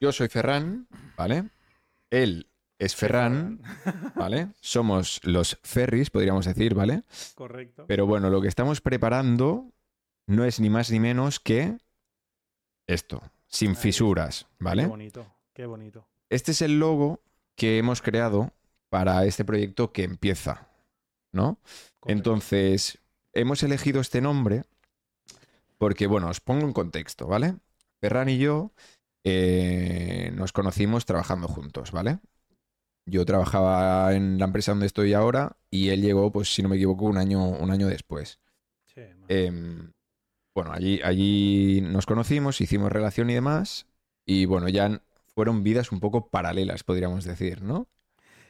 Yo 0.00 0.12
soy 0.12 0.28
Ferran, 0.28 0.86
¿vale? 1.16 1.48
Él 2.10 2.48
es 2.78 2.94
Ferran, 2.94 3.60
¿vale? 4.14 4.48
Somos 4.60 5.20
los 5.24 5.58
Ferris, 5.62 6.10
podríamos 6.10 6.44
decir, 6.44 6.74
¿vale? 6.74 7.02
Correcto. 7.34 7.86
Pero 7.86 8.06
bueno, 8.06 8.28
lo 8.30 8.40
que 8.42 8.48
estamos 8.48 8.80
preparando 8.80 9.72
no 10.26 10.44
es 10.44 10.60
ni 10.60 10.68
más 10.70 10.90
ni 10.90 11.00
menos 11.00 11.40
que 11.40 11.78
esto, 12.86 13.22
sin 13.46 13.70
Ahí. 13.70 13.76
fisuras, 13.76 14.46
Qué 14.58 14.64
¿vale? 14.64 14.86
bonito, 14.86 15.26
qué 15.54 15.66
bonito. 15.66 16.06
Este 16.28 16.50
es 16.52 16.60
el 16.62 16.78
logo 16.78 17.20
que 17.54 17.78
hemos 17.78 18.02
creado 18.02 18.52
para 18.90 19.24
este 19.24 19.44
proyecto 19.44 19.92
que 19.92 20.04
empieza, 20.04 20.68
¿no? 21.32 21.58
correcto. 22.00 22.12
Entonces, 22.12 22.98
hemos 23.32 23.62
elegido 23.62 24.00
este 24.00 24.20
nombre 24.20 24.64
porque, 25.78 26.06
bueno, 26.06 26.28
os 26.28 26.40
pongo 26.40 26.66
en 26.66 26.72
contexto, 26.72 27.26
¿vale? 27.26 27.56
Ferran 28.00 28.28
y 28.28 28.38
yo 28.38 28.72
eh, 29.28 30.30
nos 30.34 30.52
conocimos 30.52 31.04
trabajando 31.04 31.48
juntos, 31.48 31.90
¿vale? 31.90 32.20
Yo 33.06 33.24
trabajaba 33.24 34.14
en 34.14 34.38
la 34.38 34.44
empresa 34.44 34.70
donde 34.70 34.86
estoy 34.86 35.14
ahora 35.14 35.56
y 35.68 35.88
él 35.88 36.00
llegó, 36.00 36.30
pues 36.30 36.54
si 36.54 36.62
no 36.62 36.68
me 36.68 36.76
equivoco, 36.76 37.06
un 37.06 37.18
año, 37.18 37.44
un 37.44 37.72
año 37.72 37.88
después. 37.88 38.38
Sí. 38.84 39.02
Em, 39.26 39.90
bueno, 40.54 40.70
allí, 40.72 41.00
allí 41.02 41.80
nos 41.82 42.06
conocimos, 42.06 42.60
hicimos 42.60 42.92
relación 42.92 43.28
y 43.28 43.34
demás, 43.34 43.88
y 44.24 44.44
bueno, 44.44 44.68
ya 44.68 45.02
fueron 45.34 45.64
vidas 45.64 45.90
un 45.90 45.98
poco 45.98 46.28
paralelas, 46.28 46.84
podríamos 46.84 47.24
decir, 47.24 47.62
¿no? 47.62 47.88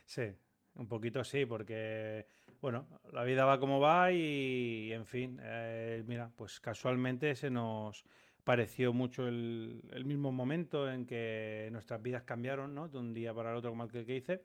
Sí, 0.05 0.35
un 0.75 0.89
poquito 0.89 1.25
sí, 1.25 1.47
porque, 1.47 2.27
bueno, 2.61 2.87
la 3.15 3.25
vida 3.25 3.47
va 3.47 3.59
como 3.59 3.81
va 3.81 4.13
y, 4.13 4.93
en 4.93 5.07
fin, 5.07 5.41
eh, 5.43 6.05
mira, 6.07 6.31
pues 6.37 6.61
casualmente 6.61 7.35
se 7.35 7.49
nos 7.49 8.05
pareció 8.47 8.93
mucho 8.93 9.27
el, 9.27 9.81
el 9.91 10.05
mismo 10.05 10.31
momento 10.31 10.89
en 10.89 11.05
que 11.05 11.69
nuestras 11.73 12.01
vidas 12.01 12.23
cambiaron, 12.23 12.77
¿no? 12.77 12.87
De 12.87 12.97
un 12.97 13.13
día 13.13 13.35
para 13.35 13.51
el 13.51 13.57
otro, 13.57 13.71
como 13.71 13.83
aquel 13.83 14.07
que 14.07 14.13
dice. 14.13 14.41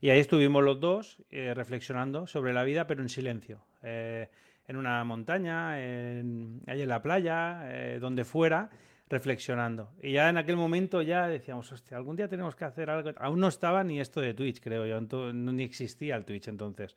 Y 0.00 0.10
ahí 0.10 0.18
estuvimos 0.18 0.64
los 0.64 0.80
dos 0.80 1.18
eh, 1.30 1.54
reflexionando 1.54 2.26
sobre 2.26 2.52
la 2.52 2.64
vida, 2.64 2.88
pero 2.88 3.00
en 3.00 3.08
silencio. 3.08 3.60
eh, 3.82 4.28
en 4.66 4.76
una 4.76 5.04
montaña, 5.04 5.78
en, 5.80 6.62
ahí 6.66 6.82
en 6.82 6.88
la 6.88 7.00
playa, 7.00 7.62
eh, 7.66 7.98
donde 8.00 8.24
fuera, 8.24 8.70
reflexionando. 9.08 9.90
Y 10.02 10.12
ya 10.12 10.28
en 10.30 10.38
aquel 10.38 10.56
momento 10.56 11.02
ya 11.02 11.28
decíamos, 11.28 11.70
hostia, 11.70 11.96
algún 11.96 12.16
día 12.16 12.28
tenemos 12.28 12.56
que 12.56 12.64
hacer 12.64 12.90
algo. 12.90 13.10
Aún 13.18 13.40
no 13.40 13.48
estaba 13.48 13.84
ni 13.84 14.00
esto 14.00 14.20
de 14.20 14.34
Twitch, 14.34 14.60
creo 14.60 14.86
yo, 14.86 15.32
ni 15.32 15.62
existía 15.62 16.16
el 16.16 16.24
Twitch 16.24 16.48
entonces. 16.48 16.96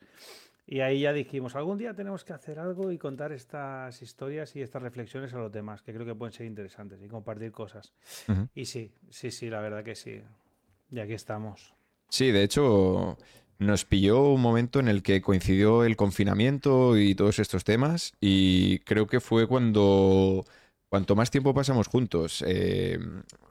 Y 0.70 0.82
ahí 0.82 1.00
ya 1.00 1.14
dijimos, 1.14 1.56
algún 1.56 1.78
día 1.78 1.94
tenemos 1.94 2.26
que 2.26 2.34
hacer 2.34 2.60
algo 2.60 2.92
y 2.92 2.98
contar 2.98 3.32
estas 3.32 4.02
historias 4.02 4.54
y 4.58 4.62
estas 4.62 4.82
reflexiones 4.82 5.34
a 5.34 5.38
los 5.38 5.50
demás, 5.50 5.82
que 5.82 5.94
creo 5.94 6.06
que 6.06 6.14
pueden 6.14 6.34
ser 6.34 6.46
interesantes 6.46 7.02
y 7.02 7.08
compartir 7.08 7.54
cosas. 7.54 7.94
Y 8.54 8.66
sí, 8.66 8.92
sí, 9.09 9.32
sí, 9.32 9.50
la 9.50 9.62
verdad 9.62 9.82
que 9.82 9.96
sí. 9.96 10.22
Y 10.92 11.00
aquí 11.00 11.14
estamos. 11.14 11.74
Sí, 12.09 12.32
de 12.32 12.44
hecho, 12.44 13.18
nos 13.59 13.86
pilló 13.86 14.24
un 14.30 14.42
momento 14.42 14.82
en 14.82 14.90
el 14.90 15.04
que 15.04 15.22
coincidió 15.22 15.86
el 15.86 15.96
confinamiento 15.96 16.98
y 16.98 17.16
todos 17.16 17.40
estos 17.40 17.64
temas, 17.64 18.14
y 18.20 18.80
creo 18.80 19.08
que 19.08 19.22
fue 19.22 19.48
cuando, 19.48 20.44
cuanto 20.90 21.16
más 21.16 21.32
tiempo 21.32 21.54
pasamos 21.54 21.88
juntos, 21.88 22.44
eh, 22.48 22.98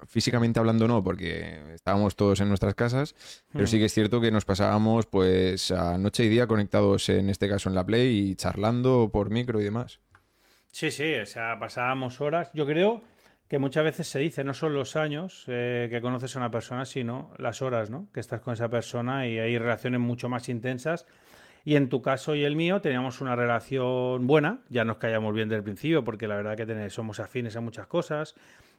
físicamente 0.06 0.59
hablando 0.59 0.89
no, 0.89 1.03
porque 1.03 1.61
estábamos 1.75 2.17
todos 2.17 2.41
en 2.41 2.48
nuestras 2.48 2.75
casas, 2.75 3.15
pero 3.53 3.67
sí 3.67 3.79
que 3.79 3.87
es 3.87 3.95
cierto 3.95 4.20
que 4.20 4.31
nos 4.31 4.45
pasábamos 4.45 5.06
pues 5.06 5.70
a 5.70 5.98
noche 5.98 6.25
y 6.25 6.29
día 6.29 6.47
conectados, 6.47 7.09
en 7.09 7.29
este 7.29 7.48
caso 7.48 7.69
en 7.69 7.75
la 7.75 7.84
Play, 7.84 8.31
y 8.31 8.34
charlando 8.37 9.11
por 9.12 9.31
micro 9.31 9.61
y 9.61 9.64
demás. 9.64 10.01
Sí, 10.70 10.91
sí, 10.91 11.14
o 11.14 11.27
sea, 11.27 11.59
pasábamos 11.59 12.20
horas. 12.20 12.51
Yo 12.53 12.67
creo 12.67 13.03
que 13.48 13.59
muchas 13.59 13.84
veces 13.84 14.09
se 14.09 14.19
dice, 14.19 14.45
no 14.45 14.55
son 14.55 14.75
los 14.75 14.97
años 14.97 15.45
eh, 15.47 15.89
que 15.91 16.01
conoces 16.01 16.34
a 16.34 16.39
una 16.39 16.51
persona, 16.51 16.84
sino 16.84 17.33
las 17.39 17.62
horas, 17.62 17.91
¿no? 17.91 18.09
Que 18.12 18.20
estás 18.20 18.41
con 18.41 18.55
esa 18.55 18.69
persona 18.69 19.27
y 19.27 19.39
hay 19.39 19.57
relaciones 19.59 20.01
mucho 20.01 20.29
más 20.29 20.48
intensas. 20.48 21.07
Y 21.67 21.75
en 21.75 21.89
tu 21.89 22.00
caso 22.00 22.34
y 22.36 22.45
el 22.45 22.55
mío 22.55 22.81
teníamos 22.81 23.20
una 23.20 23.34
relación 23.34 24.27
buena, 24.29 24.61
ya 24.70 24.85
nos 24.85 24.98
caíamos 24.98 25.35
bien 25.35 25.48
desde 25.48 25.58
el 25.58 25.64
principio, 25.64 26.05
porque 26.05 26.29
la 26.29 26.36
verdad 26.36 26.57
que 26.57 26.64
tenemos- 26.64 26.95
somos 26.95 27.18
afines 27.20 27.57
a 27.57 27.61
muchas 27.61 27.89
cosas. 27.89 28.36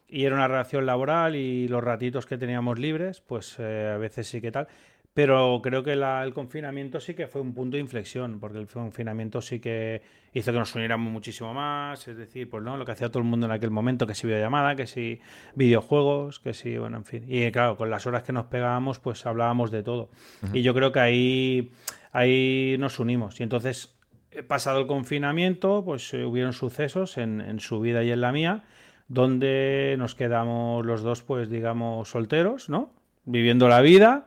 Y 0.08 0.24
era 0.24 0.34
una 0.34 0.48
relación 0.48 0.86
laboral 0.86 1.36
y 1.36 1.68
los 1.68 1.84
ratitos 1.84 2.24
que 2.24 2.38
teníamos 2.38 2.78
libres, 2.78 3.20
pues 3.20 3.56
eh, 3.58 3.92
a 3.94 3.98
veces 3.98 4.26
sí 4.26 4.40
que 4.40 4.50
tal. 4.50 4.68
Pero 5.12 5.60
creo 5.62 5.82
que 5.82 5.96
la- 5.96 6.22
el 6.24 6.32
confinamiento 6.32 6.98
sí 7.00 7.12
que 7.12 7.26
fue 7.26 7.42
un 7.42 7.52
punto 7.52 7.76
de 7.76 7.82
inflexión, 7.82 8.40
porque 8.40 8.58
el 8.58 8.66
confinamiento 8.68 9.42
sí 9.42 9.60
que 9.60 10.00
hizo 10.32 10.50
que 10.52 10.58
nos 10.58 10.74
uniéramos 10.74 11.12
muchísimo 11.12 11.52
más, 11.52 12.06
es 12.08 12.16
decir, 12.16 12.48
pues 12.48 12.62
no, 12.62 12.76
lo 12.78 12.86
que 12.86 12.92
hacía 12.92 13.08
todo 13.08 13.18
el 13.18 13.28
mundo 13.28 13.44
en 13.46 13.52
aquel 13.52 13.70
momento, 13.70 14.06
que 14.06 14.14
si 14.14 14.26
videollamada, 14.26 14.76
que 14.76 14.86
si 14.86 15.20
videojuegos, 15.56 16.38
que 16.40 16.54
si, 16.54 16.78
bueno, 16.78 16.96
en 16.98 17.04
fin. 17.04 17.24
Y 17.28 17.50
claro, 17.50 17.76
con 17.76 17.90
las 17.90 18.06
horas 18.06 18.22
que 18.22 18.32
nos 18.32 18.46
pegábamos, 18.46 18.98
pues 19.00 19.26
hablábamos 19.26 19.70
de 19.70 19.82
todo. 19.82 20.08
Y 20.54 20.62
yo 20.62 20.72
creo 20.72 20.92
que 20.92 21.00
ahí, 21.00 21.70
ahí 22.12 22.76
nos 22.78 22.98
unimos. 22.98 23.38
Y 23.40 23.42
entonces, 23.42 23.98
eh, 24.30 24.42
pasado 24.42 24.80
el 24.80 24.86
confinamiento, 24.86 25.82
pues 25.84 26.12
eh, 26.14 26.24
hubieron 26.24 26.52
sucesos 26.52 27.18
en, 27.18 27.60
su 27.60 27.80
vida 27.80 28.02
y 28.04 28.10
en 28.10 28.20
la 28.20 28.32
mía, 28.32 28.64
donde 29.08 29.96
nos 29.98 30.14
quedamos 30.14 30.84
los 30.84 31.02
dos, 31.02 31.22
pues 31.22 31.48
digamos, 31.48 32.08
solteros, 32.08 32.68
¿no? 32.68 32.92
Viviendo 33.24 33.68
la 33.68 33.80
vida. 33.80 34.24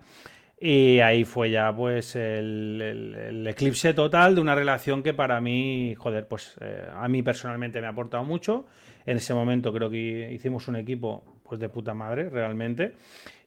Y 0.63 0.99
ahí 0.99 1.25
fue 1.25 1.49
ya 1.49 1.75
pues 1.75 2.15
el 2.15 3.45
eclipse 3.47 3.95
total 3.95 4.35
de 4.35 4.41
una 4.41 4.53
relación 4.53 5.01
que 5.01 5.11
para 5.11 5.41
mí, 5.41 5.95
joder, 5.97 6.27
pues 6.27 6.55
eh, 6.61 6.85
a 6.93 7.07
mí 7.07 7.23
personalmente 7.23 7.81
me 7.81 7.87
ha 7.87 7.89
aportado 7.89 8.23
mucho. 8.23 8.67
En 9.07 9.17
ese 9.17 9.33
momento 9.33 9.73
creo 9.73 9.89
que 9.89 10.31
hicimos 10.31 10.67
un 10.67 10.75
equipo 10.75 11.23
pues 11.43 11.59
de 11.59 11.67
puta 11.69 11.95
madre, 11.95 12.29
realmente. 12.29 12.93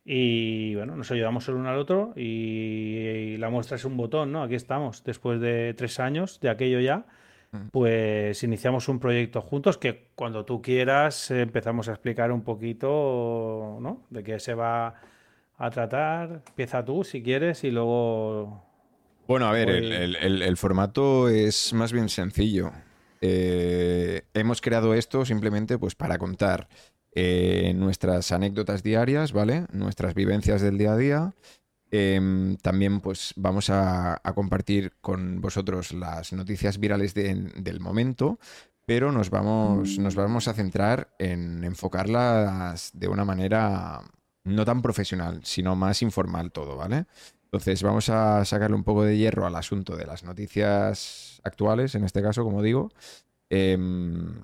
Y 0.04 0.74
bueno, 0.74 0.96
nos 0.96 1.10
ayudamos 1.10 1.48
el 1.48 1.54
uno 1.54 1.70
al 1.70 1.78
otro 1.78 2.12
y, 2.16 2.22
y 2.22 3.36
la 3.38 3.48
muestra 3.48 3.76
es 3.76 3.84
un 3.86 3.96
botón, 3.96 4.32
¿no? 4.32 4.42
Aquí 4.42 4.54
estamos, 4.54 5.02
después 5.02 5.40
de 5.40 5.72
tres 5.74 5.98
años 5.98 6.40
de 6.40 6.50
aquello 6.50 6.80
ya, 6.80 7.06
pues 7.70 8.42
iniciamos 8.42 8.88
un 8.88 8.98
proyecto 8.98 9.40
juntos 9.40 9.78
que 9.78 10.08
cuando 10.16 10.44
tú 10.44 10.60
quieras 10.60 11.30
empezamos 11.30 11.88
a 11.88 11.92
explicar 11.92 12.32
un 12.32 12.42
poquito, 12.42 13.78
¿no? 13.80 14.02
De 14.10 14.24
qué 14.24 14.40
se 14.40 14.54
va 14.54 14.94
a 15.56 15.70
tratar. 15.70 16.42
Empieza 16.48 16.84
tú 16.84 17.04
si 17.04 17.22
quieres 17.22 17.62
y 17.62 17.70
luego... 17.70 18.60
Bueno, 19.28 19.46
a 19.46 19.52
ver, 19.52 19.70
el, 19.70 19.92
el- 19.92 20.16
el- 20.16 20.42
el 20.42 20.56
formato 20.56 21.28
es 21.28 21.72
más 21.72 21.92
bien 21.92 22.08
sencillo. 22.08 22.72
Eh, 23.20 24.22
hemos 24.34 24.60
creado 24.60 24.92
esto 24.92 25.24
simplemente 25.24 25.78
pues 25.78 25.94
para 25.94 26.18
contar 26.18 26.68
eh, 27.14 27.72
nuestras 27.76 28.32
anécdotas 28.32 28.82
diarias, 28.82 29.32
¿vale? 29.32 29.66
Nuestras 29.72 30.14
vivencias 30.14 30.60
del 30.62 30.78
día 30.78 30.92
a 30.92 30.96
día. 30.96 31.34
Em, 31.90 32.56
también 32.56 33.00
pues 33.00 33.32
vamos 33.36 33.70
a, 33.70 34.20
compartir 34.34 34.94
con 35.00 35.40
vosotros 35.40 35.92
las 35.92 36.32
noticias 36.32 36.78
virales 36.78 37.14
de- 37.14 37.52
del 37.56 37.78
momento, 37.78 38.38
pero 38.84 39.12
nos 39.12 39.30
vamos, 39.30 39.98
nos 39.98 40.16
vamos 40.16 40.48
a 40.48 40.54
centrar 40.54 41.14
en 41.18 41.62
enfocarlas 41.62 42.90
de 42.94 43.06
una 43.08 43.24
manera 43.24 44.02
no 44.44 44.64
tan 44.64 44.82
profesional, 44.82 45.40
sino 45.44 45.76
más 45.76 46.02
informal 46.02 46.50
todo, 46.50 46.76
¿vale? 46.76 47.06
Entonces 47.44 47.82
vamos 47.84 48.08
a 48.08 48.44
sacarle 48.44 48.74
un 48.76 48.82
poco 48.82 49.04
de 49.04 49.16
hierro 49.16 49.46
al 49.46 49.54
asunto 49.54 49.96
de 49.96 50.06
las 50.06 50.24
noticias 50.24 51.40
actuales, 51.44 51.94
en 51.94 52.02
este 52.04 52.22
caso, 52.22 52.42
como 52.42 52.60
digo, 52.62 52.90
em, 53.48 54.42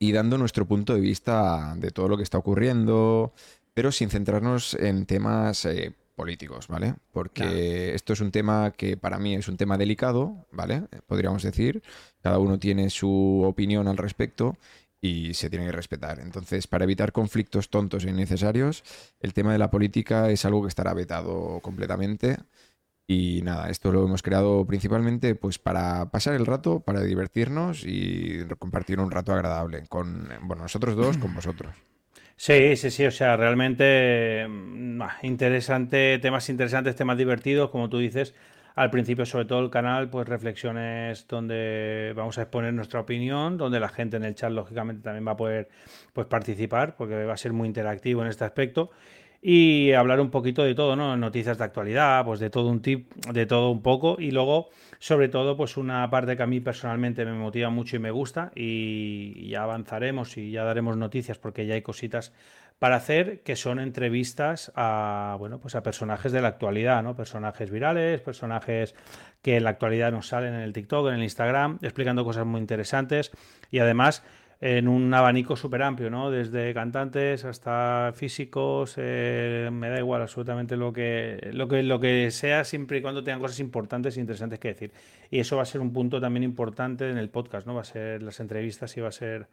y 0.00 0.12
dando 0.12 0.38
nuestro 0.38 0.66
punto 0.66 0.94
de 0.94 1.00
vista 1.00 1.74
de 1.76 1.90
todo 1.90 2.08
lo 2.08 2.16
que 2.16 2.22
está 2.24 2.38
ocurriendo, 2.38 3.32
pero 3.74 3.92
sin 3.92 4.08
centrarnos 4.08 4.74
en 4.74 5.04
temas 5.04 5.66
eh, 5.66 5.92
políticos, 6.16 6.68
¿vale? 6.68 6.94
Porque 7.12 7.42
Claro. 7.42 7.56
esto 7.94 8.12
es 8.14 8.20
un 8.20 8.30
tema 8.32 8.72
que 8.72 8.96
para 8.96 9.18
mí 9.18 9.34
es 9.34 9.46
un 9.46 9.58
tema 9.58 9.76
delicado, 9.76 10.46
¿vale? 10.52 10.84
Podríamos 11.06 11.42
decir. 11.42 11.82
Cada 12.22 12.38
uno 12.38 12.58
tiene 12.58 12.88
su 12.90 13.42
opinión 13.44 13.88
al 13.88 13.98
respecto 13.98 14.56
y 15.02 15.34
se 15.34 15.50
tiene 15.50 15.66
que 15.66 15.72
respetar. 15.72 16.18
Entonces, 16.20 16.66
para 16.66 16.84
evitar 16.84 17.12
conflictos 17.12 17.68
tontos 17.68 18.04
e 18.04 18.10
innecesarios, 18.10 18.82
el 19.20 19.34
tema 19.34 19.52
de 19.52 19.58
la 19.58 19.70
política 19.70 20.30
es 20.30 20.44
algo 20.46 20.62
que 20.62 20.68
estará 20.68 20.94
vetado 20.94 21.60
completamente. 21.60 22.38
Y 23.12 23.42
nada, 23.42 23.70
esto 23.70 23.90
lo 23.90 24.04
hemos 24.04 24.22
creado 24.22 24.64
principalmente 24.64 25.34
pues 25.34 25.58
para 25.58 26.12
pasar 26.12 26.34
el 26.34 26.46
rato, 26.46 26.78
para 26.78 27.02
divertirnos 27.02 27.82
y 27.84 28.44
compartir 28.60 29.00
un 29.00 29.10
rato 29.10 29.32
agradable 29.32 29.82
con, 29.88 30.28
bueno, 30.42 30.62
nosotros 30.62 30.94
dos, 30.94 31.18
con 31.18 31.34
vosotros. 31.34 31.74
Sí, 32.36 32.76
sí, 32.76 32.88
sí, 32.92 33.04
o 33.06 33.10
sea, 33.10 33.36
realmente 33.36 34.46
mm, 34.48 35.02
ah, 35.02 35.18
interesante, 35.24 36.20
temas 36.20 36.48
interesantes, 36.50 36.94
temas 36.94 37.18
divertidos, 37.18 37.70
como 37.70 37.90
tú 37.90 37.98
dices. 37.98 38.32
Al 38.76 38.92
principio, 38.92 39.26
sobre 39.26 39.46
todo 39.46 39.58
el 39.58 39.70
canal, 39.70 40.08
pues 40.08 40.28
reflexiones 40.28 41.26
donde 41.26 42.12
vamos 42.14 42.38
a 42.38 42.42
exponer 42.42 42.72
nuestra 42.72 43.00
opinión, 43.00 43.58
donde 43.58 43.80
la 43.80 43.88
gente 43.88 44.18
en 44.18 44.24
el 44.24 44.36
chat, 44.36 44.52
lógicamente, 44.52 45.02
también 45.02 45.26
va 45.26 45.32
a 45.32 45.36
poder 45.36 45.68
pues, 46.12 46.28
participar, 46.28 46.94
porque 46.94 47.24
va 47.24 47.34
a 47.34 47.36
ser 47.36 47.52
muy 47.52 47.66
interactivo 47.66 48.22
en 48.22 48.28
este 48.28 48.44
aspecto. 48.44 48.92
Y 49.42 49.92
hablar 49.92 50.20
un 50.20 50.30
poquito 50.30 50.62
de 50.62 50.74
todo, 50.74 50.96
¿no? 50.96 51.16
Noticias 51.16 51.56
de 51.56 51.64
actualidad, 51.64 52.24
pues 52.26 52.40
de 52.40 52.50
todo 52.50 52.68
un 52.68 52.82
tip, 52.82 53.10
de 53.32 53.46
todo 53.46 53.70
un 53.70 53.80
poco. 53.80 54.16
Y 54.18 54.32
luego, 54.32 54.68
sobre 54.98 55.30
todo, 55.30 55.56
pues 55.56 55.78
una 55.78 56.10
parte 56.10 56.36
que 56.36 56.42
a 56.42 56.46
mí 56.46 56.60
personalmente 56.60 57.24
me 57.24 57.32
motiva 57.32 57.70
mucho 57.70 57.96
y 57.96 58.00
me 58.00 58.10
gusta. 58.10 58.52
Y, 58.54 59.48
ya 59.48 59.62
avanzaremos 59.62 60.36
y 60.36 60.50
ya 60.50 60.64
daremos 60.64 60.98
noticias 60.98 61.38
porque 61.38 61.64
ya 61.64 61.74
hay 61.74 61.80
cositas 61.82 62.34
para 62.78 62.96
hacer, 62.96 63.40
que 63.40 63.56
son 63.56 63.80
entrevistas 63.80 64.72
a, 64.74 65.36
bueno, 65.38 65.58
pues 65.58 65.74
a 65.74 65.82
personajes 65.82 66.32
de 66.32 66.42
la 66.42 66.48
actualidad, 66.48 67.02
¿no? 67.02 67.16
Personajes 67.16 67.70
virales, 67.70 68.20
personajes 68.20 68.94
que 69.42 69.56
en 69.56 69.64
la 69.64 69.70
actualidad 69.70 70.12
nos 70.12 70.28
salen 70.28 70.54
en 70.54 70.60
el 70.60 70.72
TikTok, 70.74 71.08
en 71.08 71.14
el 71.14 71.22
Instagram, 71.22 71.78
explicando 71.82 72.24
cosas 72.24 72.44
muy 72.46 72.60
interesantes 72.60 73.32
y 73.70 73.78
además 73.78 74.22
en 74.60 74.88
un 74.88 75.12
abanico 75.14 75.56
súper 75.56 75.82
amplio, 75.82 76.10
¿no? 76.10 76.30
Desde 76.30 76.74
cantantes 76.74 77.44
hasta 77.46 78.12
físicos, 78.14 78.94
eh, 78.98 79.70
me 79.72 79.88
da 79.88 79.98
igual 79.98 80.20
absolutamente 80.20 80.76
lo 80.76 80.92
que, 80.92 81.50
lo 81.52 81.66
que, 81.66 81.82
lo 81.82 81.98
que 81.98 82.30
sea, 82.30 82.64
siempre 82.64 82.98
y 82.98 83.02
cuando 83.02 83.24
tengan 83.24 83.40
cosas 83.40 83.60
importantes 83.60 84.16
e 84.16 84.20
interesantes 84.20 84.58
que 84.58 84.68
decir. 84.68 84.92
Y 85.30 85.38
eso 85.38 85.56
va 85.56 85.62
a 85.62 85.66
ser 85.66 85.80
un 85.80 85.92
punto 85.92 86.20
también 86.20 86.42
importante 86.42 87.08
en 87.08 87.16
el 87.16 87.30
podcast, 87.30 87.66
¿no? 87.66 87.74
Va 87.74 87.80
a 87.80 87.84
ser 87.84 88.22
las 88.22 88.38
entrevistas 88.40 88.94
y 88.98 89.00
va 89.00 89.08
a 89.08 89.12
ser 89.12 89.48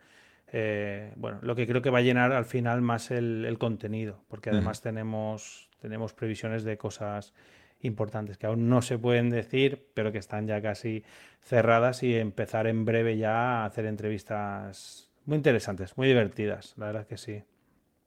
eh, 0.51 1.12
bueno, 1.15 1.39
lo 1.42 1.56
que 1.56 1.68
creo 1.68 1.81
que 1.81 1.89
va 1.89 2.00
a 2.00 2.01
llenar 2.01 2.31
al 2.31 2.45
final 2.45 2.81
más 2.81 3.12
el, 3.12 3.56
contenido, 3.60 4.24
porque 4.27 4.50
además 4.50 4.81
tenemos, 4.81 5.69
tenemos 5.81 6.13
previsiones 6.13 6.63
de 6.63 6.77
cosas 6.77 7.33
importantes 7.81 8.38
que 8.38 8.47
aún 8.47 8.69
no 8.69 8.81
se 8.81 8.97
pueden 8.97 9.29
decir, 9.29 9.88
pero 9.94 10.12
que 10.12 10.18
están 10.18 10.47
ya 10.47 10.62
casi 10.62 11.03
cerradas 11.41 12.03
y 12.03 12.15
empezar 12.15 12.68
en 12.68 12.85
breve 12.85 13.18
ya 13.18 13.62
a 13.62 13.65
hacer 13.65 13.85
entrevistas 13.85 15.09
muy 15.25 15.38
interesantes, 15.38 15.97
muy 15.97 16.07
divertidas, 16.07 16.74
la 16.77 16.88
verdad 16.88 17.07
que 17.07 17.18
sí. 17.18 17.44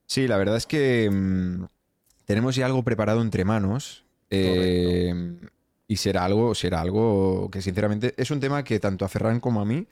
Sí, 0.07 0.27
la 0.27 0.39
verdad 0.39 0.57
es 0.57 0.67
que 0.67 1.09
mm, 1.11 1.67
tenemos 2.25 2.57
ya 2.57 2.67
algo 2.67 2.83
preparado 2.83 3.23
entre 3.23 3.45
manos. 3.45 4.05
Eh, 4.33 5.13
y 5.89 5.97
será 5.97 6.25
algo, 6.25 6.55
será 6.55 6.81
algo 6.81 7.51
que 7.51 7.61
sinceramente 7.61 8.15
es 8.17 8.31
un 8.31 8.39
tema 8.39 8.63
que 8.63 8.79
tanto 8.79 9.05
a 9.05 9.09
Ferran 9.09 9.41
como 9.41 9.61
a 9.61 9.65
mí 9.65 9.89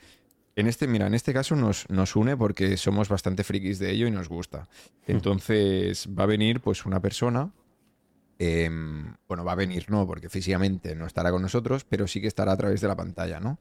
en 0.59 0.67
este, 0.67 0.89
mira, 0.89 1.07
en 1.07 1.15
este 1.15 1.33
caso 1.33 1.55
nos, 1.55 1.89
nos 1.89 2.17
une 2.17 2.37
porque 2.37 2.77
somos 2.77 3.09
bastante 3.09 3.45
frikis 3.45 3.79
de 3.79 3.93
ello 3.93 4.09
y 4.09 4.11
nos 4.11 4.29
gusta. 4.29 4.69
Entonces 5.07 6.09
va 6.09 6.25
a 6.25 6.27
venir 6.27 6.61
pues 6.61 6.85
una 6.85 6.99
persona 7.01 7.53
em, 8.39 9.15
bueno, 9.27 9.45
va 9.45 9.53
a 9.53 9.57
venir, 9.57 9.91
no, 9.91 10.07
porque 10.07 10.29
físicamente 10.29 10.95
no 10.95 11.07
estará 11.07 11.31
con 11.31 11.43
nosotros, 11.43 11.85
pero 11.85 12.07
sí 12.07 12.21
que 12.21 12.29
estará 12.29 12.53
a 12.53 12.57
través 12.57 12.81
de 12.81 12.89
la 12.89 12.97
pantalla, 12.97 13.41
¿no? 13.41 13.59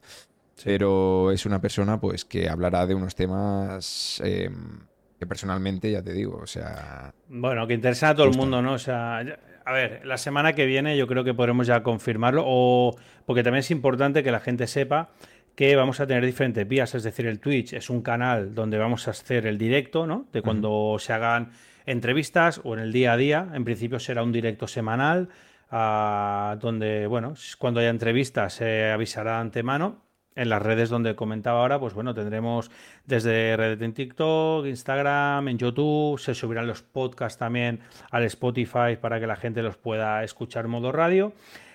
Pero 0.63 1.31
es 1.31 1.45
una 1.45 1.61
persona, 1.61 1.99
pues, 1.99 2.25
que 2.25 2.49
hablará 2.49 2.87
de 2.87 2.95
unos 2.95 3.15
temas 3.15 4.21
em, 4.23 4.79
que 5.19 5.27
personalmente, 5.27 5.91
ya 5.91 6.01
te 6.01 6.13
digo, 6.13 6.37
o 6.37 6.47
sea... 6.47 7.13
Bueno, 7.27 7.67
que 7.67 7.73
interesa 7.73 8.09
a 8.09 8.15
todo 8.15 8.27
el 8.27 8.35
mundo, 8.35 8.61
¿no? 8.61 8.73
O 8.73 8.79
sea, 8.79 9.19
a 9.65 9.71
ver, 9.71 10.05
la 10.05 10.17
semana 10.17 10.53
que 10.53 10.65
viene 10.65 10.97
yo 10.97 11.07
creo 11.07 11.23
que 11.23 11.33
podremos 11.33 11.67
ya 11.67 11.83
confirmarlo, 11.83 12.43
o 12.45 12.95
porque 13.25 13.43
también 13.43 13.59
es 13.59 13.71
importante 13.71 14.23
que 14.23 14.31
la 14.31 14.39
gente 14.39 14.67
sepa 14.67 15.09
que 15.55 15.75
vamos 15.75 15.99
a 15.99 16.05
tener 16.05 16.23
diferentes 16.23 16.67
vías, 16.67 16.93
es 16.93 17.01
decir, 17.01 17.25
el 17.25 17.39
Twitch 17.39 17.73
es 17.73 17.89
un 17.89 18.03
canal 18.03 18.53
donde 18.53 18.77
vamos 18.77 19.07
a 19.07 19.11
hacer 19.11 19.47
el 19.47 19.57
directo, 19.57 20.05
¿no? 20.05 20.27
De 20.31 20.43
cuando 20.43 20.97
se 20.99 21.13
hagan 21.13 21.49
entrevistas 21.87 22.61
o 22.63 22.75
en 22.75 22.81
el 22.81 22.91
día 22.91 23.13
a 23.13 23.17
día, 23.17 23.49
en 23.53 23.63
principio 23.63 23.99
será 23.99 24.21
un 24.21 24.31
directo 24.31 24.67
semanal, 24.67 25.29
ah, 25.71 26.57
donde, 26.59 27.07
bueno, 27.07 27.33
cuando 27.57 27.79
haya 27.79 27.89
entrevistas 27.89 28.53
se 28.53 28.91
avisará 28.91 29.39
antemano. 29.39 30.05
En 30.35 30.49
las 30.49 30.61
redes 30.61 30.89
donde 30.89 31.15
comentaba 31.15 31.61
ahora, 31.61 31.79
pues 31.79 31.95
bueno, 31.95 32.13
tendremos 32.13 32.69
desde 33.05 33.57
redes 33.57 33.81
en 33.81 33.93
TikTok, 33.93 34.67
Instagram, 34.67 35.47
en 35.47 35.57
YouTube, 35.57 36.19
se 36.19 36.35
subirán 36.35 36.67
los 36.67 36.83
podcasts 36.83 37.39
también 37.39 37.79
al 38.11 38.23
Spotify 38.25 38.97
para 39.01 39.19
que 39.19 39.25
la 39.25 39.35
gente 39.35 39.63
los 39.63 39.77
pueda 39.77 40.23
escuchar 40.23 40.65
en 40.65 40.71
modo 40.71 40.91
radio. 40.91 41.33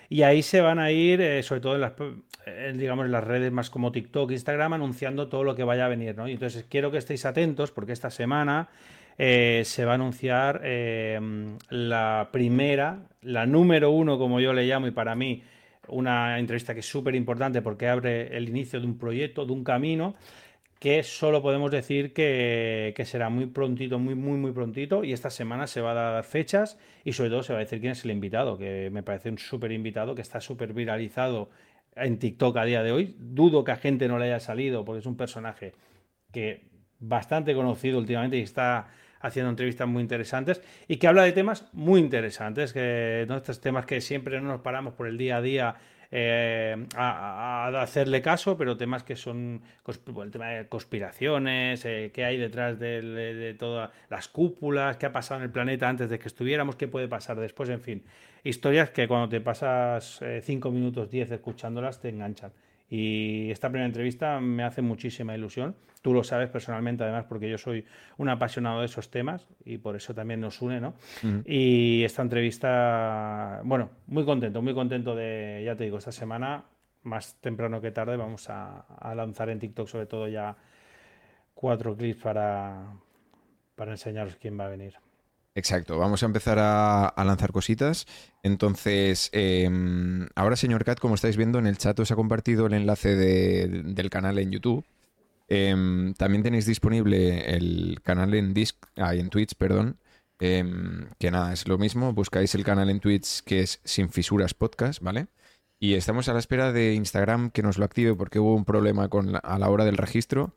Y 0.08 0.22
ahí 0.22 0.42
se 0.42 0.60
van 0.60 0.78
a 0.78 0.92
ir, 0.92 1.20
eh, 1.20 1.42
sobre 1.42 1.60
todo 1.60 1.74
en 1.74 1.80
las, 1.80 1.94
digamos, 2.74 3.06
en 3.06 3.10
las 3.10 3.24
redes 3.24 3.50
más 3.50 3.68
como 3.68 3.90
TikTok, 3.90 4.30
Instagram, 4.30 4.74
anunciando 4.74 5.26
todo 5.26 5.42
lo 5.42 5.56
que 5.56 5.64
vaya 5.64 5.86
a 5.86 5.88
venir. 5.88 6.16
¿no? 6.16 6.28
Y 6.28 6.32
entonces 6.34 6.64
quiero 6.68 6.92
que 6.92 6.98
estéis 6.98 7.24
atentos 7.26 7.72
porque 7.72 7.92
esta 7.92 8.10
semana 8.10 8.68
eh, 9.18 9.62
se 9.64 9.84
va 9.84 9.92
a 9.92 9.94
anunciar 9.94 10.60
em, 10.64 11.56
la 11.68 12.30
primera, 12.32 13.08
la 13.22 13.46
número 13.46 13.90
uno, 13.90 14.18
como 14.18 14.40
yo 14.40 14.52
le 14.52 14.64
llamo, 14.64 14.86
y 14.86 14.90
para 14.90 15.14
mí 15.14 15.42
una 15.88 16.38
entrevista 16.38 16.74
que 16.74 16.80
es 16.80 16.88
súper 16.88 17.14
importante 17.14 17.60
porque 17.60 17.88
abre 17.88 18.36
el 18.36 18.48
inicio 18.48 18.80
de 18.80 18.86
un 18.86 18.98
proyecto, 18.98 19.44
de 19.44 19.52
un 19.52 19.64
camino 19.64 20.14
que 20.82 21.04
solo 21.04 21.42
podemos 21.42 21.70
decir 21.70 22.12
que, 22.12 22.92
será 23.06 23.28
muy 23.28 23.46
prontito, 23.46 24.00
muy, 24.00 24.16
muy, 24.16 24.36
muy 24.36 24.50
prontito. 24.50 25.04
Y 25.04 25.12
esta 25.12 25.30
semana 25.30 25.68
se 25.68 25.80
va 25.80 25.92
a 25.92 25.94
dar 25.94 26.24
fechas 26.24 26.76
y 27.04 27.12
sobre 27.12 27.30
todo 27.30 27.44
se 27.44 27.52
va 27.52 27.60
a 27.60 27.62
decir 27.62 27.78
quién 27.78 27.92
es 27.92 28.04
el 28.04 28.10
invitado, 28.10 28.58
que 28.58 28.90
me 28.90 29.04
parece 29.04 29.30
un 29.30 29.38
súper 29.38 29.70
invitado, 29.70 30.16
que 30.16 30.22
está 30.22 30.40
súper 30.40 30.72
viralizado 30.72 31.50
en 31.94 32.18
TikTok 32.18 32.56
a 32.56 32.64
día 32.64 32.82
de 32.82 32.90
hoy. 32.90 33.14
Dudo 33.16 33.62
que 33.62 33.70
a 33.70 33.76
gente 33.76 34.08
no 34.08 34.18
le 34.18 34.24
haya 34.24 34.40
salido, 34.40 34.84
porque 34.84 34.98
es 34.98 35.06
un 35.06 35.16
personaje 35.16 35.72
que 36.32 36.64
bastante 36.98 37.54
conocido 37.54 37.98
últimamente 37.98 38.38
y 38.38 38.42
está 38.42 38.88
haciendo 39.22 39.50
entrevistas 39.50 39.88
muy 39.88 40.02
interesantes 40.02 40.60
y 40.88 40.96
que 40.96 41.06
habla 41.06 41.22
de 41.22 41.32
temas 41.32 41.68
muy 41.72 42.00
interesantes, 42.00 42.72
que 42.72 43.24
no 43.28 43.36
estos 43.36 43.60
temas 43.60 43.86
que 43.86 44.00
siempre 44.00 44.40
no 44.40 44.48
nos 44.48 44.60
paramos 44.60 44.94
por 44.94 45.06
el 45.06 45.16
día 45.16 45.38
a 45.38 45.42
día 45.42 45.76
eh, 46.14 46.76
a, 46.94 47.68
hacerle 47.80 48.20
caso, 48.20 48.58
pero 48.58 48.76
temas 48.76 49.02
que 49.02 49.16
son 49.16 49.62
el 49.86 50.30
tema 50.30 50.48
de 50.48 50.68
conspiraciones, 50.68 51.86
eh, 51.86 52.10
qué 52.12 52.26
hay 52.26 52.36
detrás 52.36 52.78
de, 52.78 53.56
todas 53.58 53.90
las 54.10 54.28
cúpulas, 54.28 54.98
qué 54.98 55.06
ha 55.06 55.12
pasado 55.12 55.40
en 55.40 55.44
el 55.44 55.50
planeta 55.50 55.88
antes 55.88 56.10
de 56.10 56.18
que 56.18 56.28
estuviéramos, 56.28 56.76
qué 56.76 56.86
puede 56.86 57.08
pasar 57.08 57.40
después, 57.40 57.70
en 57.70 57.80
fin, 57.80 58.04
historias 58.44 58.90
que 58.90 59.08
cuando 59.08 59.30
te 59.30 59.40
pasas 59.40 60.20
5 60.42 60.68
eh, 60.68 60.72
minutos, 60.72 61.10
10 61.10 61.30
escuchándolas 61.30 61.98
te 61.98 62.10
enganchan. 62.10 62.52
Y 62.94 63.50
esta 63.50 63.70
primera 63.70 63.86
entrevista 63.86 64.38
me 64.38 64.64
hace 64.64 64.82
muchísima 64.82 65.34
ilusión. 65.34 65.74
Tú 66.02 66.12
lo 66.12 66.22
sabes 66.22 66.50
personalmente, 66.50 67.02
además, 67.02 67.24
porque 67.26 67.48
yo 67.48 67.56
soy 67.56 67.86
un 68.18 68.28
apasionado 68.28 68.80
de 68.80 68.84
esos 68.84 69.10
temas 69.10 69.48
y 69.64 69.78
por 69.78 69.96
eso 69.96 70.12
también 70.12 70.42
nos 70.42 70.60
une, 70.60 70.78
¿no? 70.78 70.92
Y 71.46 72.04
esta 72.04 72.20
entrevista, 72.20 73.62
bueno, 73.64 73.88
muy 74.08 74.26
contento, 74.26 74.60
muy 74.60 74.74
contento 74.74 75.14
de, 75.14 75.62
ya 75.64 75.74
te 75.74 75.84
digo, 75.84 75.96
esta 75.96 76.12
semana, 76.12 76.66
más 77.02 77.40
temprano 77.40 77.80
que 77.80 77.92
tarde, 77.92 78.18
vamos 78.18 78.50
a, 78.50 78.84
lanzar 79.14 79.48
en 79.48 79.58
TikTok 79.58 79.88
sobre 79.88 80.04
todo 80.04 80.28
ya 80.28 80.54
cuatro 81.54 81.96
clips 81.96 82.20
para, 82.20 82.92
para 83.74 83.92
enseñaros 83.92 84.36
quién 84.36 84.60
va 84.60 84.66
a 84.66 84.68
venir. 84.68 84.96
Exacto, 85.54 85.98
vamos 85.98 86.22
a 86.22 86.26
empezar 86.26 86.58
a, 86.58 87.12
lanzar 87.24 87.52
cositas. 87.52 88.06
Entonces, 88.42 89.28
em, 89.32 90.26
ahora, 90.34 90.56
señor 90.56 90.84
Cat, 90.84 90.98
como 90.98 91.14
estáis 91.14 91.36
viendo 91.36 91.58
en 91.58 91.66
el 91.66 91.76
chat, 91.76 91.98
os 92.00 92.10
ha 92.10 92.16
compartido 92.16 92.66
el 92.66 92.72
enlace 92.74 93.14
del 93.16 94.10
canal 94.10 94.38
en 94.38 94.50
YouTube. 94.50 94.84
Em, 95.48 96.14
también 96.14 96.42
tenéis 96.42 96.64
disponible 96.66 97.54
el 97.54 98.00
canal 98.02 98.32
en 98.34 98.54
Disc, 98.54 98.76
ah, 98.96 99.14
en 99.14 99.28
Twitch, 99.28 99.54
perdón. 99.56 99.98
Em, 100.40 101.08
que 101.18 101.30
nada, 101.30 101.52
es 101.52 101.68
lo 101.68 101.78
mismo. 101.78 102.12
Buscáis 102.14 102.54
el 102.54 102.64
canal 102.64 102.88
en 102.90 103.00
Twitch 103.00 103.42
que 103.44 103.60
es 103.60 103.80
Sin 103.84 104.08
Fisuras 104.10 104.54
Podcast, 104.54 105.02
¿vale? 105.02 105.28
Y 105.78 105.94
estamos 105.94 106.28
a 106.28 106.32
la 106.32 106.38
espera 106.38 106.72
de 106.72 106.94
Instagram 106.94 107.50
que 107.50 107.62
nos 107.62 107.78
lo 107.78 107.84
active 107.84 108.14
porque 108.14 108.38
hubo 108.38 108.54
un 108.54 108.64
problema 108.64 109.08
con 109.08 109.36
a 109.42 109.58
la 109.58 109.68
hora 109.68 109.84
del 109.84 109.98
registro 109.98 110.54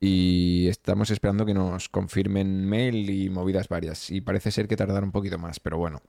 y 0.00 0.68
estamos 0.68 1.10
esperando 1.10 1.44
que 1.44 1.54
nos 1.54 1.88
confirmen 1.88 2.64
mail 2.66 3.10
y 3.10 3.30
movidas 3.30 3.68
varias. 3.68 4.10
Y 4.10 4.20
parece 4.20 4.50
ser 4.50 4.68
que 4.68 4.76
tardará 4.76 5.04
un 5.04 5.12
poquito 5.12 5.38
más, 5.38 5.60
pero 5.60 5.78
bueno. 5.78 6.02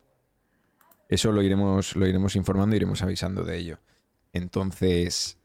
Eso 1.08 1.31
lo 1.31 1.41
iremos, 1.41 1.96
lo 1.96 2.05
iremos 2.05 2.36
informando, 2.36 2.75
iremos 2.75 3.01
avisando 3.01 3.43
de 3.43 3.58
ello. 3.58 3.79
Entonces, 4.31 5.38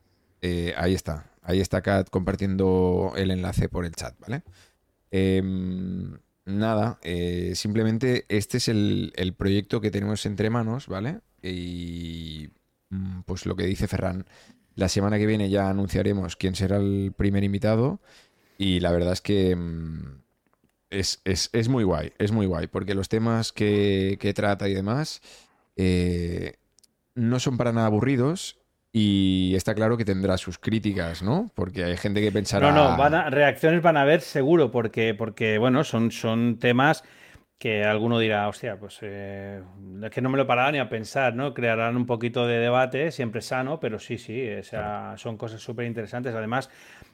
eh, 0.43 0.75
ahí 0.77 0.93
está. 0.95 1.31
Ahí 1.41 1.61
está 1.61 1.81
Kat 1.81 2.11
compartiendo 2.11 3.13
el 3.17 3.31
enlace 3.31 3.71
por 3.71 3.87
el 3.87 3.95
chat, 3.95 4.19
¿vale? 4.21 4.43
Em, 5.11 6.19
nada, 6.45 6.99
eh, 7.03 7.53
simplemente 7.55 8.27
este 8.29 8.59
es 8.59 8.69
el, 8.69 9.13
el, 9.17 9.33
proyecto 9.35 9.81
que 9.81 9.91
tenemos 9.91 10.27
entre 10.27 10.51
manos, 10.51 10.87
¿vale? 10.87 11.21
Y 11.43 12.51
mm, 12.91 13.21
pues 13.23 13.47
lo 13.47 13.57
que 13.57 13.65
dice 13.65 13.89
Ferran, 13.89 14.27
la 14.75 14.89
semana 14.89 15.19
que 15.19 15.27
viene 15.27 15.51
ya 15.51 15.71
anunciaremos 15.71 16.37
quién 16.37 16.55
será 16.55 16.77
el 16.79 17.13
primer 17.17 17.45
invitado 17.45 18.01
y 18.59 18.81
la 18.81 18.93
verdad 18.93 19.13
es 19.13 19.21
que 19.21 19.55
mm, 19.57 20.25
es, 20.91 21.69
muy 21.69 21.85
guay, 21.85 22.13
es 22.19 22.33
muy 22.33 22.47
guay, 22.47 22.67
porque 22.67 22.95
los 22.95 23.09
temas 23.09 23.53
que, 23.53 24.33
trata 24.35 24.69
y 24.69 24.75
demás 24.75 25.21
eh, 25.77 26.55
no 27.15 27.41
son 27.41 27.57
para 27.57 27.73
nada 27.73 27.87
aburridos 27.87 28.59
y 28.93 29.55
está 29.57 29.75
claro 29.75 29.97
que 29.97 30.05
tendrá 30.05 30.39
sus 30.39 30.59
críticas, 30.59 31.23
¿no? 31.23 31.51
Porque 31.55 31.83
hay 31.83 31.97
gente 31.97 32.21
que 32.21 32.31
pensará... 32.31 32.71
No, 32.71 32.97
no, 32.97 33.31
reacciones 33.31 33.83
van 33.83 33.97
a 33.97 34.03
haber 34.03 34.21
seguro, 34.21 34.71
porque, 34.71 35.15
porque 35.15 35.59
bueno, 35.59 35.83
son, 35.83 36.13
son 36.13 36.59
temas 36.61 37.03
que 37.59 37.85
alguno 37.85 38.19
dirá, 38.19 38.49
hostia, 38.49 38.79
pues 38.79 38.99
eh, 39.03 39.63
es 40.03 40.11
que 40.11 40.21
no 40.21 40.29
me 40.29 40.37
lo 40.37 40.47
paraba 40.47 40.73
ni 40.73 40.79
a 40.79 40.89
pensar, 40.89 41.35
¿no? 41.35 41.55
Crearán 41.55 41.97
un 41.97 42.07
poquito 42.07 42.47
de 42.47 42.59
debate, 42.59 43.11
siempre 43.11 43.41
sano, 43.41 43.81
pero 43.81 43.99
sí, 43.99 44.19
sí, 44.19 44.51
o 44.51 44.63
sea, 44.63 45.15
son 45.17 45.37
cosas 45.37 45.61
súper 45.63 45.87
interesantes. 45.87 46.35
Además, 46.35 46.71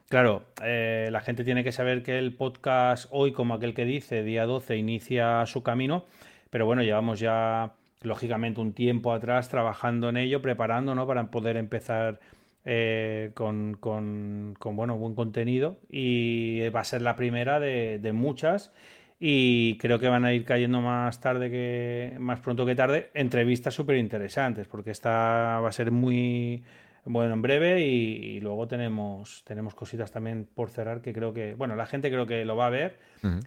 claro, 0.09 0.47
eh, 0.65 1.09
la 1.13 1.21
gente 1.21 1.45
tiene 1.45 1.63
que 1.63 1.73
saber 1.73 2.03
que 2.03 2.19
el 2.19 2.35
podcast 2.35 3.07
hoy, 3.11 3.33
como 3.33 3.55
aquel 3.55 3.75
que 3.75 3.85
dice, 3.85 4.23
día 4.23 4.47
12, 4.47 4.77
inicia 4.77 5.45
su 5.47 5.63
camino, 5.63 6.07
pero 6.51 6.67
bueno, 6.67 6.83
llevamos 6.83 7.21
ya, 7.21 7.75
lógicamente, 8.03 8.61
un 8.61 8.73
tiempo 8.73 9.13
atrás 9.13 9.49
trabajando 9.51 10.09
en 10.09 10.17
ello, 10.17 10.43
preparando, 10.43 10.95
¿no? 10.95 11.07
Para 11.07 11.31
poder 11.31 11.57
empezar 11.59 12.19
eh, 12.65 13.31
con, 13.35 13.75
con, 13.75 14.57
con, 14.59 14.77
bueno, 14.77 14.97
buen 14.97 15.15
contenido 15.15 15.79
y 15.89 16.69
va 16.71 16.81
a 16.81 16.85
ser 16.85 17.03
la 17.03 17.17
primera 17.17 17.61
de, 17.61 17.99
de 17.99 18.13
muchas 18.13 18.73
y 19.23 19.77
creo 19.77 19.99
que 19.99 20.09
van 20.09 20.25
a 20.25 20.33
ir 20.33 20.47
cayendo 20.47 20.81
más 20.81 21.21
tarde 21.21 21.51
que 21.51 22.17
más 22.19 22.41
pronto 22.41 22.65
que 22.65 22.75
tarde 22.75 23.11
entrevistas 23.13 23.75
súper 23.75 23.99
interesantes 23.99 24.67
porque 24.67 24.93
esta 24.93 25.61
va 25.61 25.69
a 25.69 25.73
ser 25.73 25.91
muy 25.91 26.65
bueno 27.05 27.35
en 27.35 27.43
breve 27.43 27.87
y, 27.87 28.41
luego 28.41 28.67
tenemos 28.67 29.43
tenemos 29.45 29.75
cositas 29.75 30.11
también 30.11 30.49
por 30.55 30.71
cerrar 30.71 31.03
que 31.03 31.13
creo 31.13 31.35
que 31.35 31.55
bueno 31.55 31.77
la 31.77 31.85
gente 31.85 32.11
creo 32.11 32.27
que 32.27 32.45
lo 32.47 32.57
va 32.57 32.67
a 32.67 32.71
ver. 32.71 32.99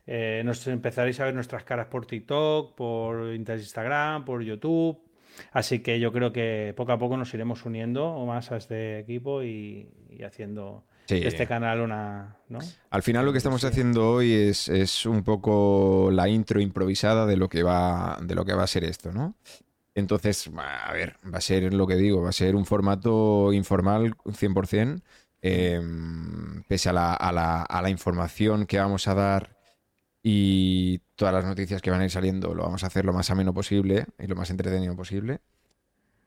Eh, 0.05 0.43
nos 0.45 0.67
empezaréis 0.67 1.19
a 1.19 1.25
ver 1.25 1.33
nuestras 1.33 1.63
caras 1.63 1.87
por 1.87 2.05
TikTok 2.05 2.75
por 2.75 3.33
Instagram 3.33 4.25
por 4.25 4.43
YouTube. 4.43 4.99
Así 5.51 5.79
que 5.79 5.99
yo 5.99 6.11
creo 6.11 6.31
que 6.31 6.73
poco 6.77 6.91
a 6.91 6.99
poco 6.99 7.17
nos 7.17 7.33
iremos 7.33 7.65
uniendo 7.65 8.23
más 8.25 8.51
a 8.51 8.57
este 8.57 8.99
equipo 8.99 9.41
y 9.41 9.87
haciendo 10.23 10.83
este 11.17 11.47
canal 11.47 11.81
una... 11.81 12.37
Al 12.89 13.03
final 13.03 13.25
lo 13.25 13.31
que 13.31 13.37
estamos 13.37 13.63
haciendo 13.63 14.11
hoy 14.11 14.33
es, 14.33 15.05
un 15.05 15.23
poco 15.23 16.09
la 16.11 16.29
intro 16.29 16.61
improvisada 16.61 17.25
de 17.25 17.37
lo 17.37 17.49
que 17.49 17.63
va, 17.63 18.19
de 18.21 18.35
lo 18.35 18.45
que 18.45 18.53
va 18.53 18.63
a 18.63 18.67
ser 18.67 18.83
esto, 18.83 19.11
¿no? 19.11 19.35
Entonces, 19.95 20.49
a 20.57 20.91
ver, 20.93 21.17
va 21.31 21.37
a 21.37 21.41
ser 21.41 21.73
lo 21.73 21.85
que 21.85 21.95
digo, 21.95 22.21
va 22.21 22.29
a 22.29 22.33
ser 22.33 22.55
un 22.55 22.65
formato 22.65 23.53
informal 23.53 24.15
100%, 24.25 25.01
em, 25.41 26.63
pese 26.63 26.89
a 26.89 26.93
la, 26.93 27.13
a, 27.13 27.31
la, 27.31 27.61
a 27.61 27.81
la 27.81 27.89
información 27.89 28.65
que 28.65 28.79
vamos 28.79 29.07
a 29.07 29.13
dar 29.13 29.57
y 30.23 30.99
todas 31.15 31.33
las 31.33 31.45
noticias 31.45 31.81
que 31.81 31.91
van 31.91 32.01
a 32.01 32.05
ir 32.05 32.11
saliendo, 32.11 32.55
lo 32.55 32.63
vamos 32.63 32.83
a 32.83 32.87
hacer 32.87 33.05
lo 33.05 33.13
más 33.13 33.29
ameno 33.29 33.53
posible 33.53 34.05
y 34.17 34.27
lo 34.27 34.35
más 34.35 34.49
entretenido 34.49 34.95
posible. 34.95 35.41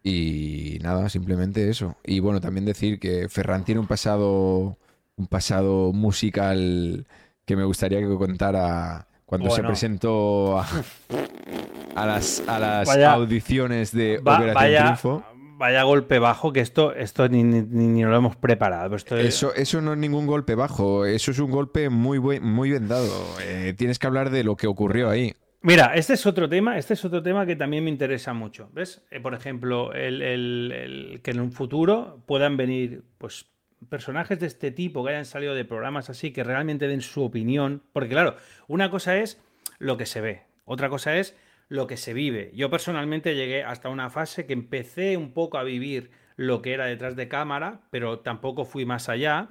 Y 0.09 0.79
nada, 0.83 1.09
simplemente 1.09 1.69
eso. 1.69 1.97
Y 2.05 2.21
bueno, 2.21 2.41
también 2.41 2.65
decir 2.65 3.01
que 3.01 3.29
Ferran 3.29 3.65
tiene 3.65 3.81
un 3.81 3.89
pasado, 3.89 4.79
un 5.17 5.27
pasado 5.27 5.93
musical 5.93 7.05
que 7.45 7.57
me 7.57 7.65
gustaría 7.65 7.99
que 7.99 8.15
contara 8.15 9.09
cuando 9.25 9.51
se 9.51 9.65
presentó 9.65 10.61
a, 10.61 12.07
las, 12.07 12.41
a 12.47 12.59
las 12.61 12.89
audiciones 12.89 13.91
de 13.91 14.19
Operación 14.19 14.55
vaya, 14.55 14.85
Triunfo. 14.85 15.25
Vaya 15.59 15.83
golpe 15.83 16.21
bajo, 16.21 16.53
que 16.53 16.61
esto, 16.61 16.95
esto 16.95 17.29
ni, 17.29 17.43
ni, 17.43 18.05
lo 18.05 18.17
hemos 18.17 18.37
preparado. 18.37 18.95
eso, 18.95 19.55
eso 19.55 19.81
no 19.81 19.95
es 19.95 19.99
ningún 19.99 20.29
golpe 20.29 20.55
bajo, 20.55 21.05
eso 21.05 21.33
es 21.33 21.41
un 21.41 21.51
golpe 21.51 21.89
muy, 21.89 22.21
muy 22.21 22.71
bien 22.71 22.87
dado. 22.87 23.11
Eh, 23.43 23.75
tienes 23.77 23.99
que 23.99 24.07
hablar 24.07 24.31
de 24.31 24.45
lo 24.45 24.55
que 24.55 24.69
ocurrió 24.69 25.11
ahí. 25.11 25.35
Mira, 25.67 25.97
este 25.97 26.13
es 26.13 26.25
otro 26.27 26.49
tema, 26.49 26.79
este 26.79 26.95
es 26.95 27.05
otro 27.05 27.25
tema 27.25 27.45
que 27.45 27.57
también 27.57 27.83
me 27.83 27.91
interesa 27.91 28.33
mucho. 28.33 28.71
¿Ves? 28.73 29.05
Eh, 29.11 29.19
por 29.19 29.35
ejemplo, 29.35 29.93
el, 29.95 31.19
que 31.25 31.33
en 31.33 31.41
un 31.41 31.51
futuro 31.51 32.23
puedan 32.25 32.57
venir, 32.57 33.03
pues, 33.19 33.47
personajes 33.89 34.39
de 34.39 34.47
este 34.47 34.71
tipo 34.71 35.03
que 35.03 35.11
hayan 35.11 35.25
salido 35.25 35.57
de 35.57 35.65
programas 35.65 36.09
así, 36.09 36.31
que 36.31 36.45
realmente 36.45 36.87
den 36.87 37.01
su 37.01 37.25
opinión. 37.25 37.83
Porque, 37.93 38.11
claro, 38.11 38.37
una 38.69 38.93
cosa 38.93 39.17
es 39.17 39.43
lo 39.81 39.97
que 39.97 40.07
se 40.07 40.21
ve, 40.21 40.45
otra 40.67 40.89
cosa 40.89 41.17
es 41.17 41.37
lo 41.69 41.89
que 41.89 41.97
se 41.97 42.15
vive. 42.15 42.53
Yo 42.55 42.71
personalmente 42.71 43.35
llegué 43.35 43.65
hasta 43.65 43.89
una 43.89 44.09
fase 44.09 44.47
que 44.47 44.53
empecé 44.53 45.17
un 45.17 45.33
poco 45.33 45.59
a 45.59 45.65
vivir 45.65 46.13
lo 46.37 46.63
que 46.63 46.75
era 46.75 46.87
detrás 46.87 47.17
de 47.17 47.27
cámara, 47.27 47.81
pero 47.91 48.21
tampoco 48.21 48.67
fui 48.67 48.87
más 48.87 49.09
allá. 49.09 49.49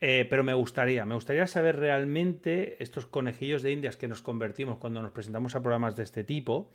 Eh, 0.00 0.26
pero 0.30 0.44
me 0.44 0.54
gustaría, 0.54 1.04
me 1.04 1.14
gustaría 1.14 1.46
saber 1.46 1.76
realmente 1.76 2.80
estos 2.82 3.06
conejillos 3.06 3.62
de 3.62 3.72
indias 3.72 3.96
que 3.96 4.06
nos 4.06 4.22
convertimos 4.22 4.78
cuando 4.78 5.02
nos 5.02 5.10
presentamos 5.10 5.56
a 5.56 5.60
programas 5.60 5.96
de 5.96 6.04
este 6.04 6.22
tipo. 6.22 6.70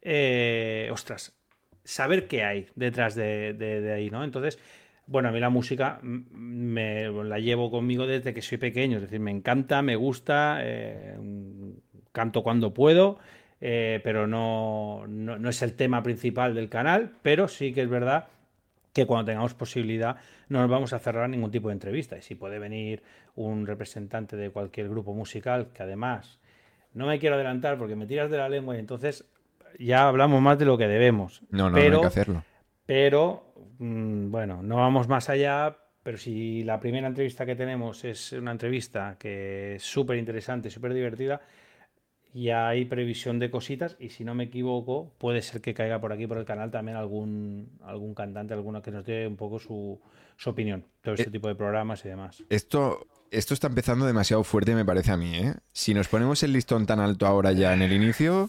Eh, 0.00 0.88
ostras, 0.90 1.36
saber 1.84 2.26
qué 2.28 2.44
hay 2.44 2.66
detrás 2.74 3.14
de, 3.14 3.92
ahí, 3.94 4.08
¿no? 4.08 4.24
Entonces, 4.24 4.58
bueno, 5.06 5.28
a 5.28 5.32
mí 5.32 5.40
la 5.40 5.50
música 5.50 6.00
me 6.02 7.10
la 7.10 7.38
llevo 7.38 7.70
conmigo 7.70 8.06
desde 8.06 8.32
que 8.32 8.40
soy 8.40 8.56
pequeño, 8.56 8.96
es 8.96 9.02
decir, 9.02 9.20
me 9.20 9.30
encanta, 9.30 9.82
me 9.82 9.96
gusta, 9.96 10.60
eh, 10.62 11.16
canto 12.12 12.42
cuando 12.42 12.72
puedo, 12.72 13.18
pero 13.60 14.26
no, 14.26 15.06
no 15.06 15.48
es 15.48 15.62
el 15.62 15.74
tema 15.74 16.02
principal 16.02 16.54
del 16.54 16.68
canal, 16.68 17.12
pero 17.22 17.46
sí 17.46 17.72
que 17.72 17.82
es 17.82 17.88
verdad 17.88 18.28
que 18.92 19.06
cuando 19.06 19.26
tengamos 19.26 19.54
posibilidad 19.54 20.16
no 20.48 20.60
nos 20.60 20.70
vamos 20.70 20.92
a 20.92 20.98
cerrar 20.98 21.28
ningún 21.28 21.50
tipo 21.50 21.68
de 21.68 21.74
entrevista. 21.74 22.16
Y 22.16 22.22
si 22.22 22.34
puede 22.34 22.58
venir 22.58 23.02
un 23.34 23.66
representante 23.66 24.36
de 24.36 24.50
cualquier 24.50 24.88
grupo 24.88 25.14
musical, 25.14 25.68
que 25.72 25.82
además 25.82 26.38
no 26.94 27.06
me 27.06 27.18
quiero 27.18 27.36
adelantar 27.36 27.78
porque 27.78 27.96
me 27.96 28.06
tiras 28.06 28.30
de 28.30 28.38
la 28.38 28.48
lengua 28.48 28.76
y 28.76 28.80
entonces 28.80 29.24
ya 29.78 30.08
hablamos 30.08 30.42
más 30.42 30.58
de 30.58 30.66
lo 30.66 30.76
que 30.76 30.86
debemos. 30.86 31.42
No, 31.50 31.70
no, 31.70 31.74
pero, 31.76 31.96
hay 31.96 32.00
que 32.02 32.06
hacerlo. 32.06 32.44
Pero, 32.84 33.54
mm, 33.78 34.30
bueno, 34.30 34.62
no 34.62 34.76
vamos 34.76 35.08
más 35.08 35.28
allá. 35.30 35.76
Pero 36.02 36.18
si 36.18 36.64
la 36.64 36.80
primera 36.80 37.06
entrevista 37.06 37.46
que 37.46 37.54
tenemos 37.54 38.04
es 38.04 38.32
una 38.32 38.50
entrevista 38.50 39.16
que 39.18 39.76
es 39.76 39.84
súper 39.84 40.18
interesante, 40.18 40.68
súper 40.68 40.92
divertida, 40.92 41.40
ya 42.34 42.68
hay 42.68 42.84
previsión 42.86 43.38
de 43.38 43.50
cositas 43.50 43.96
y 43.98 44.10
si 44.10 44.24
no 44.24 44.34
me 44.34 44.44
equivoco 44.44 45.12
puede 45.18 45.42
ser 45.42 45.60
que 45.60 45.74
caiga 45.74 46.00
por 46.00 46.12
aquí 46.12 46.26
por 46.26 46.38
el 46.38 46.44
canal 46.44 46.70
también 46.70 46.96
algún 46.96 47.78
algún 47.82 48.14
cantante 48.14 48.54
alguno 48.54 48.80
que 48.80 48.90
nos 48.90 49.04
dé 49.04 49.26
un 49.26 49.36
poco 49.36 49.58
su, 49.58 50.00
su 50.36 50.50
opinión 50.50 50.84
todo 51.02 51.14
este 51.14 51.28
eh, 51.28 51.32
tipo 51.32 51.48
de 51.48 51.54
programas 51.54 52.04
y 52.04 52.08
demás 52.08 52.42
esto 52.48 53.06
esto 53.30 53.54
está 53.54 53.66
empezando 53.66 54.06
demasiado 54.06 54.44
fuerte 54.44 54.74
me 54.74 54.84
parece 54.84 55.12
a 55.12 55.16
mí 55.16 55.34
¿eh? 55.34 55.54
si 55.72 55.92
nos 55.92 56.08
ponemos 56.08 56.42
el 56.42 56.52
listón 56.52 56.86
tan 56.86 57.00
alto 57.00 57.26
ahora 57.26 57.52
ya 57.52 57.74
en 57.74 57.82
el 57.82 57.92
inicio 57.92 58.48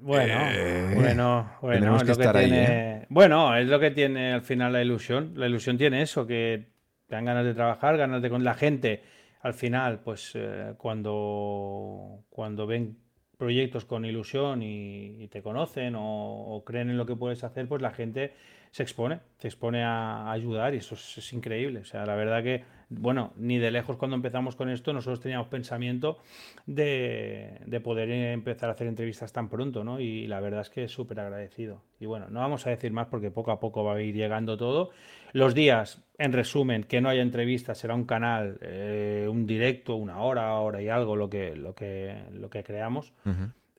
bueno, 0.00 0.34
eh, 0.50 0.92
bueno, 0.94 1.50
bueno, 1.60 1.96
es 1.96 2.04
que 2.04 2.12
estar 2.12 2.36
ahí, 2.36 2.50
¿eh? 2.52 3.06
bueno, 3.08 3.54
es 3.56 3.66
lo 3.66 3.80
que 3.80 3.90
tiene 3.90 4.32
al 4.32 4.42
final 4.42 4.72
la 4.72 4.80
ilusión. 4.80 5.32
La 5.34 5.46
ilusión 5.46 5.76
tiene 5.76 6.00
eso, 6.00 6.26
que 6.26 6.68
te 7.06 7.14
dan 7.16 7.24
ganas 7.24 7.44
de 7.44 7.54
trabajar, 7.54 7.98
ganas 7.98 8.22
de 8.22 8.30
con 8.30 8.44
la 8.44 8.54
gente. 8.54 9.02
Al 9.42 9.52
final, 9.52 9.98
pues 9.98 10.38
cuando, 10.78 12.24
cuando 12.30 12.66
ven 12.68 13.03
proyectos 13.44 13.84
con 13.84 14.06
ilusión 14.06 14.62
y, 14.62 15.28
te 15.28 15.42
conocen 15.42 15.96
o, 15.98 16.62
creen 16.64 16.88
en 16.88 16.96
lo 16.96 17.04
que 17.04 17.14
puedes 17.14 17.44
hacer, 17.44 17.68
pues 17.68 17.82
la 17.82 17.90
gente 17.90 18.32
se 18.70 18.82
expone, 18.82 19.20
se 19.36 19.48
expone 19.48 19.84
a, 19.84 20.32
ayudar 20.32 20.72
y 20.72 20.78
eso 20.78 20.94
es, 20.94 21.32
increíble. 21.34 21.80
O 21.80 21.84
sea, 21.84 22.06
la 22.06 22.14
verdad 22.14 22.42
que, 22.42 22.64
bueno, 22.88 23.34
ni 23.36 23.58
de 23.58 23.70
lejos 23.70 23.98
cuando 23.98 24.16
empezamos 24.16 24.56
con 24.56 24.70
esto, 24.70 24.94
nosotros 24.94 25.20
teníamos 25.20 25.48
pensamiento 25.48 26.20
de, 26.64 27.60
poder 27.84 28.10
empezar 28.10 28.70
a 28.70 28.72
hacer 28.72 28.86
entrevistas 28.86 29.30
tan 29.30 29.50
pronto, 29.50 29.84
¿no? 29.84 30.00
Y 30.00 30.26
la 30.26 30.40
verdad 30.40 30.62
es 30.62 30.70
que 30.70 30.84
es 30.84 30.90
súper 30.90 31.20
agradecido. 31.20 31.82
Y 32.00 32.06
bueno, 32.06 32.28
no 32.30 32.40
vamos 32.40 32.66
a 32.66 32.70
decir 32.70 32.92
más 32.92 33.08
porque 33.08 33.30
poco 33.30 33.50
a 33.50 33.60
poco 33.60 33.84
va 33.84 33.96
a 33.96 34.00
ir 34.00 34.14
llegando 34.14 34.56
todo. 34.56 34.88
Los 35.32 35.54
días, 35.54 36.02
en 36.18 36.32
resumen, 36.32 36.84
que 36.84 37.00
no 37.00 37.08
haya 37.08 37.22
entrevistas, 37.22 37.78
será 37.78 37.94
un 37.94 38.04
canal, 38.04 38.58
eh, 38.62 39.26
un 39.30 39.46
directo, 39.46 39.96
una 39.96 40.18
hora, 40.18 40.54
hora 40.54 40.80
y 40.80 40.88
algo, 40.88 41.16
lo 41.16 41.28
que, 41.28 41.56
lo 41.56 41.74
que, 41.74 42.24
lo 42.32 42.48
que 42.50 42.62
creamos. 42.62 43.12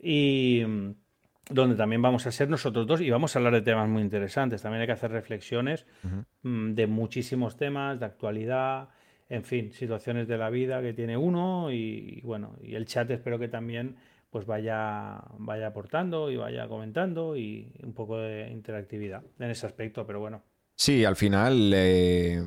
Y 0.01 0.63
donde 1.49 1.75
también 1.75 2.01
vamos 2.01 2.25
a 2.25 2.31
ser 2.31 2.49
nosotros 2.49 2.87
dos 2.87 3.01
y 3.01 3.09
vamos 3.09 3.35
a 3.35 3.39
hablar 3.39 3.53
de 3.53 3.61
temas 3.61 3.87
muy 3.87 4.01
interesantes. 4.01 4.61
También 4.61 4.81
hay 4.81 4.87
que 4.87 4.93
hacer 4.93 5.11
reflexiones 5.11 5.85
mm, 6.41 6.73
de 6.73 6.87
muchísimos 6.87 7.55
temas, 7.55 7.99
de 7.99 8.05
actualidad, 8.05 8.89
en 9.29 9.43
fin, 9.43 9.71
situaciones 9.71 10.27
de 10.27 10.37
la 10.37 10.49
vida 10.49 10.81
que 10.81 10.93
tiene 10.93 11.17
uno 11.17 11.71
y, 11.71 12.21
bueno, 12.23 12.55
y 12.61 12.75
el 12.75 12.85
chat 12.85 13.09
espero 13.11 13.39
que 13.39 13.47
también 13.47 13.95
pues 14.29 14.45
vaya, 14.45 15.23
vaya 15.37 15.67
aportando 15.67 16.29
y 16.29 16.35
vaya 16.35 16.67
comentando 16.67 17.37
y 17.37 17.71
un 17.83 17.93
poco 17.93 18.17
de 18.17 18.49
interactividad 18.51 19.23
en 19.39 19.49
ese 19.49 19.65
aspecto, 19.65 20.05
pero 20.05 20.19
bueno. 20.19 20.43
Sí, 20.75 21.05
al 21.05 21.15
final 21.15 21.71
eh, 21.73 22.43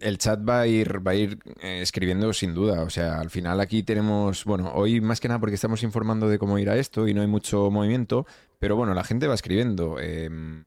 el 0.00 0.18
chat 0.18 0.40
va 0.46 0.62
a 0.62 0.66
ir, 0.66 1.06
va 1.06 1.12
a 1.12 1.14
ir 1.14 1.38
eh, 1.60 1.80
escribiendo 1.80 2.32
sin 2.32 2.54
duda. 2.54 2.82
O 2.82 2.90
sea, 2.90 3.20
al 3.20 3.30
final 3.30 3.60
aquí 3.60 3.82
tenemos, 3.82 4.44
bueno, 4.44 4.72
hoy 4.74 5.00
más 5.00 5.20
que 5.20 5.28
nada 5.28 5.40
porque 5.40 5.54
estamos 5.54 5.82
informando 5.82 6.28
de 6.28 6.38
cómo 6.38 6.58
irá 6.58 6.76
esto 6.76 7.08
y 7.08 7.14
no 7.14 7.20
hay 7.20 7.26
mucho 7.26 7.70
movimiento, 7.70 8.26
pero 8.58 8.76
bueno, 8.76 8.94
la 8.94 9.04
gente 9.04 9.26
va 9.26 9.34
escribiendo. 9.34 9.98
Em, 10.00 10.64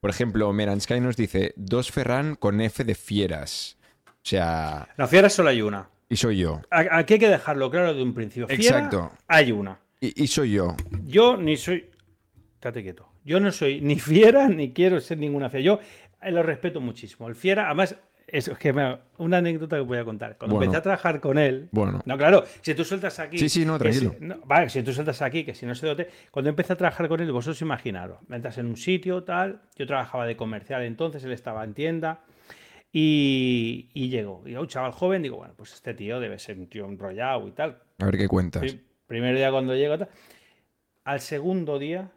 por 0.00 0.10
ejemplo, 0.10 0.52
Meransky 0.52 1.00
nos 1.00 1.16
dice, 1.16 1.52
dos 1.56 1.90
Ferran 1.90 2.34
con 2.34 2.60
F 2.60 2.84
de 2.84 2.94
fieras. 2.94 3.76
O 4.06 4.22
sea... 4.22 4.88
La 4.96 5.06
fiera 5.06 5.28
solo 5.28 5.50
hay 5.50 5.62
una. 5.62 5.88
Y 6.08 6.16
soy 6.16 6.38
yo. 6.38 6.60
Aquí 6.70 7.14
hay 7.14 7.20
que 7.20 7.28
dejarlo 7.28 7.70
claro 7.70 7.94
de 7.94 8.02
un 8.02 8.12
principio. 8.14 8.46
Exacto. 8.50 9.12
Hay 9.28 9.52
una. 9.52 9.78
Y, 10.00 10.24
y 10.24 10.26
soy 10.26 10.52
yo. 10.52 10.76
Yo 11.04 11.36
ni 11.36 11.56
soy... 11.56 11.88
Estate 12.54 12.82
quieto. 12.82 13.10
Yo 13.24 13.38
no 13.38 13.52
soy 13.52 13.80
ni 13.80 13.98
fiera 13.98 14.48
ni 14.48 14.72
quiero 14.72 15.00
ser 15.00 15.18
ninguna 15.18 15.50
fiera. 15.50 15.64
Yo 15.64 15.80
lo 16.22 16.42
respeto 16.42 16.80
muchísimo. 16.80 17.28
El 17.28 17.34
fiera, 17.34 17.66
además, 17.66 17.96
es 18.26 18.48
que 18.58 18.98
una 19.18 19.38
anécdota 19.38 19.76
que 19.76 19.82
voy 19.82 19.98
a 19.98 20.04
contar. 20.04 20.36
Cuando 20.38 20.56
empecé 20.56 20.76
a 20.76 20.82
trabajar 20.82 21.20
con 21.20 21.38
él. 21.38 21.68
Bueno. 21.72 22.00
No, 22.04 22.16
claro, 22.16 22.44
si 22.60 22.74
tú 22.74 22.84
sueltas 22.84 23.18
aquí. 23.18 23.38
Sí, 23.38 23.48
sí, 23.48 23.64
no, 23.64 23.78
tranquilo. 23.78 24.14
Si, 24.18 24.26
vale, 24.44 24.68
si 24.68 24.82
tú 24.82 24.92
sueltas 24.92 25.20
aquí, 25.22 25.44
que 25.44 25.54
si 25.54 25.66
no 25.66 25.74
se 25.74 25.86
dote. 25.86 26.08
Cuando 26.30 26.50
empecé 26.50 26.72
a 26.74 26.76
trabajar 26.76 27.08
con 27.08 27.20
él, 27.20 27.32
vosotros 27.32 27.60
imaginaros, 27.62 28.18
entras 28.30 28.58
en 28.58 28.66
un 28.66 28.76
sitio, 28.76 29.24
tal. 29.24 29.62
Yo 29.76 29.86
trabajaba 29.86 30.26
de 30.26 30.36
comercial 30.36 30.82
entonces, 30.84 31.24
él 31.24 31.32
estaba 31.32 31.64
en 31.64 31.74
tienda. 31.74 32.20
Y, 32.92 33.90
y 33.94 34.08
llegó. 34.08 34.42
Y 34.46 34.54
un 34.54 34.66
chaval 34.66 34.92
joven, 34.92 35.22
digo, 35.22 35.36
bueno, 35.36 35.54
pues 35.56 35.74
este 35.74 35.94
tío 35.94 36.20
debe 36.20 36.38
ser 36.38 36.58
un 36.58 36.68
tío 36.68 36.86
enrollado 36.86 37.46
y 37.48 37.52
tal. 37.52 37.78
A 37.98 38.04
ver 38.04 38.16
qué 38.16 38.28
cuentas. 38.28 38.76
primer 39.06 39.36
día 39.36 39.50
cuando 39.50 39.74
llega, 39.74 39.98
tal. 39.98 40.08
Al 41.04 41.20
segundo 41.20 41.78
día, 41.78 42.10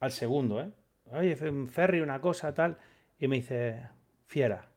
al 0.00 0.10
segundo, 0.10 0.60
¿eh? 0.60 0.70
Oye, 1.12 1.36
ferry, 1.36 2.00
una 2.00 2.20
cosa, 2.20 2.54
tal. 2.54 2.78
Y 3.20 3.28
me 3.28 3.36
dice, 3.36 3.80
fiera 4.26 4.70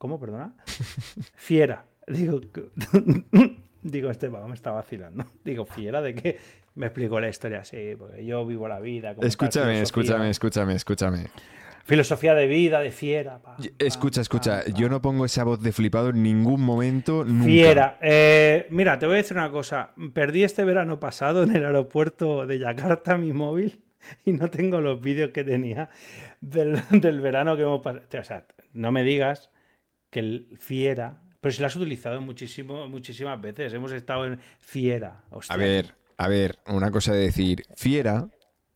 ¿Cómo, 0.00 0.18
perdona? 0.18 0.54
Fiera. 1.34 1.84
Digo, 2.06 2.40
Digo, 3.82 4.10
este 4.10 4.28
va, 4.28 4.48
me 4.48 4.54
está 4.54 4.70
vacilando. 4.70 5.26
Digo, 5.44 5.66
fiera 5.66 6.00
de 6.00 6.14
que 6.14 6.38
me 6.74 6.86
explicó 6.86 7.20
la 7.20 7.28
historia 7.28 7.60
así, 7.60 7.96
porque 7.98 8.24
yo 8.24 8.46
vivo 8.46 8.66
la 8.66 8.80
vida. 8.80 9.14
como 9.14 9.28
Escúchame, 9.28 9.82
escúchame, 9.82 10.30
escúchame, 10.30 10.74
escúchame. 10.74 11.26
Filosofía 11.84 12.34
de 12.34 12.46
vida, 12.46 12.80
de 12.80 12.92
fiera. 12.92 13.40
pa, 13.40 13.56
pa, 13.56 13.62
Escucha, 13.78 14.22
escucha, 14.22 14.62
pa. 14.64 14.70
yo 14.70 14.88
no 14.88 15.02
pongo 15.02 15.26
esa 15.26 15.44
voz 15.44 15.62
de 15.62 15.70
flipado 15.70 16.08
en 16.08 16.22
ningún 16.22 16.62
momento, 16.62 17.22
nunca. 17.22 17.44
Fiera. 17.44 17.98
Eh, 18.00 18.68
mira, 18.70 18.98
te 18.98 19.04
voy 19.04 19.16
a 19.16 19.18
decir 19.18 19.36
una 19.36 19.50
cosa. 19.50 19.92
Perdí 20.14 20.44
este 20.44 20.64
verano 20.64 20.98
pasado 20.98 21.42
en 21.42 21.54
el 21.54 21.66
aeropuerto 21.66 22.46
de 22.46 22.58
Yakarta 22.58 23.18
mi 23.18 23.34
móvil 23.34 23.82
y 24.24 24.32
no 24.32 24.50
tengo 24.50 24.80
los 24.80 25.00
vídeos 25.00 25.30
que 25.30 25.44
tenía 25.44 25.90
del, 26.40 26.80
del 26.90 27.20
verano 27.20 27.56
que 27.56 27.62
hemos 27.62 27.82
pasado. 27.82 28.06
O 28.20 28.24
sea, 28.24 28.46
no 28.72 28.92
me 28.92 29.02
digas 29.02 29.50
que 30.10 30.20
el 30.20 30.56
fiera. 30.58 31.22
Pero 31.40 31.52
si 31.52 31.60
lo 31.60 31.66
has 31.66 31.76
utilizado 31.76 32.20
muchísimo, 32.20 32.88
muchísimas 32.88 33.40
veces. 33.40 33.72
Hemos 33.72 33.92
estado 33.92 34.26
en 34.26 34.38
fiera. 34.58 35.22
Hostia. 35.30 35.54
A 35.54 35.58
ver, 35.58 35.94
a 36.18 36.28
ver, 36.28 36.58
una 36.66 36.90
cosa 36.90 37.14
de 37.14 37.20
decir, 37.20 37.62
fiera 37.76 38.28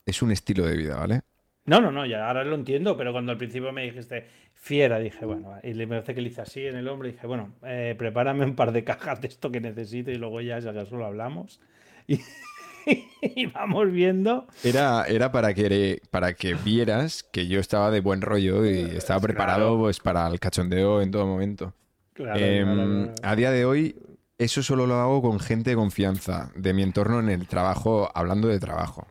es 0.07 0.23
un 0.23 0.33
estilo 0.33 0.65
de 0.65 0.77
vida, 0.77 0.97
¿vale? 0.97 1.21
No, 1.67 1.81
no, 1.81 1.91
no, 1.91 2.05
ya 2.05 2.27
ahora 2.27 2.45
lo 2.45 2.55
entiendo, 2.57 2.97
pero 2.97 3.13
cuando 3.13 3.33
al 3.33 3.39
principio 3.39 3.73
me 3.73 3.85
dijiste 3.85 4.27
fiera, 4.55 4.99
dije, 4.99 5.25
bueno, 5.25 5.59
y 5.63 5.73
le 5.73 5.85
hace 5.97 6.15
que 6.15 6.21
le 6.21 6.29
hice 6.29 6.43
así 6.43 6.67
en 6.67 6.77
el 6.77 6.89
hombro 6.89 7.09
dije, 7.09 7.27
bueno, 7.27 7.55
eh, 7.63 7.95
prepárame 7.99 8.45
un 8.45 8.55
par 8.55 8.73
de 8.73 8.85
cajas 8.85 9.21
de 9.21 9.29
esto 9.29 9.51
que 9.51 9.61
necesito 9.61 10.11
y 10.11 10.17
luego 10.17 10.41
ya, 10.41 10.61
si 10.61 10.69
acaso 10.69 10.97
lo 10.97 11.07
hablamos. 11.07 11.61
Y, 12.07 12.19
y 13.23 13.47
vamos 13.47 13.91
viendo. 13.91 14.47
Era, 14.63 15.05
era 15.07 15.33
para, 15.33 15.55
que, 15.55 16.01
para 16.11 16.35
que 16.35 16.55
vieras 16.55 17.23
que 17.23 17.47
yo 17.47 17.61
estaba 17.61 17.91
de 17.91 18.01
buen 18.01 18.21
rollo 18.21 18.65
y 18.67 18.79
estaba 18.97 19.21
preparado 19.21 19.69
Claro. 19.71 19.79
pues, 19.79 20.01
para 20.01 20.27
el 20.29 20.39
cachondeo 20.41 21.01
en 21.03 21.11
todo 21.11 21.27
momento. 21.27 21.73
Claro, 22.13 22.39
Em, 22.39 23.05
claro. 23.07 23.15
A 23.23 23.37
día 23.37 23.51
de 23.51 23.65
hoy, 23.65 23.97
eso 24.39 24.63
solo 24.63 24.87
lo 24.87 24.95
hago 24.97 25.23
con 25.23 25.41
gente 25.41 25.71
de 25.71 25.77
confianza, 25.77 26.51
de 26.55 26.73
mi 26.75 26.83
entorno 26.83 27.21
en 27.21 27.29
el 27.29 27.47
trabajo, 27.49 28.11
hablando 28.15 28.49
de 28.49 28.59
trabajo. 28.61 29.07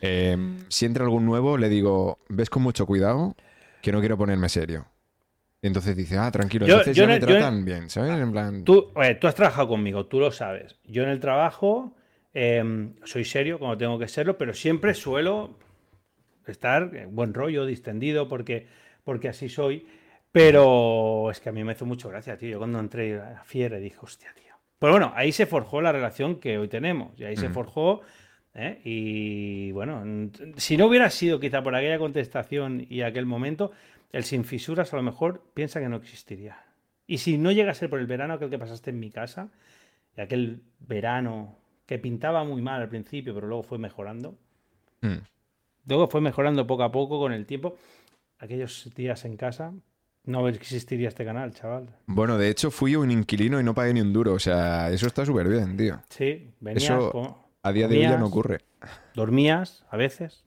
Em, 0.00 0.58
si 0.68 0.84
entra 0.86 1.04
algún 1.04 1.24
nuevo, 1.24 1.56
le 1.58 1.68
digo, 1.68 2.18
ves 2.28 2.50
con 2.50 2.62
mucho 2.62 2.86
cuidado, 2.86 3.34
que 3.82 3.92
no 3.92 4.00
quiero 4.00 4.16
ponerme 4.18 4.48
serio. 4.48 4.86
Y 5.62 5.68
entonces 5.68 5.96
dice, 5.96 6.18
ah, 6.18 6.30
tranquilo, 6.30 6.66
Yo- 6.66 6.74
entonces 6.74 6.96
yo 6.96 7.00
ya 7.00 7.04
en 7.04 7.08
me 7.10 7.16
el- 7.16 7.22
en- 7.22 7.38
tratan 7.40 7.64
bien, 7.64 7.90
¿sabes? 7.90 8.12
En 8.20 8.30
plan, 8.30 8.62
Tú, 8.64 8.90
oye, 8.94 9.14
tú 9.14 9.26
has 9.26 9.34
trabajado 9.34 9.68
conmigo, 9.68 10.06
tú 10.06 10.20
lo 10.20 10.30
sabes. 10.30 10.76
Yo 10.84 11.02
en 11.02 11.08
el 11.08 11.18
trabajo 11.18 11.96
em, 12.36 12.94
soy 13.02 13.24
serio 13.24 13.58
como 13.58 13.78
tengo 13.78 13.98
que 13.98 14.08
serlo, 14.08 14.36
pero 14.36 14.52
siempre 14.52 14.92
suelo 14.92 15.56
estar 16.46 16.94
en 16.94 17.16
buen 17.16 17.32
rollo, 17.32 17.64
distendido, 17.64 18.28
porque, 18.28 18.66
porque 19.04 19.30
así 19.30 19.48
soy. 19.48 19.86
Pero 20.32 21.30
es 21.30 21.40
que 21.40 21.48
a 21.48 21.52
mí 21.52 21.64
me 21.64 21.72
hizo 21.72 21.86
mucho 21.86 22.10
gracia, 22.10 22.36
tío. 22.36 22.50
Yo 22.50 22.58
cuando 22.58 22.78
entré 22.78 23.18
a 23.18 23.42
Fiere 23.44 23.80
dije, 23.80 23.96
hostia, 24.02 24.34
tío. 24.34 24.54
Pero 24.78 24.92
bueno, 24.92 25.12
ahí 25.16 25.32
se 25.32 25.46
forjó 25.46 25.80
la 25.80 25.92
relación 25.92 26.38
que 26.38 26.58
hoy 26.58 26.68
tenemos. 26.68 27.18
Y 27.18 27.24
ahí 27.24 27.36
se 27.36 27.48
forjó. 27.48 28.02
¿eh? 28.54 28.82
Y 28.84 29.72
bueno, 29.72 30.04
si 30.58 30.76
no 30.76 30.88
hubiera 30.88 31.08
sido 31.08 31.40
quizá 31.40 31.62
por 31.62 31.74
aquella 31.74 31.98
contestación 31.98 32.86
y 32.86 33.00
aquel 33.00 33.24
momento, 33.24 33.72
el 34.12 34.24
sin 34.24 34.44
fisuras 34.44 34.92
a 34.92 34.96
lo 34.96 35.02
mejor 35.02 35.42
piensa 35.54 35.80
que 35.80 35.88
no 35.88 35.96
existiría. 35.96 36.62
Y 37.06 37.16
si 37.16 37.38
no 37.38 37.50
llega 37.50 37.70
a 37.70 37.74
ser 37.74 37.88
por 37.88 37.98
el 37.98 38.06
verano 38.06 38.34
aquel 38.34 38.50
que 38.50 38.58
pasaste 38.58 38.90
en 38.90 39.00
mi 39.00 39.10
casa, 39.10 39.48
y 40.16 40.20
aquel 40.20 40.60
verano 40.80 41.56
que 41.86 41.98
pintaba 41.98 42.44
muy 42.44 42.60
mal 42.62 42.82
al 42.82 42.88
principio, 42.88 43.34
pero 43.34 43.46
luego 43.46 43.62
fue 43.62 43.78
mejorando, 43.78 44.34
mm. 45.02 45.14
luego 45.88 46.08
fue 46.08 46.20
mejorando 46.20 46.66
poco 46.66 46.82
a 46.82 46.92
poco 46.92 47.18
con 47.18 47.32
el 47.32 47.46
tiempo, 47.46 47.76
aquellos 48.38 48.90
días 48.94 49.24
en 49.24 49.36
casa, 49.36 49.72
no 50.24 50.48
existiría 50.48 51.08
este 51.08 51.24
canal, 51.24 51.54
chaval. 51.54 51.88
Bueno, 52.06 52.36
de 52.36 52.48
hecho 52.50 52.70
fui 52.72 52.96
un 52.96 53.10
inquilino 53.12 53.60
y 53.60 53.64
no 53.64 53.74
pagué 53.74 53.94
ni 53.94 54.00
un 54.00 54.12
duro, 54.12 54.34
o 54.34 54.38
sea, 54.40 54.90
eso 54.90 55.06
está 55.06 55.24
súper 55.24 55.48
bien, 55.48 55.76
tío. 55.76 56.00
Sí, 56.10 56.50
venías, 56.60 56.82
Eso- 56.84 57.42
A 57.62 57.72
día 57.72 57.88
de 57.88 57.96
hoy 57.96 58.02
ya 58.02 58.16
no 58.16 58.26
ocurre. 58.26 58.58
dormías 59.14 59.84
a 59.90 59.96
veces. 59.96 60.44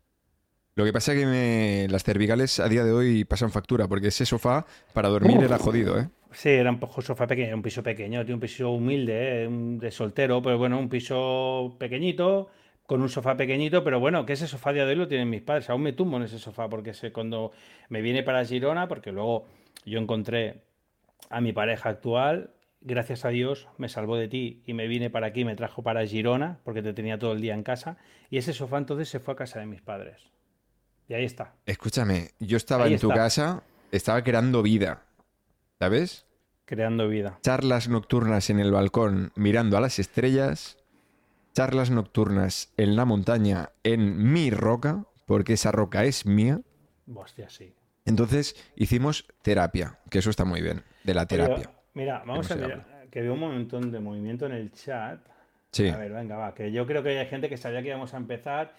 Lo 0.76 0.86
que 0.86 0.94
pasa 0.94 1.14
es 1.14 1.20
que 1.20 1.26
me- 1.26 1.88
las 1.90 2.04
cervicales 2.04 2.60
a 2.60 2.70
día 2.70 2.84
de 2.86 2.92
hoy 2.94 3.26
pasan 3.26 3.52
factura, 3.52 3.88
porque 3.88 4.08
ese 4.08 4.26
sofá 4.26 4.66
para 4.94 5.10
dormir 5.10 5.38
Uf. 5.38 5.44
era 5.44 5.58
jodido, 5.58 6.00
¿eh? 6.00 6.10
Sí, 6.32 6.50
era 6.50 6.70
un 6.70 6.80
poco 6.80 7.02
sofá 7.02 7.26
pequeño, 7.26 7.56
un 7.56 7.62
piso 7.64 7.82
pequeño, 7.82 8.24
tío, 8.24 8.36
un 8.36 8.42
piso 8.42 8.70
humilde, 8.72 9.44
¿eh? 9.44 9.48
un- 9.48 9.80
de 9.80 9.90
soltero, 9.92 10.42
pero 10.42 10.58
bueno, 10.60 10.78
un 10.78 10.88
piso 10.90 11.76
pequeñito, 11.80 12.50
con 12.86 13.02
un 13.02 13.10
sofá 13.10 13.36
pequeñito, 13.36 13.84
pero 13.84 14.00
bueno, 14.00 14.26
que 14.26 14.34
ese 14.34 14.48
sofá 14.48 14.72
de 14.74 14.82
hoy 14.84 14.96
lo 14.96 15.08
tienen 15.08 15.30
mis 15.30 15.42
padres. 15.42 15.70
Aún 15.70 15.82
me 15.82 15.94
tumbo 15.94 16.18
en 16.18 16.24
ese 16.24 16.38
sofá 16.40 16.70
porque 16.70 16.94
sé, 16.94 17.12
cuando 17.12 17.52
me 17.90 18.02
viene 18.02 18.22
para 18.24 18.46
Girona, 18.46 18.88
porque 18.88 19.12
luego 19.12 19.48
yo 19.86 20.00
encontré 20.00 20.62
a 21.30 21.42
mi 21.42 21.52
pareja 21.54 21.90
actual, 21.90 22.52
gracias 22.82 23.26
a 23.26 23.30
Dios 23.30 23.68
me 23.78 23.90
salvó 23.90 24.16
de 24.16 24.28
ti 24.28 24.62
y 24.66 24.74
me 24.74 24.88
vine 24.88 25.10
para 25.10 25.28
aquí, 25.28 25.46
me 25.46 25.56
trajo 25.56 25.82
para 25.84 26.06
Girona, 26.06 26.60
porque 26.64 26.82
te 26.84 26.94
tenía 26.94 27.18
todo 27.20 27.34
el 27.34 27.42
día 27.42 27.54
en 27.56 27.64
casa, 27.64 27.98
y 28.30 28.38
ese 28.38 28.54
sofá 28.54 28.78
entonces 28.78 29.10
se 29.10 29.20
fue 29.20 29.34
a 29.34 29.38
casa 29.38 29.60
de 29.60 29.66
mis 29.66 29.82
padres. 29.82 30.22
Y 31.08 31.16
ahí 31.16 31.26
está. 31.26 31.56
Escúchame, 31.66 32.30
yo 32.40 32.58
estaba 32.58 32.86
Ahí 32.86 32.94
en 32.94 33.00
tu 33.00 33.08
está. 33.10 33.20
casa, 33.20 33.64
estaba 33.92 34.24
creando 34.24 34.62
vida, 34.62 35.04
¿sabes? 35.80 36.26
Creando 36.66 37.08
vida. 37.08 37.40
Charlas 37.42 37.88
nocturnas 37.90 38.50
en 38.50 38.60
el 38.60 38.72
balcón 38.72 39.32
mirando 39.36 39.78
a 39.78 39.82
las 39.82 39.98
estrellas, 39.98 40.78
charlas 41.54 41.90
nocturnas 41.90 42.72
en 42.78 42.96
la 42.96 43.06
montaña 43.06 43.70
en 43.84 44.32
mi 44.32 44.52
roca, 44.52 45.06
porque 45.26 45.54
esa 45.54 45.72
roca 45.72 46.04
es 46.06 46.26
mía. 46.26 46.60
Hostia, 47.16 47.50
sí. 47.50 47.74
Entonces 48.06 48.56
hicimos 48.76 49.26
terapia, 49.42 50.00
que 50.10 50.20
eso 50.20 50.30
está 50.30 50.46
muy 50.46 50.62
bien, 50.62 50.84
de 51.04 51.14
la 51.14 51.26
terapia. 51.26 51.72
mira, 51.94 52.24
vamos 52.26 52.50
a 52.52 52.56
mirar, 52.56 53.08
que 53.10 53.22
veo 53.22 53.34
un 53.34 53.40
montón 53.40 53.92
de 53.92 54.00
movimiento 54.00 54.46
en 54.46 54.52
el 54.52 54.72
chat. 54.74 55.20
Sí, 55.72 55.88
A 55.88 55.98
ver, 55.98 56.12
venga, 56.12 56.36
va, 56.36 56.54
que 56.56 56.72
yo 56.72 56.86
creo 56.88 57.04
que 57.04 57.18
hay 57.20 57.28
gente 57.28 57.48
que 57.50 57.58
sabía 57.58 57.82
que 57.82 57.88
íbamos 57.90 58.14
a 58.14 58.18
empezar. 58.18 58.76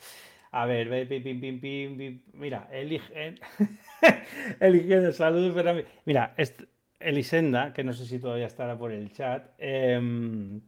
A 0.52 0.66
ver, 0.66 0.88
ve, 0.88 1.06
pim, 1.06 1.22
pim, 1.22 1.40
pim, 1.40 1.60
pim, 1.60 1.96
pim. 1.96 2.22
Mira, 2.32 2.68
eligen. 2.72 3.38
eligen, 4.60 5.12
saludos, 5.12 5.52
pero 5.54 5.70
a 5.70 5.74
mí- 5.74 5.84
Mira, 6.04 6.34
est- 6.36 6.62
Elisenda, 7.00 7.72
que 7.72 7.82
no 7.82 7.92
sé 7.92 8.06
si 8.06 8.18
todavía 8.18 8.46
estará 8.46 8.78
por 8.78 8.92
el 8.92 9.12
chat, 9.12 9.48
em, 9.58 10.60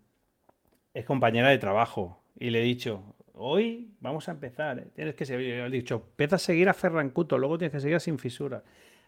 es 0.94 1.04
compañera 1.04 1.48
de 1.48 1.58
trabajo. 1.58 2.22
Y 2.38 2.50
le 2.50 2.60
he 2.60 2.64
dicho, 2.64 3.14
hoy 3.34 3.94
vamos 4.00 4.28
a 4.28 4.32
empezar. 4.32 4.78
¿eh? 4.78 4.86
Tienes 4.94 5.14
que 5.14 5.24
seguir. 5.26 5.54
Le 5.54 5.66
he 5.66 5.70
dicho, 5.70 6.06
empieza 6.10 6.36
a 6.36 6.38
seguir 6.38 6.68
a 6.68 6.74
Ferran 6.74 7.10
Cuto, 7.10 7.38
luego 7.38 7.58
tienes 7.58 7.72
que 7.72 7.80
seguir 7.80 7.96
a 7.96 8.00
Sin 8.00 8.18
Fisuras. 8.18 8.62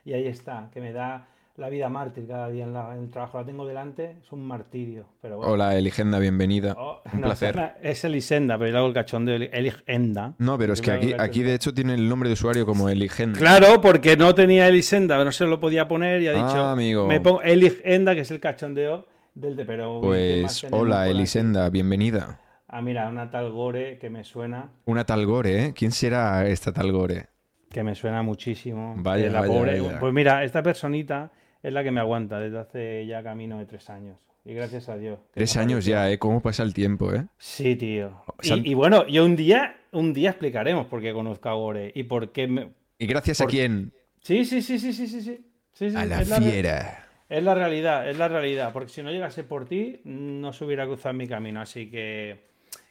Y 0.04 0.12
ahí 0.12 0.26
está, 0.26 0.70
que 0.72 0.80
me 0.80 0.92
da 0.92 1.28
la 1.56 1.68
vida 1.68 1.88
mártir 1.88 2.26
cada 2.26 2.48
día 2.48 2.64
en, 2.64 2.72
la- 2.72 2.94
en 2.96 3.04
el 3.04 3.10
trabajo. 3.10 3.38
La 3.38 3.44
tengo 3.46 3.64
delante, 3.66 4.16
es 4.24 4.32
un 4.32 4.44
martirio. 4.46 5.06
Pero 5.22 5.36
bueno. 5.36 5.52
hola 5.52 5.76
Eligenda, 5.76 6.18
bienvenida. 6.18 6.74
Oh, 6.76 7.00
Un 7.12 7.20
no, 7.20 7.26
placer. 7.28 7.74
Es 7.80 8.04
Elisenda, 8.04 8.58
pero 8.58 8.70
yo 8.72 8.78
hago 8.78 8.88
el 8.88 8.94
cachondeo. 8.94 9.36
Eli- 9.36 9.50
Eligenda. 9.52 10.34
No, 10.38 10.58
pero 10.58 10.72
es 10.72 10.80
que 10.82 10.90
aquí, 10.90 11.12
aquí 11.16 11.42
de 11.42 11.54
hecho 11.54 11.72
tiene 11.72 11.94
el 11.94 12.08
nombre 12.08 12.28
de 12.28 12.32
usuario 12.32 12.66
como 12.66 12.88
Eligenda. 12.88 13.38
Claro, 13.38 13.80
porque 13.80 14.16
no 14.16 14.34
tenía 14.34 14.66
Elisenda, 14.68 15.22
no 15.24 15.30
se 15.30 15.46
lo 15.46 15.60
podía 15.60 15.86
poner 15.86 16.22
y 16.22 16.28
ha 16.28 16.32
Ah, 16.32 16.46
dicho. 16.48 16.64
amigo. 16.64 17.06
Me 17.06 17.20
pongo 17.20 17.40
Eligenda, 17.42 18.14
que 18.14 18.22
es 18.22 18.30
el 18.32 18.40
cachondeo 18.40 19.06
del 19.34 19.54
de 19.54 19.64
pero. 19.64 20.00
uy, 20.00 20.16
¿qué 20.16 20.40
más 20.42 20.60
Pues 20.60 20.72
hola? 20.72 21.08
Elisenda, 21.08 21.70
bienvenida. 21.70 22.40
Ah, 22.66 22.82
mira, 22.82 23.08
una 23.08 23.30
tal 23.30 23.52
Gore 23.52 23.98
que 23.98 24.10
me 24.10 24.24
suena, 24.24 24.70
Una 24.86 25.04
tal 25.06 25.24
Gore, 25.26 25.66
¿eh? 25.66 25.72
¿Quién 25.76 25.92
será 25.92 26.48
esta 26.48 26.72
tal 26.72 26.90
Gore? 26.90 27.28
que 27.70 27.82
me 27.82 27.94
suena 27.96 28.22
muchísimo. 28.22 28.94
Vaya, 28.98 29.28
la 29.30 29.40
vaya, 29.40 29.52
pobre- 29.52 29.80
vaya. 29.80 29.98
Pues 29.98 30.12
mira, 30.12 30.44
esta 30.44 30.62
personita 30.62 31.32
es 31.64 31.72
la 31.72 31.82
que 31.82 31.90
me 31.90 32.00
aguanta 32.00 32.38
desde 32.38 32.58
hace 32.58 33.06
ya 33.06 33.22
camino 33.22 33.58
de 33.58 33.64
tres 33.64 33.88
años. 33.88 34.18
Y 34.44 34.52
gracias 34.52 34.90
a 34.90 34.98
Dios. 34.98 35.18
Tres 35.32 35.56
años 35.56 35.86
ya, 35.86 36.10
¿eh? 36.10 36.18
¿Cómo 36.18 36.40
pasa 36.40 36.62
el 36.62 36.74
tiempo, 36.74 37.10
eh? 37.14 37.24
Sí, 37.38 37.74
tío. 37.76 38.22
Y, 38.42 38.74
bueno, 38.74 39.06
yo 39.06 39.24
un 39.24 39.34
día, 39.34 39.74
un 39.90 40.12
día 40.12 40.30
explicaremos 40.30 40.86
por 40.86 41.00
qué 41.00 41.14
conozco 41.14 41.48
a 41.48 41.54
Gore 41.54 41.90
y 41.94 42.02
por 42.02 42.32
qué 42.32 42.46
me, 42.46 42.68
¿Y 42.98 43.06
gracias 43.06 43.40
a 43.40 43.46
quién? 43.46 43.94
Sí, 44.20 44.44
sí, 44.44 44.60
sí, 44.60 44.78
sí, 44.78 44.92
sí, 44.92 45.06
sí, 45.06 45.22
sí. 45.22 45.44
Sí, 45.72 45.90
sí, 45.90 45.96
A 45.96 46.04
la 46.04 46.22
fiera. 46.22 47.08
Es 47.30 47.42
la 47.42 47.54
realidad, 47.54 48.10
es 48.10 48.18
la 48.18 48.28
realidad. 48.28 48.70
Porque 48.74 48.92
si 48.92 49.02
no 49.02 49.10
llegase 49.10 49.42
por 49.42 49.64
ti, 49.64 50.02
no 50.04 50.52
se 50.52 50.66
hubiera 50.66 50.84
cruzado 50.84 51.14
mi 51.14 51.26
camino. 51.26 51.62
Así 51.62 51.90
que, 51.90 52.44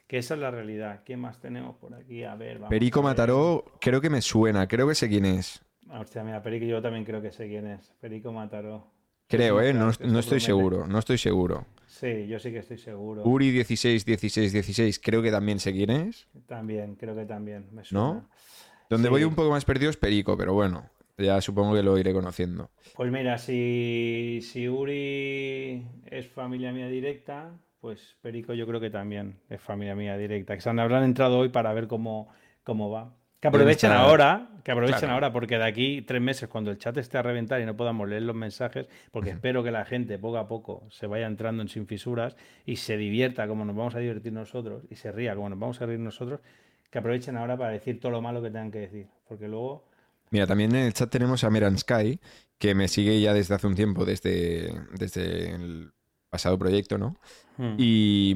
que 0.08 0.18
esa 0.18 0.34
es 0.34 0.40
la 0.40 0.50
realidad. 0.50 1.02
¿Quién 1.06 1.20
más 1.20 1.38
tenemos 1.38 1.76
por 1.76 1.94
aquí? 1.94 2.24
A 2.24 2.34
ver, 2.34 2.54
vamos 2.54 2.70
Perico 2.70 2.98
a 2.98 3.02
ver. 3.02 3.10
Mataró, 3.10 3.64
creo 3.80 4.00
que 4.00 4.10
me 4.10 4.20
suena, 4.20 4.66
creo 4.66 4.88
que 4.88 4.96
sé 4.96 5.08
quién 5.08 5.24
es. 5.26 5.62
Hostia, 5.90 6.24
mira, 6.24 6.42
Perico, 6.42 6.66
yo 6.66 6.80
también 6.82 7.04
creo 7.04 7.20
que 7.22 7.30
sé 7.32 7.48
quién 7.48 7.66
es. 7.66 7.92
Perico 8.00 8.32
Mataró. 8.32 8.86
Creo, 9.28 9.60
¿eh? 9.60 9.72
No, 9.72 9.90
no 10.00 10.18
estoy 10.18 10.40
seguro, 10.40 10.86
no 10.86 10.98
estoy 10.98 11.18
seguro. 11.18 11.66
Sí, 11.86 12.26
yo 12.26 12.38
sí 12.38 12.50
que 12.50 12.58
estoy 12.58 12.78
seguro. 12.78 13.22
Uri 13.24 13.50
16, 13.50 14.04
16, 14.04 14.52
16, 14.52 14.98
creo 15.00 15.22
que 15.22 15.30
también 15.30 15.58
sé 15.60 15.72
quién 15.72 15.90
es. 15.90 16.28
También, 16.46 16.96
creo 16.96 17.14
que 17.14 17.24
también. 17.24 17.68
Me 17.72 17.84
suena. 17.84 18.26
Donde 18.90 19.08
Sí. 19.08 19.10
voy 19.10 19.24
un 19.24 19.34
poco 19.34 19.50
más 19.50 19.64
perdido 19.64 19.90
es 19.90 19.96
Perico, 19.96 20.36
pero 20.36 20.52
bueno, 20.52 20.90
ya 21.16 21.40
supongo 21.40 21.74
que 21.74 21.82
lo 21.82 21.96
iré 21.96 22.12
conociendo. 22.12 22.70
Pues 22.94 23.10
mira, 23.10 23.38
si, 23.38 24.40
si 24.42 24.68
Uri 24.68 25.86
es 26.06 26.26
familia 26.28 26.72
mía 26.72 26.88
directa, 26.88 27.52
pues 27.80 28.16
Perico 28.20 28.52
yo 28.54 28.66
creo 28.66 28.80
que 28.80 28.90
también 28.90 29.40
es 29.48 29.60
familia 29.60 29.94
mía 29.94 30.16
directa. 30.18 30.54
Que 30.54 30.60
se 30.60 30.68
han, 30.70 30.78
habrán 30.80 31.04
entrado 31.04 31.38
hoy 31.38 31.48
para 31.48 31.72
ver 31.72 31.86
cómo, 31.86 32.28
cómo 32.62 32.90
va. 32.90 33.14
Que 33.44 33.48
aprovechen 33.48 33.90
ahora, 33.92 34.48
que 34.64 34.72
aprovechen 34.72 34.98
Claro. 35.00 35.14
ahora, 35.14 35.32
porque 35.32 35.58
de 35.58 35.64
aquí 35.64 36.02
tres 36.02 36.22
meses, 36.22 36.48
cuando 36.48 36.70
el 36.70 36.78
chat 36.78 36.96
esté 36.96 37.18
a 37.18 37.22
reventar 37.22 37.60
y 37.60 37.66
no 37.66 37.76
podamos 37.76 38.08
leer 38.08 38.22
los 38.22 38.34
mensajes, 38.34 38.86
porque 39.12 39.30
espero 39.30 39.62
que 39.62 39.70
la 39.70 39.84
gente 39.84 40.18
poco 40.18 40.38
a 40.38 40.48
poco 40.48 40.86
se 40.90 41.06
vaya 41.06 41.26
entrando 41.26 41.62
en 41.62 41.68
sin 41.68 41.86
fisuras 41.86 42.36
y 42.64 42.76
se 42.76 42.96
divierta 42.96 43.46
como 43.46 43.64
nos 43.64 43.76
vamos 43.76 43.94
a 43.94 43.98
divertir 43.98 44.32
nosotros 44.32 44.84
y 44.90 44.96
se 44.96 45.12
ría 45.12 45.34
como 45.34 45.50
nos 45.50 45.58
vamos 45.58 45.80
a 45.82 45.86
reír 45.86 46.00
nosotros, 46.00 46.40
que 46.90 46.98
aprovechen 46.98 47.36
ahora 47.36 47.56
para 47.56 47.72
decir 47.72 48.00
todo 48.00 48.12
lo 48.12 48.22
malo 48.22 48.40
que 48.40 48.48
tengan 48.48 48.70
que 48.70 48.78
decir, 48.80 49.06
porque 49.28 49.46
luego 49.48 49.84
Mira, 50.30 50.46
también 50.46 50.74
en 50.74 50.86
el 50.86 50.94
chat 50.94 51.10
tenemos 51.10 51.44
a 51.44 51.50
Meran 51.50 51.78
Sky, 51.78 52.18
que 52.58 52.74
me 52.74 52.88
sigue 52.88 53.20
ya 53.20 53.34
desde 53.34 53.54
hace 53.54 53.66
un 53.66 53.74
tiempo, 53.74 54.04
desde, 54.04 54.72
desde 54.98 55.54
el 55.54 55.92
pasado 56.30 56.58
proyecto, 56.58 56.96
¿no? 56.98 57.16
hmm, 57.58 57.74
Y, 57.78 58.34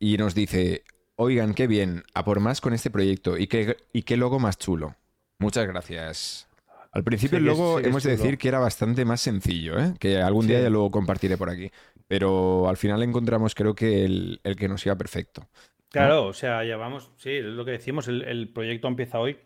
y 0.00 0.16
nos 0.18 0.34
dice, 0.34 0.82
oigan, 1.20 1.52
qué 1.54 1.66
bien, 1.66 2.02
a 2.14 2.24
por 2.24 2.40
más 2.40 2.60
con 2.60 2.72
este 2.72 2.90
proyecto 2.90 3.36
y 3.36 3.46
qué, 3.46 3.76
y 3.92 4.02
qué 4.02 4.16
logo 4.16 4.38
más 4.38 4.58
chulo. 4.58 4.96
Muchas 5.38 5.66
gracias. 5.66 6.48
Al 6.92 7.04
principio 7.04 7.38
Sí 7.38 7.42
el 7.42 7.44
logo 7.44 7.78
sí 7.78 7.86
hemos 7.86 8.02
de 8.02 8.10
decir 8.12 8.38
que 8.38 8.48
era 8.48 8.58
bastante 8.58 9.04
más 9.04 9.20
sencillo, 9.20 9.78
¿eh? 9.78 9.94
que 10.00 10.20
algún 10.20 10.46
día 10.46 10.58
Sí. 10.58 10.64
ya 10.64 10.70
lo 10.70 10.90
compartiré 10.90 11.36
por 11.36 11.50
aquí. 11.50 11.70
Pero 12.08 12.68
al 12.68 12.76
final 12.76 13.02
encontramos 13.02 13.54
creo 13.54 13.74
que 13.74 14.04
el, 14.04 14.40
el 14.42 14.56
que 14.56 14.66
nos 14.68 14.84
iba 14.86 14.96
perfecto. 14.96 15.46
Claro, 15.90 16.26
o 16.26 16.32
sea, 16.32 16.64
llevamos, 16.64 17.10
sí, 17.16 17.30
es 17.30 17.44
lo 17.44 17.64
que 17.64 17.72
decimos, 17.72 18.08
el, 18.08 18.22
el 18.22 18.48
proyecto 18.52 18.88
empieza 18.88 19.18
hoy, 19.18 19.38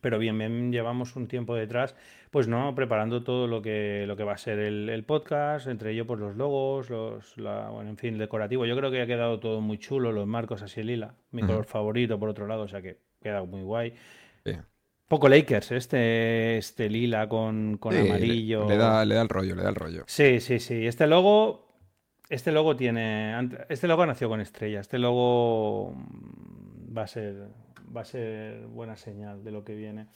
pero 0.00 0.18
bien, 0.18 0.38
bien, 0.38 0.72
llevamos 0.72 1.16
un 1.16 1.28
tiempo 1.28 1.54
detrás, 1.54 1.96
pues 2.30 2.48
no, 2.48 2.74
preparando 2.74 3.22
todo 3.22 3.46
lo 3.46 3.62
que, 3.62 4.04
lo 4.06 4.16
que 4.16 4.24
va 4.24 4.34
a 4.34 4.38
ser 4.38 4.58
el, 4.58 4.88
el 4.88 5.04
podcast, 5.04 5.66
entre 5.68 5.92
ellos 5.92 6.06
pues 6.06 6.20
los 6.20 6.36
logos, 6.36 6.90
los, 6.90 7.36
la, 7.38 7.70
bueno, 7.70 7.90
en 7.90 7.96
fin, 7.96 8.14
el 8.14 8.20
decorativo. 8.20 8.66
Yo 8.66 8.76
creo 8.76 8.90
que 8.90 9.00
ha 9.00 9.06
quedado 9.06 9.40
todo 9.40 9.60
muy 9.60 9.78
chulo, 9.78 10.12
los 10.12 10.26
marcos 10.26 10.62
así 10.62 10.82
lila, 10.82 11.14
mi 11.30 11.42
color 11.42 11.64
favorito 11.64 12.18
por 12.18 12.28
otro 12.28 12.46
lado, 12.46 12.62
o 12.62 12.68
sea 12.68 12.82
que 12.82 12.98
queda 13.22 13.42
muy 13.44 13.62
guay. 13.62 13.94
Sí. 14.44 14.52
Poco 15.08 15.28
Lakers, 15.28 15.70
este, 15.70 16.58
este 16.58 16.90
lila 16.90 17.28
con, 17.28 17.78
con 17.78 17.92
Sí, 17.92 18.00
amarillo. 18.00 18.68
Le, 18.68 18.76
da, 18.76 19.04
le 19.04 19.14
da 19.14 19.22
el 19.22 19.28
rollo, 19.28 19.54
le 19.54 19.62
da 19.62 19.68
el 19.68 19.76
rollo. 19.76 20.02
Sí, 20.06 20.40
sí, 20.40 20.58
sí. 20.58 20.84
Este 20.86 21.06
logo, 21.06 21.68
este 22.28 22.50
logo 22.50 22.74
tiene, 22.74 23.34
este 23.68 23.86
logo 23.86 24.04
nació 24.04 24.28
con 24.28 24.40
estrella. 24.40 24.80
Este 24.80 24.98
logo 24.98 25.94
va 26.96 27.02
a 27.02 27.06
ser, 27.06 27.36
va 27.94 28.02
a 28.02 28.04
ser 28.04 28.66
buena 28.66 28.96
señal 28.96 29.42
de 29.42 29.50
lo 29.50 29.64
que 29.64 29.74
viene. 29.74 30.08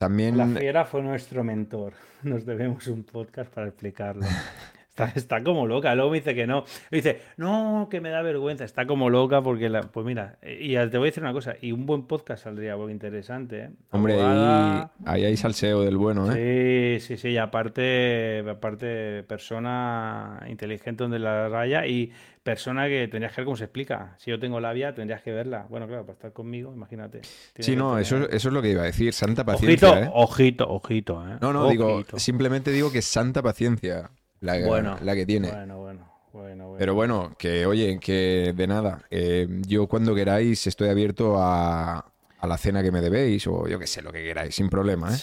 La 0.00 0.06
También 0.06 0.56
fiera 0.56 0.84
fue 0.84 1.02
nuestro 1.02 1.42
mentor. 1.42 1.94
Nos 2.22 2.46
debemos 2.46 2.86
un 2.86 3.04
podcast 3.04 3.52
para 3.52 3.68
explicarlo. 3.68 4.24
Está, 4.98 5.12
está 5.14 5.44
como 5.44 5.66
loca. 5.66 5.94
Luego 5.94 6.10
me 6.10 6.18
dice 6.18 6.34
que 6.34 6.46
no. 6.46 6.64
Me 6.90 6.98
dice, 6.98 7.20
no, 7.36 7.86
que 7.88 8.00
me 8.00 8.10
da 8.10 8.20
vergüenza. 8.22 8.64
Está 8.64 8.86
como 8.86 9.10
loca 9.10 9.40
porque, 9.42 9.68
la, 9.68 9.82
pues 9.82 10.04
mira, 10.04 10.38
y 10.42 10.74
te 10.74 10.98
voy 10.98 11.06
a 11.06 11.10
decir 11.10 11.22
una 11.22 11.32
cosa. 11.32 11.54
Y 11.60 11.70
un 11.70 11.86
buen 11.86 12.02
podcast 12.02 12.44
saldría 12.44 12.76
muy 12.76 12.90
interesante. 12.90 13.60
¿eh? 13.60 13.70
Hombre, 13.90 14.20
ahí, 14.20 14.84
ahí 15.04 15.24
hay 15.24 15.36
salseo 15.36 15.82
del 15.82 15.96
bueno, 15.96 16.32
¿eh? 16.32 16.98
Sí, 16.98 17.06
sí, 17.06 17.16
sí, 17.16 17.28
y 17.28 17.38
aparte, 17.38 18.44
aparte 18.48 19.22
persona 19.22 20.40
inteligente 20.48 21.04
donde 21.04 21.20
la 21.20 21.48
raya 21.48 21.86
y 21.86 22.12
persona 22.42 22.88
que 22.88 23.06
tendrías 23.08 23.32
que 23.32 23.42
ver 23.42 23.44
cómo 23.44 23.56
se 23.56 23.64
explica. 23.64 24.16
Si 24.18 24.30
yo 24.30 24.40
tengo 24.40 24.58
labia, 24.58 24.94
tendrías 24.94 25.22
que 25.22 25.30
verla. 25.30 25.66
Bueno, 25.68 25.86
claro, 25.86 26.06
para 26.06 26.14
estar 26.14 26.32
conmigo, 26.32 26.72
imagínate. 26.72 27.20
Sí, 27.58 27.76
no, 27.76 27.98
eso, 27.98 28.28
eso 28.30 28.48
es 28.48 28.54
lo 28.54 28.62
que 28.62 28.70
iba 28.70 28.82
a 28.82 28.86
decir. 28.86 29.12
Santa 29.12 29.44
paciencia, 29.44 29.90
Ojito, 29.90 30.04
¿eh? 30.04 30.10
ojito, 30.14 30.68
ojito, 30.68 31.28
¿eh? 31.28 31.36
No, 31.40 31.52
no, 31.52 31.68
digo, 31.68 32.02
simplemente 32.16 32.72
digo 32.72 32.90
que 32.90 33.02
santa 33.02 33.42
paciencia 33.42 34.10
la, 34.40 34.58
Bueno, 34.66 34.98
la 35.02 35.14
que 35.14 35.26
tiene. 35.26 35.50
Bueno, 35.50 35.78
bueno, 35.78 36.12
bueno, 36.32 36.64
bueno. 36.66 36.78
Pero 36.78 36.94
bueno, 36.94 37.34
que 37.38 37.66
oye, 37.66 37.98
que 38.00 38.52
de 38.56 38.66
nada. 38.66 39.02
Eh, 39.10 39.46
yo 39.66 39.86
cuando 39.86 40.14
queráis 40.14 40.66
estoy 40.66 40.88
abierto 40.88 41.36
a, 41.38 41.98
a 42.40 42.46
la 42.46 42.56
cena 42.58 42.82
que 42.82 42.92
me 42.92 43.00
debéis 43.00 43.46
o 43.46 43.66
yo 43.66 43.78
qué 43.78 43.86
sé, 43.86 44.02
lo 44.02 44.12
que 44.12 44.22
queráis, 44.22 44.54
sin 44.54 44.68
problema, 44.68 45.08
¿eh? 45.12 45.16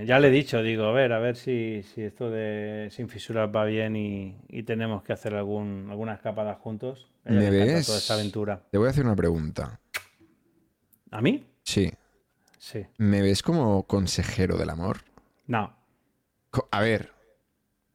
Sí, 0.00 0.06
ya 0.06 0.18
le 0.20 0.28
he 0.28 0.30
dicho, 0.30 0.62
digo, 0.62 0.84
a 0.84 0.92
ver, 0.92 1.12
a 1.12 1.18
ver 1.18 1.36
si, 1.36 1.82
si 1.82 2.02
esto 2.02 2.30
de 2.30 2.88
Sin 2.90 3.08
Fisuras 3.08 3.50
va 3.54 3.64
bien 3.64 3.96
y, 3.96 4.36
y 4.48 4.62
tenemos 4.62 5.02
que 5.02 5.12
hacer 5.12 5.34
algún, 5.34 5.88
alguna 5.90 6.14
escapada 6.14 6.54
juntos. 6.54 7.10
¿Me 7.24 7.50
ves? 7.50 7.86
toda 7.86 7.98
esta 7.98 8.14
aventura. 8.14 8.62
Te 8.70 8.78
voy 8.78 8.86
a 8.86 8.90
hacer 8.90 9.04
una 9.04 9.16
pregunta. 9.16 9.80
¿A 11.10 11.20
mí? 11.20 11.44
Sí. 11.64 11.92
Sí. 12.58 12.86
¿Me 12.98 13.20
ves 13.22 13.42
como 13.42 13.82
consejero 13.84 14.56
del 14.56 14.70
amor? 14.70 14.98
No. 15.46 15.74
Co- 16.50 16.68
A 16.70 16.80
ver, 16.80 17.10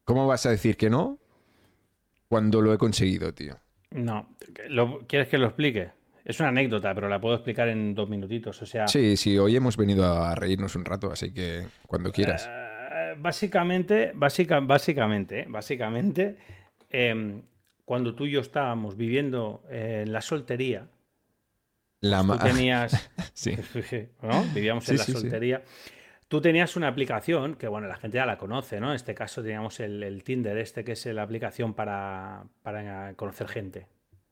¿cómo 0.06 0.28
vas 0.28 0.46
a 0.46 0.52
decir 0.52 0.78
que 0.78 0.89
no 0.89 1.20
cuando 2.28 2.62
lo 2.62 2.72
he 2.72 2.78
conseguido, 2.78 3.34
tío? 3.34 3.60
No, 3.91 4.28
¿Lo- 4.70 5.00
¿quieres 5.08 5.28
que 5.28 5.38
lo 5.38 5.48
explique? 5.48 5.91
Es 6.24 6.39
una 6.39 6.50
anécdota, 6.50 6.94
pero 6.94 7.08
la 7.10 7.20
puedo 7.22 7.36
explicar 7.36 7.68
en 7.70 7.94
dos 7.96 8.10
minutitos. 8.10 8.62
O 8.62 8.65
sea, 8.65 8.86
Sí, 8.88 9.18
sí, 9.18 9.38
hoy 9.38 9.56
hemos 9.56 9.78
venido 9.78 10.06
a 10.06 10.36
reírnos 10.36 10.76
un 10.76 10.86
rato, 10.86 11.12
así 11.12 11.32
que 11.34 11.68
cuando 11.88 12.12
quieras. 12.12 12.48
eh, 12.48 13.15
básicamente, 13.18 14.12
básica, 14.15 14.60
básicamente, 14.60 15.41
eh, 15.41 15.46
básicamente, 15.50 16.38
em, 16.89 17.41
cuando 17.86 18.15
tú 18.15 18.26
y 18.26 18.32
yo 18.32 18.41
estábamos 18.41 18.96
viviendo 18.98 19.63
eh, 19.70 20.04
en 20.06 20.13
la 20.13 20.22
soltería, 20.22 20.88
La 22.02 22.24
tú 22.24 22.38
ma- 22.38 22.38
tenías, 22.39 23.10
Sí. 23.34 23.58
¿no? 24.22 24.44
Vivíamos 24.46 24.86
Sí, 24.86 24.91
en 24.91 24.98
la 24.98 25.04
sí, 25.06 25.13
sí. 25.15 25.28
Tú 26.28 26.42
tenías 26.42 26.76
una 26.76 26.88
aplicación 26.88 27.56
que, 27.56 27.68
bueno, 27.68 27.88
la 27.88 27.96
gente 27.98 28.16
ya 28.18 28.26
la 28.26 28.38
conoce, 28.38 28.80
¿no? 28.80 28.90
En 28.90 28.96
este 28.96 29.14
caso 29.14 29.42
teníamos 29.44 29.80
el, 29.80 30.02
el 30.02 30.24
Tinder, 30.24 30.58
este 30.58 30.84
que 30.84 30.94
es 30.94 31.06
la 31.08 31.22
aplicación 31.24 31.74
para, 31.74 32.44
para 32.64 33.14
conocer 33.16 33.48
gente. 33.48 33.86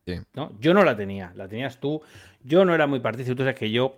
Sí. 0.05 0.15
¿no? 0.33 0.51
Yo 0.59 0.73
no 0.73 0.83
la 0.83 0.97
tenía, 0.97 1.31
la 1.35 1.47
tenías 1.47 1.79
tú. 1.79 2.01
Yo 2.43 2.65
no 2.65 2.73
era 2.75 2.87
muy 2.87 2.99
partícipe, 2.99 3.35
tú 3.35 3.43
sabes 3.43 3.57
que 3.57 3.69
yo, 3.71 3.95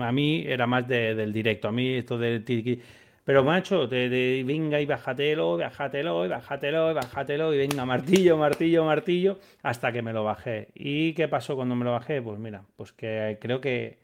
a 0.00 0.12
mí 0.12 0.44
era 0.46 0.66
más 0.66 0.86
de- 0.88 1.14
del 1.14 1.32
directo, 1.32 1.68
a 1.68 1.72
mí 1.72 1.94
esto 1.94 2.18
del 2.18 2.44
tiki. 2.44 2.80
Pero 3.24 3.42
macho, 3.42 3.86
de, 3.86 4.08
de 4.08 4.44
venga 4.46 4.80
y 4.80 4.86
bájatelo, 4.86 5.56
bájatelo, 5.56 6.26
y 6.26 6.28
bájatelo, 6.28 6.90
y 6.90 6.94
bájatelo, 6.94 7.54
y 7.54 7.58
venga, 7.58 7.84
martillo, 7.84 8.36
martillo, 8.36 8.84
martillo, 8.84 9.38
hasta 9.62 9.90
que 9.92 10.02
me 10.02 10.12
lo 10.12 10.22
bajé. 10.24 10.68
¿Y 10.74 11.12
qué 11.14 11.26
pasó 11.26 11.56
cuando 11.56 11.74
me 11.74 11.84
lo 11.84 11.92
bajé? 11.92 12.20
Pues 12.22 12.38
mira, 12.38 12.62
pues 12.76 12.92
que 12.92 13.38
creo 13.40 13.60
que 13.60 13.98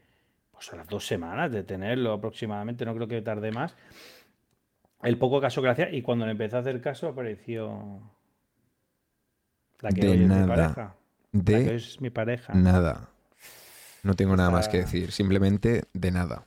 pues 0.53 0.71
a 0.71 0.77
las 0.77 0.87
dos 0.87 1.05
semanas 1.05 1.51
de 1.51 1.63
tenerlo 1.63 2.13
aproximadamente, 2.13 2.85
no 2.85 2.95
creo 2.95 3.07
que 3.07 3.21
tarde 3.21 3.51
más. 3.51 3.75
El 5.01 5.17
poco 5.17 5.41
caso 5.41 5.61
que 5.61 5.67
hacía, 5.67 5.91
y 5.91 6.01
cuando 6.01 6.25
le 6.25 6.31
empecé 6.31 6.55
a 6.55 6.59
hacer 6.59 6.79
caso 6.79 7.09
apareció 7.09 7.99
la 9.81 9.89
que 9.89 10.01
De 10.01 10.07
hoy 10.09 10.13
es 10.13 10.19
mi 10.21 10.27
nada. 10.27 10.47
pareja. 10.47 10.95
La 11.33 11.43
que 11.43 11.55
hoy 11.55 11.63
De 11.65 11.75
es 11.75 11.99
mi 11.99 12.09
pareja. 12.09 12.53
nada. 12.53 13.09
No 14.03 14.13
tengo 14.15 14.35
nada 14.35 14.49
más 14.51 14.67
que 14.69 14.77
decir, 14.79 15.11
simplemente 15.11 15.83
de 15.93 16.11
nada. 16.11 16.45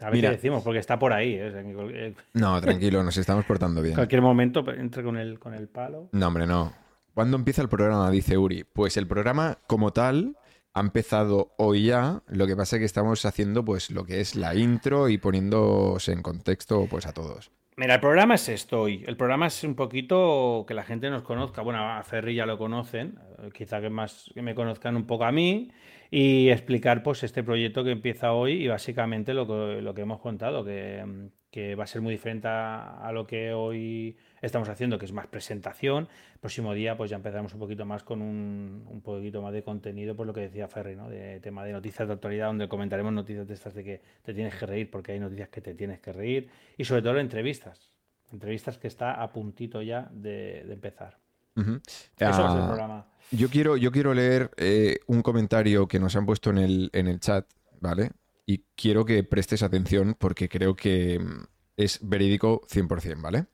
A 0.00 0.06
ver 0.06 0.14
Mira. 0.14 0.30
qué 0.30 0.36
decimos, 0.36 0.62
porque 0.64 0.80
está 0.80 0.98
por 0.98 1.12
ahí. 1.12 1.34
¿eh? 1.34 1.46
O 1.48 1.50
sea, 1.52 1.60
en 1.60 2.16
No, 2.34 2.60
tranquilo, 2.60 3.02
nos 3.04 3.16
estamos 3.16 3.44
portando 3.44 3.80
bien. 3.82 3.94
cualquier 3.94 4.20
momento 4.22 4.64
entre 4.72 5.02
con 5.04 5.16
el, 5.16 5.38
con 5.38 5.54
el 5.54 5.68
palo. 5.68 6.08
No, 6.12 6.26
hombre, 6.26 6.46
no. 6.46 6.72
¿Cuándo 7.14 7.36
empieza 7.36 7.62
el 7.62 7.68
programa? 7.68 8.10
Dice 8.10 8.36
Uri. 8.36 8.64
Pues 8.64 8.96
el 8.96 9.06
programa 9.06 9.58
como 9.68 9.92
tal 9.92 10.36
ha 10.74 10.80
empezado 10.80 11.54
hoy 11.56 11.86
ya. 11.86 12.22
Lo 12.26 12.46
que 12.46 12.56
pasa 12.56 12.76
es 12.76 12.80
que 12.80 12.86
estamos 12.86 13.24
haciendo 13.24 13.64
pues 13.64 13.90
lo 13.90 14.04
que 14.04 14.20
es 14.20 14.34
la 14.34 14.54
intro 14.54 15.08
y 15.08 15.18
poniéndose 15.18 16.12
en 16.12 16.22
contexto 16.22 16.86
pues 16.90 17.06
a 17.06 17.12
todos. 17.12 17.50
Mira, 17.76 17.94
el 17.94 18.00
programa 18.00 18.34
es 18.34 18.48
esto 18.48 18.82
hoy. 18.82 19.04
El 19.06 19.16
programa 19.16 19.46
es 19.46 19.64
un 19.64 19.74
poquito 19.74 20.64
que 20.66 20.74
la 20.74 20.84
gente 20.84 21.10
nos 21.10 21.22
conozca. 21.22 21.62
Bueno, 21.62 21.80
a 21.80 22.02
Ferri 22.02 22.34
ya 22.34 22.46
lo 22.46 22.58
conocen, 22.58 23.18
eh, 23.38 23.50
quizá 23.52 23.80
que 23.80 23.90
más 23.90 24.30
que 24.32 24.42
me 24.42 24.54
conozcan 24.54 24.96
un 24.96 25.06
poco 25.06 25.24
a 25.24 25.32
mí 25.32 25.70
y 26.10 26.50
explicar 26.50 27.02
pues 27.02 27.24
este 27.24 27.42
proyecto 27.42 27.82
que 27.82 27.90
empieza 27.90 28.32
hoy 28.32 28.64
y 28.64 28.68
básicamente 28.68 29.34
lo 29.34 29.46
que, 29.46 30.02
hemos 30.02 30.20
contado, 30.20 30.64
que, 30.64 31.04
mm, 31.04 31.26
que 31.50 31.74
va 31.74 31.84
a 31.84 31.88
ser 31.88 32.02
muy 32.02 32.12
diferente 32.12 32.46
a 32.48 33.10
lo 33.12 33.26
que 33.26 33.52
hoy 33.52 34.16
estamos 34.44 34.68
haciendo, 34.68 34.98
que 34.98 35.04
es 35.06 35.12
más 35.12 35.26
presentación. 35.26 36.08
El 36.34 36.38
próximo 36.40 36.74
día 36.74 36.96
pues 36.96 37.10
ya 37.10 37.16
empezaremos 37.16 37.52
un 37.54 37.60
poquito 37.60 37.84
más 37.84 38.02
con 38.02 38.22
un, 38.22 38.84
un 38.88 39.00
poquito 39.02 39.42
más 39.42 39.52
de 39.52 39.62
contenido, 39.62 40.14
por 40.14 40.26
lo 40.26 40.32
que 40.34 40.40
decía 40.42 40.68
Ferri, 40.68 40.96
¿no? 40.96 41.08
De 41.08 41.40
tema 41.40 41.64
de 41.64 41.72
noticias 41.72 42.06
de 42.08 42.14
actualidad, 42.14 42.46
donde 42.48 42.68
comentaremos 42.68 43.12
noticias 43.12 43.46
de 43.48 43.54
estas 43.54 43.74
de 43.74 43.84
que 43.84 44.00
te 44.22 44.34
tienes 44.34 44.54
que 44.54 44.66
reír, 44.66 44.90
porque 44.90 45.12
hay 45.12 45.20
noticias 45.20 45.48
que 45.48 45.60
te 45.60 45.74
tienes 45.74 46.00
que 46.00 46.12
reír, 46.12 46.48
y 46.76 46.84
sobre 46.84 47.02
todo 47.02 47.18
entrevistas. 47.18 47.90
Entrevistas 48.32 48.78
que 48.78 48.88
está 48.88 49.22
a 49.22 49.32
puntito 49.32 49.80
ya 49.82 50.08
de, 50.12 50.64
de 50.66 50.72
empezar. 50.72 51.18
Ujú. 51.56 51.80
Eso 52.18 52.42
va 52.42 52.48
a 52.48 52.50
ser 52.50 52.58
el 52.58 52.64
Ah, 52.64 52.66
programa. 52.66 53.06
yo, 53.30 53.48
quiero, 53.48 53.76
yo 53.76 53.92
quiero 53.92 54.12
leer 54.12 54.50
eh, 54.56 54.98
un 55.06 55.22
comentario 55.22 55.86
que 55.86 56.00
nos 56.00 56.16
han 56.16 56.26
puesto 56.26 56.50
en 56.50 56.58
el, 56.58 56.90
en 56.92 57.06
el 57.06 57.20
chat, 57.20 57.46
¿vale? 57.80 58.10
Y 58.44 58.64
quiero 58.74 59.04
que 59.04 59.22
prestes 59.22 59.62
atención 59.62 60.16
porque 60.18 60.48
creo 60.48 60.74
que 60.74 61.18
mm, 61.20 61.44
es 61.76 62.00
verídico 62.02 62.60
100%, 62.68 63.22
¿vale? 63.22 63.46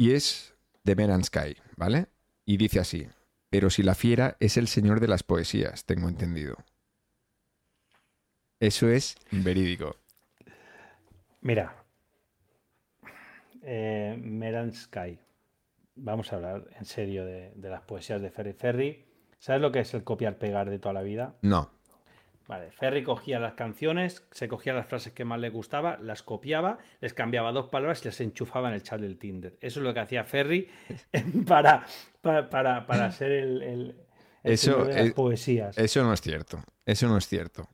Y 0.00 0.14
es 0.14 0.54
de 0.82 0.96
Meran 0.96 1.22
Sky, 1.22 1.58
¿vale? 1.76 2.06
Y 2.46 2.56
dice 2.56 2.80
así, 2.80 3.06
pero 3.50 3.68
si 3.68 3.82
la 3.82 3.94
fiera 3.94 4.38
es 4.40 4.56
el 4.56 4.66
señor 4.66 4.98
de 4.98 5.08
las 5.08 5.22
poesías, 5.22 5.84
tengo 5.84 6.08
entendido. 6.08 6.56
Eso 8.60 8.88
es 8.88 9.16
verídico. 9.30 9.96
Mira, 11.42 11.84
eh, 13.62 14.18
Meran 14.18 14.72
Sky. 14.72 15.18
Vamos 15.96 16.32
a 16.32 16.36
hablar 16.36 16.66
en 16.78 16.86
serio 16.86 17.26
de, 17.26 17.52
de 17.54 17.68
las 17.68 17.82
poesías 17.82 18.22
de 18.22 18.30
Ferry 18.30 18.54
Ferry. 18.54 19.04
¿Sabes 19.38 19.60
lo 19.60 19.70
que 19.70 19.80
es 19.80 19.92
el 19.92 20.02
copiar-pegar 20.02 20.70
de 20.70 20.78
toda 20.78 20.94
la 20.94 21.02
vida? 21.02 21.36
No, 21.42 21.70
Vale, 22.50 22.72
Ferry 22.72 23.04
cogía 23.04 23.38
las 23.38 23.52
canciones, 23.52 24.26
se 24.32 24.48
cogía 24.48 24.72
las 24.72 24.88
frases 24.88 25.12
que 25.12 25.24
más 25.24 25.38
le 25.38 25.50
gustaba, 25.50 25.98
las 25.98 26.24
copiaba, 26.24 26.78
les 27.00 27.14
cambiaba 27.14 27.52
dos 27.52 27.68
palabras 27.68 28.02
y 28.02 28.06
las 28.06 28.20
enchufaba 28.20 28.66
en 28.70 28.74
el 28.74 28.82
chat 28.82 29.00
del 29.00 29.18
Tinder. 29.18 29.56
Eso 29.60 29.78
es 29.78 29.84
lo 29.84 29.94
que 29.94 30.00
hacía 30.00 30.24
Ferry 30.24 30.68
para, 31.46 31.86
para, 32.20 32.88
para, 32.88 33.12
ser 33.12 33.30
el, 33.30 33.94
eso, 34.42 34.84
de 34.84 34.94
las 34.94 35.12
poesías. 35.12 35.78
Eso 35.78 36.02
no 36.02 36.12
es 36.12 36.20
cierto. 36.20 36.60
Eso 36.84 37.06
no 37.06 37.18
es 37.18 37.28
cierto. 37.28 37.68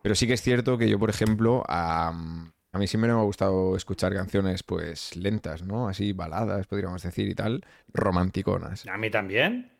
Pero 0.00 0.14
sí 0.14 0.26
que 0.26 0.32
es 0.32 0.40
cierto 0.40 0.78
que 0.78 0.88
yo, 0.88 0.98
por 0.98 1.10
ejemplo, 1.10 1.62
a, 1.68 2.14
a 2.72 2.78
mí 2.78 2.86
siempre 2.86 3.12
me 3.12 3.18
ha 3.18 3.24
gustado 3.24 3.76
escuchar 3.76 4.14
canciones 4.14 4.62
pues 4.62 5.16
lentas, 5.16 5.64
¿no? 5.64 5.86
Así 5.86 6.14
baladas, 6.14 6.66
podríamos 6.66 7.02
decir, 7.02 7.28
y 7.28 7.34
tal, 7.34 7.62
romanticonas. 7.92 8.86
A 8.86 8.96
mí 8.96 9.10
también. 9.10 9.70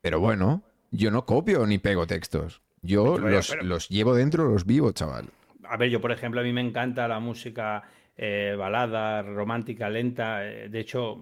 Pero 0.00 0.20
bueno, 0.20 0.62
yo 0.92 1.10
no 1.10 1.26
copio 1.26 1.66
ni 1.66 1.78
pego 1.78 2.06
textos. 2.06 2.62
Yo 2.88 3.18
los, 3.18 3.88
llevo 3.90 4.14
dentro, 4.14 4.48
los 4.48 4.64
vivo, 4.64 4.92
chaval. 4.92 5.26
A 5.64 5.76
ver, 5.76 5.90
yo 5.90 6.00
por 6.00 6.10
ejemplo, 6.10 6.40
a 6.40 6.44
mí 6.44 6.52
me 6.54 6.62
encanta 6.62 7.06
la 7.06 7.20
música 7.20 7.82
eh, 8.16 8.54
balada, 8.58 9.22
romántica, 9.22 9.90
lenta. 9.90 10.46
Eh, 10.46 10.70
de 10.70 10.80
hecho, 10.80 11.18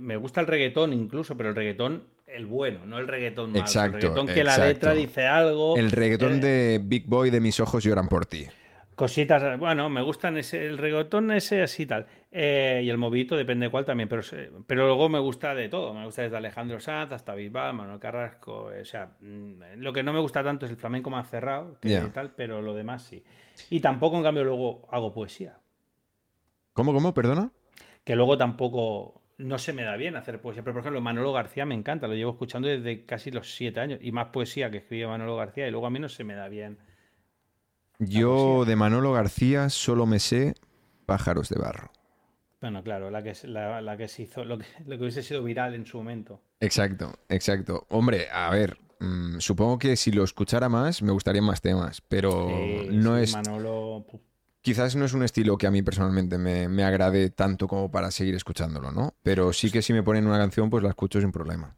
me 0.00 0.16
gusta 0.16 0.40
el 0.40 0.48
reggaetón 0.48 0.92
incluso, 0.92 1.36
pero 1.36 1.50
el 1.50 1.54
reggaetón 1.54 2.02
el 2.26 2.46
bueno, 2.46 2.84
no 2.84 2.98
el 2.98 3.06
reggaetón 3.06 3.52
malo. 3.52 3.64
Exacto, 3.64 3.96
el 3.96 4.02
reggaetón 4.02 4.26
que 4.26 4.44
la 4.44 4.58
letra 4.58 4.92
dice 4.92 5.26
algo. 5.26 5.76
El 5.76 5.92
reggaetón 5.92 6.34
eh, 6.34 6.40
de 6.40 6.80
Big 6.82 7.06
Boy 7.06 7.30
de 7.30 7.40
mis 7.40 7.60
ojos 7.60 7.84
lloran 7.84 8.08
por 8.08 8.26
ti. 8.26 8.46
Cositas, 8.98 9.56
bueno, 9.60 9.88
me 9.88 10.02
gustan 10.02 10.38
ese, 10.38 10.66
el 10.66 10.76
reggaetón 10.76 11.30
ese 11.30 11.62
así 11.62 11.86
tal. 11.86 12.08
Eh, 12.32 12.82
y 12.82 12.90
el 12.90 12.98
movito, 12.98 13.36
depende 13.36 13.66
de 13.66 13.70
cuál 13.70 13.84
también, 13.84 14.08
pero, 14.08 14.22
pero 14.66 14.86
luego 14.86 15.08
me 15.08 15.20
gusta 15.20 15.54
de 15.54 15.68
todo. 15.68 15.94
Me 15.94 16.04
gusta 16.04 16.22
desde 16.22 16.36
Alejandro 16.36 16.80
Sanz 16.80 17.12
hasta 17.12 17.36
Bisbal, 17.36 17.74
Manuel 17.74 18.00
Carrasco. 18.00 18.72
O 18.76 18.84
sea, 18.84 19.12
mm, 19.20 19.74
lo 19.76 19.92
que 19.92 20.02
no 20.02 20.12
me 20.12 20.18
gusta 20.18 20.42
tanto 20.42 20.66
es 20.66 20.72
el 20.72 20.78
flamenco 20.78 21.10
más 21.10 21.30
cerrado, 21.30 21.78
tal, 22.12 22.32
pero 22.34 22.60
lo 22.60 22.74
demás 22.74 23.04
sí. 23.04 23.22
Y 23.70 23.78
tampoco, 23.78 24.16
en 24.16 24.24
cambio, 24.24 24.42
luego 24.42 24.88
hago 24.90 25.14
poesía. 25.14 25.60
¿Cómo, 26.72 26.92
cómo? 26.92 27.14
Perdona. 27.14 27.52
Que 28.02 28.16
luego 28.16 28.36
tampoco 28.36 29.22
no 29.36 29.58
se 29.58 29.72
me 29.74 29.84
da 29.84 29.94
bien 29.94 30.16
hacer 30.16 30.40
poesía. 30.40 30.64
Pero, 30.64 30.74
por 30.74 30.80
ejemplo, 30.80 31.00
Manolo 31.00 31.32
García 31.32 31.64
me 31.64 31.76
encanta, 31.76 32.08
lo 32.08 32.16
llevo 32.16 32.32
escuchando 32.32 32.66
desde 32.66 33.06
casi 33.06 33.30
los 33.30 33.54
siete 33.54 33.78
años. 33.78 34.00
Y 34.02 34.10
más 34.10 34.30
poesía 34.30 34.72
que 34.72 34.78
escribe 34.78 35.06
Manolo 35.06 35.36
García, 35.36 35.68
y 35.68 35.70
luego 35.70 35.86
a 35.86 35.90
mí 35.90 36.00
no 36.00 36.08
se 36.08 36.24
me 36.24 36.34
da 36.34 36.48
bien 36.48 36.78
yo 37.98 38.64
de 38.64 38.76
Manolo 38.76 39.12
García 39.12 39.70
solo 39.70 40.06
me 40.06 40.18
sé 40.18 40.54
pájaros 41.06 41.48
de 41.48 41.58
barro. 41.58 41.90
Bueno, 42.60 42.82
claro, 42.82 43.10
la 43.10 43.22
que, 43.22 43.34
la, 43.46 43.96
que 43.96 44.08
se 44.08 44.22
hizo, 44.22 44.44
lo 44.44 44.58
que, 44.58 44.66
hubiese 44.86 45.22
sido 45.22 45.42
viral 45.42 45.74
en 45.74 45.86
su 45.86 45.98
momento. 45.98 46.40
Exacto, 46.60 47.12
exacto. 47.28 47.86
Hombre, 47.88 48.28
a 48.32 48.50
ver, 48.50 48.78
mm, 48.98 49.38
supongo 49.38 49.78
que 49.78 49.96
si 49.96 50.10
lo 50.10 50.24
escuchara 50.24 50.68
más 50.68 51.02
me 51.02 51.12
gustarían 51.12 51.44
más 51.44 51.60
temas, 51.60 52.00
pero 52.00 52.48
no 52.90 53.16
es... 53.16 53.32
Manolo... 53.32 54.04
Quizás 54.60 54.96
no 54.96 55.04
es 55.04 55.14
un 55.14 55.22
estilo 55.22 55.56
que 55.56 55.68
a 55.68 55.70
mí 55.70 55.82
personalmente 55.82 56.36
me, 56.36 56.68
me, 56.68 56.82
agrade 56.82 57.30
tanto 57.30 57.68
como 57.68 57.90
para 57.90 58.10
seguir 58.10 58.34
escuchándolo, 58.34 58.90
¿no? 58.90 59.14
Pero 59.22 59.52
sí 59.52 59.70
que 59.70 59.82
si 59.82 59.92
me 59.92 60.02
ponen 60.02 60.26
una 60.26 60.36
canción, 60.36 60.68
pues 60.68 60.82
la 60.82 60.90
escucho 60.90 61.20
sin 61.20 61.30
problema. 61.30 61.76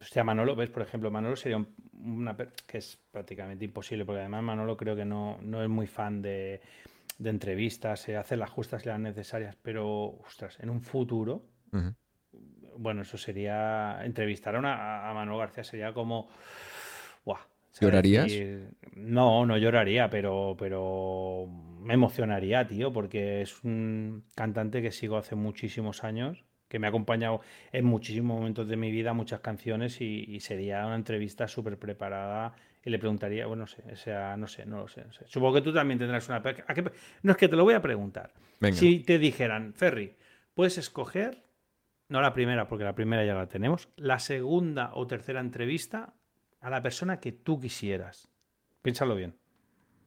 O 0.00 0.04
sea, 0.04 0.24
Manolo, 0.24 0.56
ves, 0.56 0.70
por 0.70 0.82
ejemplo, 0.82 1.10
Manolo 1.10 1.36
sería 1.36 1.64
una 1.92 2.36
que 2.66 2.78
es 2.78 2.98
prácticamente 3.10 3.64
imposible, 3.64 4.04
porque 4.04 4.20
además 4.20 4.42
Manolo 4.42 4.76
creo 4.76 4.96
que 4.96 5.04
no, 5.04 5.38
no 5.42 5.62
es 5.62 5.68
muy 5.68 5.86
fan 5.86 6.22
de, 6.22 6.60
entrevistas, 7.22 8.00
se 8.00 8.16
hace 8.16 8.36
las 8.36 8.50
justas 8.50 8.84
y 8.84 8.88
las 8.88 8.98
necesarias, 8.98 9.56
pero, 9.62 10.18
ostras, 10.26 10.58
en 10.60 10.70
un 10.70 10.80
futuro, 10.80 11.44
bueno, 12.78 13.02
eso 13.02 13.18
sería, 13.18 14.00
entrevistar 14.02 14.56
a, 14.56 14.58
una, 14.58 15.10
a 15.10 15.12
Manolo 15.12 15.38
García 15.38 15.64
sería 15.64 15.92
como, 15.92 16.30
¿Llorarías? 17.78 18.32
no, 18.94 19.46
no 19.46 19.56
lloraría, 19.56 20.10
pero, 20.10 20.56
pero 20.58 21.46
me 21.46 21.94
emocionaría, 21.94 22.66
tío, 22.66 22.92
porque 22.92 23.42
es 23.42 23.62
un 23.64 24.24
cantante 24.34 24.82
que 24.82 24.90
sigo 24.90 25.16
hace 25.16 25.34
muchísimos 25.34 26.04
años 26.04 26.44
que 26.70 26.78
me 26.78 26.86
ha 26.86 26.90
acompañado 26.90 27.40
en 27.72 27.84
muchísimos 27.84 28.38
momentos 28.38 28.68
de 28.68 28.76
mi 28.76 28.92
vida, 28.92 29.12
muchas 29.12 29.40
canciones, 29.40 30.00
y, 30.00 30.38
sería 30.38 30.86
una 30.86 30.94
entrevista 30.94 31.48
súper 31.48 31.76
preparada. 31.78 32.54
Y 32.84 32.90
le 32.90 32.98
preguntaría, 32.98 33.44
bueno, 33.46 33.64
no 33.64 33.66
sé, 33.66 33.96
sea, 33.96 34.36
no 34.36 34.46
sé, 34.46 34.64
no 34.64 34.78
lo 34.78 34.88
sé, 34.88 35.04
Supongo 35.26 35.54
que 35.54 35.62
tú 35.62 35.74
también 35.74 35.98
tendrás 35.98 36.28
una. 36.28 36.42
No 37.22 37.32
es 37.32 37.36
que 37.36 37.48
te 37.48 37.56
lo 37.56 37.64
voy 37.64 37.74
a 37.74 37.82
preguntar. 37.82 38.32
Si 38.72 39.00
te 39.00 39.18
dijeran, 39.18 39.74
Ferry, 39.74 40.16
puedes 40.54 40.78
escoger, 40.78 41.42
no 42.08 42.22
la 42.22 42.32
primera, 42.32 42.68
porque 42.68 42.84
la 42.84 42.94
primera 42.94 43.24
ya 43.24 43.34
la 43.34 43.48
tenemos, 43.48 43.88
la 43.96 44.20
segunda 44.20 44.92
o 44.94 45.08
tercera 45.08 45.40
entrevista 45.40 46.14
a 46.60 46.70
la 46.70 46.80
persona 46.80 47.18
que 47.18 47.32
tú 47.32 47.60
quisieras. 47.60 48.30
Piénsalo 48.80 49.16
bien. 49.16 49.34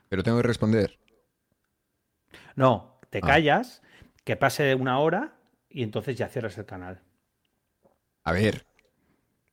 Pero 0.07 0.23
tengo 0.23 0.37
que 0.37 0.47
responder. 0.47 0.97
No, 2.55 3.01
te 3.09 3.17
ah. 3.17 3.27
callas, 3.27 3.81
que 4.23 4.37
pase 4.37 4.73
una 4.75 4.99
hora 4.99 5.35
y 5.73 5.83
entonces 5.83 6.15
ya 6.15 6.29
cierras 6.29 6.57
el 6.57 6.65
canal. 6.65 7.01
A 8.23 8.31
ver, 8.31 8.65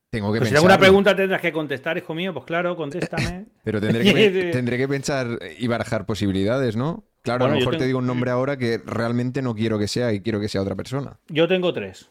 tengo 0.09 0.31
que 0.31 0.39
pues 0.39 0.49
Si 0.49 0.55
alguna 0.55 0.77
pregunta 0.77 1.15
tendrás 1.15 1.41
que 1.41 1.51
contestar, 1.51 1.97
hijo 1.97 2.13
mío, 2.13 2.33
pues 2.33 2.45
claro, 2.45 2.75
contéstame. 2.75 3.47
Pero 3.63 3.81
tendré 3.81 4.03
que, 4.03 4.49
tendré 4.53 4.77
que, 4.77 4.87
pensar 4.87 5.39
y 5.57 5.67
barajar 5.67 6.05
posibilidades, 6.05 6.75
¿no? 6.75 7.03
Claro, 7.23 7.45
a 7.45 7.47
lo 7.49 7.55
mejor 7.55 7.77
te 7.77 7.85
digo 7.85 7.99
un 7.99 8.07
nombre 8.07 8.31
ahora 8.31 8.57
que 8.57 8.79
realmente 8.83 9.41
no 9.41 9.53
quiero 9.53 9.77
que 9.77 9.87
sea 9.87 10.11
y 10.11 10.21
quiero 10.21 10.39
que 10.39 10.47
sea 10.47 10.61
otra 10.61 10.75
persona. 10.75 11.19
Yo 11.27 11.47
tengo 11.47 11.71
tres, 11.71 12.09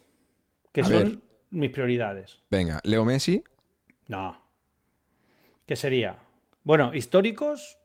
que 0.73 0.85
son 0.85 1.23
mis 1.51 1.70
prioridades. 1.70 2.42
Venga, 2.49 2.81
Leo 2.85 3.05
Messi. 3.05 3.42
No. 4.07 4.40
¿Qué 5.66 5.75
sería? 5.75 6.18
Bueno, 6.62 6.94
históricos, 6.94 7.80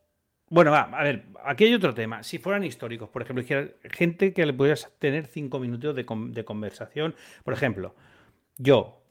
bueno, 0.50 0.76
a 0.76 1.04
ver, 1.04 1.26
aquí 1.44 1.66
hay 1.66 1.74
otro 1.74 1.94
tema. 1.94 2.22
Si 2.22 2.38
fueran 2.38 2.64
históricos, 2.64 3.10
por 3.10 3.24
ejemplo, 3.24 3.44
gente 3.84 4.34
que 4.34 4.46
le 4.46 4.54
pudieras 4.54 4.92
tener 5.00 5.26
cinco 5.26 5.60
minutos 5.60 5.96
de, 5.96 6.06
conversación. 6.46 7.16
Por 7.44 7.54
ejemplo, 7.54 7.96
yo, 8.58 9.02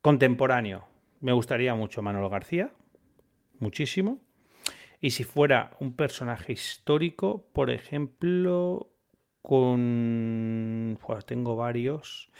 contemporáneo, 0.00 0.86
me 1.20 1.32
gustaría 1.32 1.74
mucho 1.74 2.00
Manolo 2.00 2.30
García, 2.30 2.72
muchísimo. 3.58 4.18
Y 5.00 5.10
si 5.10 5.24
fuera 5.24 5.72
un 5.80 5.94
personaje 5.94 6.52
histórico, 6.54 7.46
por 7.52 7.70
ejemplo, 7.70 8.88
con... 9.42 10.98
Pues 11.06 11.26
tengo 11.26 11.54
varios, 11.54 12.30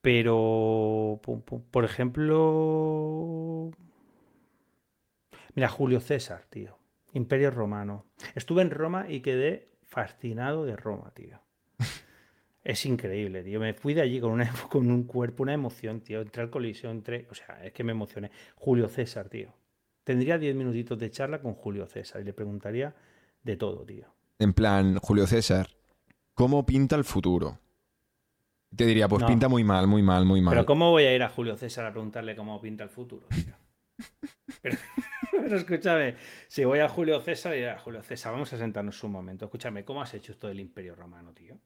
pero, 0.00 1.20
por 1.70 1.84
ejemplo... 1.84 3.70
Mira, 5.54 5.68
Julio 5.68 6.00
César, 6.00 6.46
tío. 6.48 6.78
Imperio 7.16 7.50
Romano. 7.50 8.04
Estuve 8.34 8.60
en 8.60 8.70
Roma 8.70 9.06
y 9.08 9.20
quedé 9.20 9.70
fascinado 9.84 10.66
de 10.66 10.76
Roma, 10.76 11.12
tío. 11.14 11.40
Es 12.62 12.84
increíble, 12.84 13.44
tío. 13.44 13.60
Me 13.60 13.74
fui 13.74 13.94
de 13.94 14.02
allí 14.02 14.20
con, 14.20 14.32
una, 14.32 14.52
con 14.68 14.90
un 14.90 15.04
cuerpo, 15.04 15.44
una 15.44 15.54
emoción, 15.54 16.00
tío. 16.00 16.20
Entré 16.20 16.42
al 16.42 16.50
coliseo, 16.50 16.90
entré. 16.90 17.26
O 17.30 17.34
sea, 17.34 17.64
es 17.64 17.72
que 17.72 17.84
me 17.84 17.92
emocioné. 17.92 18.30
Julio 18.56 18.88
César, 18.88 19.28
tío. 19.28 19.54
Tendría 20.04 20.36
diez 20.36 20.54
minutitos 20.54 20.98
de 20.98 21.10
charla 21.10 21.40
con 21.40 21.54
Julio 21.54 21.86
César 21.86 22.20
y 22.20 22.24
le 22.24 22.32
preguntaría 22.32 22.94
de 23.42 23.56
todo, 23.56 23.86
tío. 23.86 24.06
En 24.38 24.52
plan, 24.52 24.98
Julio 24.98 25.26
César, 25.26 25.68
¿cómo 26.34 26.66
pinta 26.66 26.96
el 26.96 27.04
futuro? 27.04 27.60
Te 28.74 28.84
diría, 28.84 29.08
pues 29.08 29.24
pinta 29.24 29.48
muy 29.48 29.64
mal, 29.64 29.86
muy 29.86 30.02
mal, 30.02 30.26
muy 30.26 30.42
mal. 30.42 30.52
Pero 30.52 30.66
¿cómo 30.66 30.90
voy 30.90 31.04
a 31.04 31.14
ir 31.14 31.22
a 31.22 31.28
Julio 31.28 31.56
César 31.56 31.86
a 31.86 31.92
preguntarle 31.92 32.36
cómo 32.36 32.60
pinta 32.60 32.84
el 32.84 32.90
futuro, 32.90 33.26
tío? 33.28 33.54
Pero, 34.62 35.56
escúchame, 35.56 36.16
si 36.48 36.64
voy 36.64 36.80
a 36.80 36.88
Julio 36.88 37.20
César 37.20 37.56
y 37.56 37.64
a 37.64 37.78
Julio 37.78 38.02
César, 38.02 38.32
vamos 38.32 38.52
a 38.52 38.58
sentarnos 38.58 39.02
un 39.04 39.12
momento. 39.12 39.44
Escúchame, 39.44 39.84
¿cómo 39.84 40.02
has 40.02 40.14
hecho 40.14 40.32
esto 40.32 40.48
del 40.48 40.60
Imperio 40.60 40.94
Romano, 40.94 41.32
tío? 41.32 41.58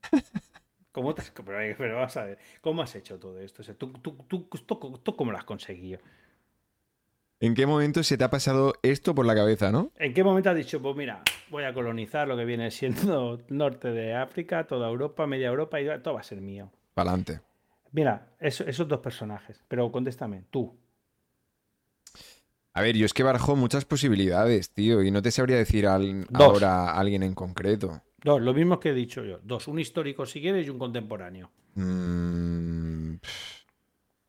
¿Cómo 0.93 1.15
te 1.15 1.23
pero, 1.45 1.97
vamos 1.97 2.17
a 2.17 2.25
ver, 2.25 2.39
¿cómo 2.61 2.83
has 2.83 2.95
hecho 2.97 3.19
todo 3.19 3.41
esto? 3.41 3.63
¿tú, 3.75 3.93
tú, 4.27 5.17
cómo 5.17 5.31
lo 5.31 5.39
has 5.39 5.45
conseguido? 5.45 6.01
¿En 7.39 7.55
qué 7.55 7.65
momento 7.65 8.03
se 8.03 8.19
te 8.19 8.25
ha 8.25 8.31
pasado 8.31 8.75
esto 8.83 9.15
por 9.15 9.25
la 9.25 9.35
cabeza, 9.35 9.71
no? 9.71 9.93
¿En 9.97 10.13
qué 10.13 10.25
momento 10.25 10.51
has 10.51 10.57
dicho, 10.57 10.83
pues 10.83 10.97
mira, 10.97 11.23
voy 11.49 11.63
a 11.65 11.73
colonizar 11.73 12.27
lo 12.27 12.37
que 12.37 12.45
viene 12.45 12.71
siendo 12.71 13.41
norte 13.49 13.93
de 13.93 14.15
África, 14.15 14.67
toda 14.67 14.89
Europa, 14.89 15.27
media 15.27 15.49
Europa 15.49 15.81
y 15.81 15.87
todo 16.03 16.15
va 16.15 16.21
a 16.21 16.25
ser 16.25 16.41
mío? 16.41 16.71
Para 16.93 17.11
adelante. 17.11 17.41
Mira, 17.93 18.27
esos 18.41 18.87
dos 18.87 19.01
personajes, 19.01 19.65
pero 19.69 19.91
contéstame, 19.91 20.45
tú, 20.51 20.77
a 22.73 22.83
ver, 22.83 22.97
yo 22.97 23.05
es 23.05 23.13
que 23.13 23.23
barajo 23.23 23.57
muchas 23.57 23.85
posibilidades, 23.85 24.71
tío, 24.71 25.03
y 25.03 25.11
no 25.11 25.23
te 25.23 25.31
sabría 25.31 25.57
decir 25.57 25.87
ahora 25.87 26.91
a 26.91 27.01
alguien 27.01 27.23
en 27.23 27.35
concreto. 27.35 28.03
Dos, 28.23 28.41
lo 28.41 28.55
mismo 28.55 28.79
que 28.79 28.91
he 28.91 28.95
dicho 28.95 29.25
yo. 29.25 29.41
Dos, 29.43 29.67
un 29.67 29.79
histórico 29.79 30.27
si 30.27 30.41
quieres 30.41 30.67
y 30.67 30.71
un 30.71 30.79
contemporáneo. 30.79 31.51
Mm, 31.75 33.15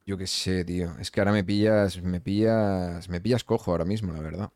yo 0.06 0.17
qué 0.17 0.27
sé, 0.27 0.65
tío. 0.65 0.97
Es 0.99 1.12
que 1.12 1.19
ahora 1.19 1.34
me 1.34 1.43
pillas, 1.43 2.01
me 2.01 2.19
pillas, 2.21 3.10
me 3.10 3.21
pillas 3.21 3.43
cojo 3.43 3.71
ahora 3.71 3.86
mismo, 3.86 4.13
la 4.13 4.21
verdad. 4.21 4.51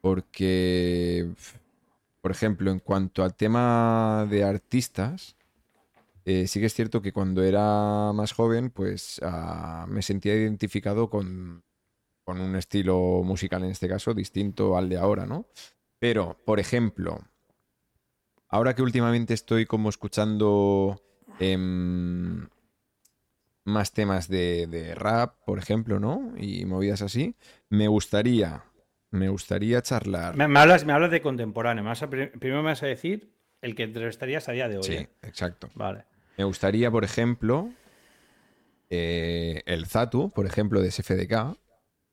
Porque, 0.00 1.30
por 2.20 2.32
ejemplo, 2.32 2.70
en 2.70 2.80
cuanto 2.80 3.22
al 3.22 3.34
tema 3.34 4.26
de 4.28 4.44
artistas, 4.44 5.36
eh, 6.24 6.46
sí 6.46 6.60
que 6.60 6.66
es 6.66 6.74
cierto 6.74 7.00
que 7.00 7.12
cuando 7.12 7.42
era 7.42 8.12
más 8.12 8.32
joven, 8.32 8.70
pues 8.70 9.20
ah, 9.22 9.86
me 9.88 10.02
sentía 10.02 10.34
identificado 10.34 11.08
con 11.08 11.62
con 12.28 12.42
un 12.42 12.56
estilo 12.56 13.22
musical 13.24 13.64
en 13.64 13.70
este 13.70 13.88
caso 13.88 14.12
distinto 14.12 14.76
al 14.76 14.90
de 14.90 14.98
ahora, 14.98 15.24
¿no? 15.24 15.46
Pero, 15.98 16.36
por 16.44 16.60
ejemplo, 16.60 17.20
ahora 18.50 18.74
que 18.74 18.82
últimamente 18.82 19.32
estoy 19.32 19.64
como 19.64 19.88
escuchando 19.88 21.00
em, 21.40 22.46
más 23.64 23.94
temas 23.94 24.28
de, 24.28 24.92
rap, 24.94 25.36
por 25.46 25.58
ejemplo, 25.58 26.00
¿no? 26.00 26.34
Y 26.36 26.66
movidas 26.66 27.00
así, 27.00 27.34
me 27.70 27.88
gustaría, 27.88 28.62
me 29.10 29.30
gustaría 29.30 29.80
charlar. 29.80 30.36
Me, 30.36 30.44
hablas, 30.60 30.84
me 30.84 30.92
hablas 30.92 31.10
de 31.10 31.22
contemporáneo, 31.22 31.82
primero 32.10 32.62
me 32.62 32.68
vas 32.68 32.82
a 32.82 32.88
decir 32.88 33.32
el 33.62 33.74
que 33.74 33.84
entrevistarías 33.84 34.50
a 34.50 34.52
día 34.52 34.68
de 34.68 34.76
hoy. 34.76 34.82
Sí, 34.82 34.94
¿eh? 34.96 35.08
exacto. 35.22 35.70
Vale. 35.74 36.04
Me 36.36 36.44
gustaría, 36.44 36.90
por 36.90 37.04
ejemplo, 37.04 37.70
eh, 38.90 39.62
el 39.64 39.86
Zatu, 39.86 40.28
por 40.28 40.44
ejemplo, 40.44 40.82
de 40.82 40.90
SFDK. 40.90 41.56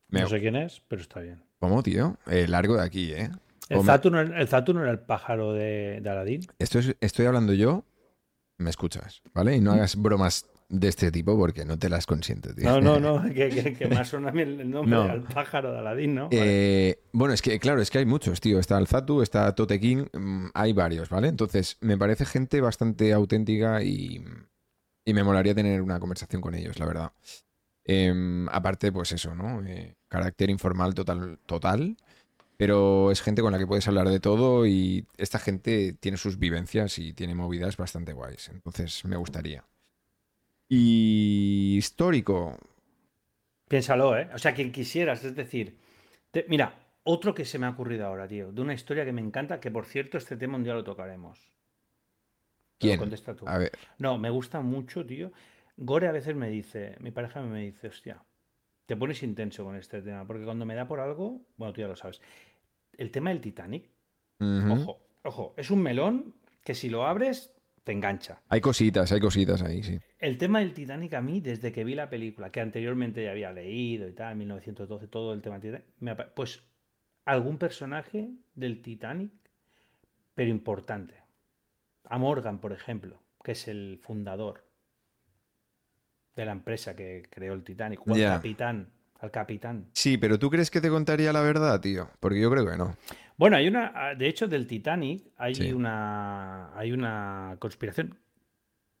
No 0.08 0.28
sé 0.28 0.40
quién 0.40 0.56
es, 0.56 0.82
pero 0.88 1.02
está 1.02 1.20
bien. 1.20 1.42
¿Cómo, 1.58 1.82
tío? 1.82 2.16
El 2.26 2.50
largo 2.50 2.76
de 2.76 2.82
aquí, 2.82 3.12
¿eh? 3.12 3.30
¿El 3.68 3.82
Zatu, 3.84 4.10
no, 4.10 4.20
era 4.20 4.90
el 4.90 5.00
pájaro 5.00 5.52
de, 5.52 6.00
de 6.00 6.10
Aladdin? 6.10 6.46
Esto 6.58 6.78
estoy 7.00 7.26
hablando 7.26 7.52
yo, 7.52 7.84
me 8.58 8.70
escuchas, 8.70 9.22
¿vale? 9.34 9.56
Y 9.56 9.60
no 9.60 9.72
hagas 9.72 9.96
bromas 9.96 10.46
de 10.68 10.88
este 10.88 11.12
tipo 11.12 11.36
porque 11.36 11.64
no 11.64 11.78
te 11.78 11.88
las 11.88 12.06
consiento, 12.06 12.54
tío. 12.54 12.64
No, 12.64 12.80
no, 12.80 13.00
no, 13.00 13.22
que, 13.34 13.74
que, 13.76 13.86
más 13.88 14.08
suena 14.08 14.30
el 14.30 14.70
nombre 14.70 14.96
al 14.96 15.22
pájaro 15.22 15.72
de 15.72 15.78
Aladdin, 15.78 16.14
¿no? 16.14 16.28
Eh, 16.30 17.02
bueno, 17.12 17.34
es 17.34 17.42
que, 17.42 17.58
claro, 17.58 17.80
es 17.80 17.90
que 17.90 17.98
hay 17.98 18.06
muchos, 18.06 18.40
tío. 18.40 18.58
Está 18.58 18.78
el 18.78 18.86
Zatu, 18.86 19.22
está 19.22 19.54
Tote 19.54 19.80
King, 19.80 20.06
mm, 20.12 20.48
hay 20.54 20.72
varios, 20.72 21.08
¿vale? 21.08 21.28
Entonces, 21.28 21.76
me 21.80 21.96
parece 21.96 22.24
gente 22.24 22.60
bastante 22.60 23.12
auténtica 23.12 23.82
y, 23.82 24.24
y 25.04 25.14
me 25.14 25.24
molaría 25.24 25.54
tener 25.54 25.82
una 25.82 25.98
conversación 26.00 26.40
con 26.40 26.54
ellos, 26.54 26.78
la 26.78 26.86
verdad. 26.86 27.12
Em, 27.84 28.48
aparte, 28.48 28.90
pues 28.90 29.12
eso, 29.12 29.34
¿no? 29.34 29.64
Eh, 29.64 29.95
carácter 30.08 30.50
informal 30.50 30.94
total, 30.94 31.38
total. 31.46 31.96
Pero 32.56 33.10
es 33.10 33.20
gente 33.20 33.42
con 33.42 33.52
la 33.52 33.58
que 33.58 33.66
puedes 33.66 33.86
hablar 33.86 34.08
de 34.08 34.20
todo 34.20 34.66
y 34.66 35.06
esta 35.18 35.38
gente 35.38 35.92
tiene 35.92 36.16
sus 36.16 36.38
vivencias 36.38 36.98
y 36.98 37.12
tiene 37.12 37.34
movidas 37.34 37.76
bastante 37.76 38.14
guays. 38.14 38.48
Entonces 38.48 39.04
me 39.04 39.16
gustaría. 39.16 39.64
Y 40.68 41.76
histórico. 41.76 42.58
Piénsalo, 43.68 44.16
¿eh? 44.16 44.30
O 44.34 44.38
sea, 44.38 44.54
quien 44.54 44.72
quisieras, 44.72 45.22
es 45.24 45.36
decir, 45.36 45.76
mira, 46.48 46.78
otro 47.02 47.34
que 47.34 47.44
se 47.44 47.58
me 47.58 47.66
ha 47.66 47.70
ocurrido 47.70 48.06
ahora, 48.06 48.26
tío, 48.26 48.52
de 48.52 48.60
una 48.62 48.74
historia 48.74 49.04
que 49.04 49.12
me 49.12 49.20
encanta, 49.20 49.60
que 49.60 49.70
por 49.70 49.84
cierto, 49.84 50.16
este 50.18 50.36
tema 50.36 50.56
un 50.56 50.64
día 50.64 50.74
lo 50.74 50.84
tocaremos. 50.84 51.52
¿Quién? 52.78 53.00
A 53.46 53.58
ver. 53.58 53.72
No, 53.98 54.18
me 54.18 54.30
gusta 54.30 54.60
mucho, 54.60 55.04
tío. 55.04 55.32
Gore 55.76 56.08
a 56.08 56.12
veces 56.12 56.34
me 56.34 56.48
dice, 56.48 56.96
mi 57.00 57.10
pareja 57.10 57.40
me 57.42 57.60
dice, 57.60 57.88
hostia, 57.88 58.22
te 58.86 58.96
pones 58.96 59.22
intenso 59.22 59.64
con 59.64 59.76
este 59.76 60.00
tema, 60.00 60.26
porque 60.26 60.44
cuando 60.44 60.64
me 60.64 60.74
da 60.74 60.86
por 60.86 61.00
algo, 61.00 61.42
bueno, 61.56 61.72
tú 61.72 61.80
ya 61.80 61.88
lo 61.88 61.96
sabes. 61.96 62.20
El 62.96 63.10
tema 63.10 63.30
del 63.30 63.40
Titanic, 63.40 63.90
ojo, 64.40 65.00
ojo, 65.22 65.54
es 65.56 65.70
un 65.70 65.82
melón 65.82 66.34
que 66.64 66.74
si 66.74 66.88
lo 66.88 67.06
abres 67.06 67.52
te 67.84 67.92
engancha. 67.92 68.40
Hay 68.48 68.60
cositas, 68.60 69.12
hay 69.12 69.20
cositas 69.20 69.62
ahí, 69.62 69.82
sí. 69.82 69.98
El 70.18 70.38
tema 70.38 70.60
del 70.60 70.72
Titanic 70.72 71.14
a 71.14 71.20
mí, 71.20 71.40
desde 71.40 71.72
que 71.72 71.84
vi 71.84 71.94
la 71.94 72.08
película, 72.08 72.50
que 72.50 72.60
anteriormente 72.60 73.22
ya 73.22 73.30
había 73.32 73.52
leído 73.52 74.08
y 74.08 74.12
tal, 74.12 74.32
en 74.32 74.38
1912, 74.38 75.06
todo 75.08 75.32
el 75.32 75.42
tema 75.42 75.58
del 75.58 75.84
Titanic, 76.00 76.32
pues 76.34 76.62
algún 77.24 77.58
personaje 77.58 78.30
del 78.54 78.82
Titanic, 78.82 79.32
pero 80.34 80.50
importante. 80.50 81.14
A 82.04 82.18
Morgan, 82.18 82.60
por 82.60 82.72
ejemplo, 82.72 83.20
que 83.42 83.52
es 83.52 83.68
el 83.68 83.98
fundador 84.02 84.65
de 86.36 86.44
la 86.44 86.52
empresa 86.52 86.94
que 86.94 87.22
creó 87.30 87.54
el 87.54 87.64
Titanic, 87.64 88.06
o 88.06 88.14
al 88.14 88.22
capitán, 88.22 88.88
al 89.20 89.30
capitán. 89.30 89.86
Sí, 89.92 90.18
pero 90.18 90.38
¿tú 90.38 90.50
crees 90.50 90.70
que 90.70 90.80
te 90.80 90.90
contaría 90.90 91.32
la 91.32 91.40
verdad, 91.40 91.80
tío? 91.80 92.10
Porque 92.20 92.40
yo 92.40 92.50
creo 92.50 92.66
que 92.66 92.76
no. 92.76 92.96
Bueno, 93.38 93.56
hay 93.56 93.66
una, 93.66 94.14
de 94.14 94.28
hecho, 94.28 94.46
del 94.46 94.66
Titanic 94.66 95.24
hay 95.36 95.72
una, 95.72 96.76
hay 96.76 96.92
una 96.92 97.56
conspiración 97.58 98.18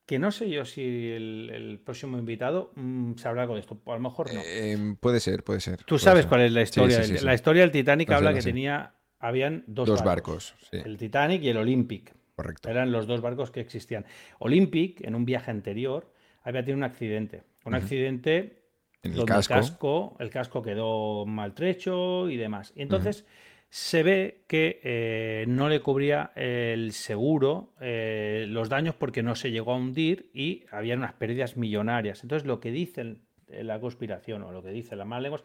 que 0.06 0.18
no 0.18 0.30
sé 0.30 0.48
yo 0.48 0.64
si 0.64 1.10
el, 1.10 1.80
próximo 1.84 2.16
invitado 2.16 2.72
sabrá 3.16 3.42
algo 3.42 3.54
de 3.54 3.60
esto. 3.60 3.80
A 3.86 3.94
lo 3.94 4.00
mejor 4.00 4.32
no. 4.32 4.40
Em, 4.44 4.96
puede 4.96 5.20
ser, 5.20 5.42
puede 5.42 5.60
ser. 5.60 5.82
Tú 5.84 5.98
sabes 5.98 6.26
cuál 6.26 6.42
es 6.42 6.52
la 6.52 6.62
historia. 6.62 7.00
la 7.22 7.34
historia 7.34 7.62
del 7.62 7.72
Titanic 7.72 8.10
habla 8.10 8.32
que 8.32 8.42
tenía, 8.42 8.94
habían 9.18 9.64
dos, 9.66 10.02
barcos, 10.02 10.54
el 10.70 10.96
Titanic 10.96 11.42
y 11.42 11.48
el 11.48 11.56
Olympic. 11.58 12.14
Correcto. 12.36 12.68
Eran 12.68 12.92
los 12.92 13.06
dos 13.06 13.20
barcos 13.22 13.50
que 13.50 13.60
existían. 13.60 14.04
Olympic, 14.38 15.02
en 15.02 15.14
un 15.14 15.24
viaje 15.24 15.50
anterior, 15.50 16.12
había 16.46 16.62
tenido 16.62 16.78
un 16.78 16.84
accidente. 16.84 17.42
Un 17.64 17.74
accidente 17.74 18.62
en 19.02 19.12
el 19.12 19.24
casco. 19.24 20.16
el 20.20 20.30
casco. 20.30 20.62
quedó 20.62 21.26
maltrecho 21.26 22.30
y 22.30 22.36
demás. 22.36 22.72
Y 22.76 22.82
entonces 22.82 23.26
se 23.68 24.04
ve 24.04 24.44
que 24.46 24.80
eh, 24.84 25.44
no 25.48 25.68
le 25.68 25.80
cubría 25.80 26.30
el 26.36 26.92
seguro 26.92 27.74
eh, 27.80 28.46
los 28.48 28.68
daños 28.68 28.94
porque 28.94 29.24
no 29.24 29.34
se 29.34 29.50
llegó 29.50 29.72
a 29.72 29.76
hundir 29.76 30.30
y 30.32 30.64
había 30.70 30.94
unas 30.94 31.14
pérdidas 31.14 31.56
millonarias. 31.56 32.22
Entonces 32.22 32.46
lo 32.46 32.60
que 32.60 32.70
dice 32.70 33.16
la 33.48 33.80
conspiración 33.80 34.44
o 34.44 34.52
lo 34.52 34.62
que 34.62 34.70
dice 34.70 34.94
la 34.94 35.04
lenguas 35.18 35.42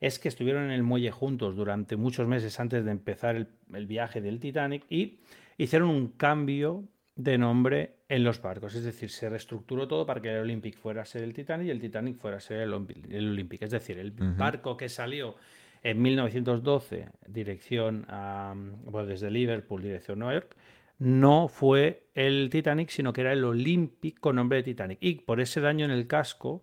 es 0.00 0.18
que 0.18 0.28
estuvieron 0.28 0.64
en 0.64 0.72
el 0.72 0.82
muelle 0.82 1.10
juntos 1.10 1.56
durante 1.56 1.96
muchos 1.96 2.26
meses 2.28 2.60
antes 2.60 2.84
de 2.84 2.90
empezar 2.90 3.46
el 3.72 3.86
viaje 3.86 4.20
del 4.20 4.38
Titanic 4.38 4.84
y 4.90 5.20
hicieron 5.56 5.88
un 5.88 6.08
cambio 6.08 6.84
de 7.14 7.38
nombre 7.38 8.01
en 8.12 8.24
los 8.24 8.42
barcos. 8.42 8.74
Es 8.74 8.84
decir, 8.84 9.08
se 9.08 9.30
reestructuró 9.30 9.88
todo 9.88 10.04
para 10.04 10.20
que 10.20 10.28
el 10.28 10.40
Olympic 10.40 10.76
fuera 10.76 11.00
a 11.00 11.04
ser 11.06 11.22
el 11.22 11.32
Titanic 11.32 11.68
y 11.68 11.70
el 11.70 11.80
Titanic 11.80 12.18
fuera 12.18 12.36
a 12.36 12.40
ser 12.40 12.60
el, 12.60 12.74
Olympic. 12.74 13.62
Es 13.62 13.70
decir, 13.70 13.98
el 13.98 14.10
barco 14.10 14.76
que 14.76 14.90
salió 14.90 15.36
en 15.82 16.02
1912, 16.02 17.08
dirección 17.26 18.04
a, 18.08 18.54
desde 19.06 19.30
Liverpool, 19.30 19.82
dirección 19.82 20.18
Nueva 20.18 20.34
York, 20.34 20.56
no 20.98 21.48
fue 21.48 22.04
el 22.14 22.50
Titanic, 22.50 22.90
sino 22.90 23.14
que 23.14 23.22
era 23.22 23.32
el 23.32 23.44
Olympic 23.44 24.20
con 24.20 24.36
nombre 24.36 24.58
de 24.58 24.64
Titanic. 24.64 24.98
Y 25.00 25.14
por 25.14 25.40
ese 25.40 25.62
daño 25.62 25.86
en 25.86 25.90
el 25.90 26.06
casco 26.06 26.62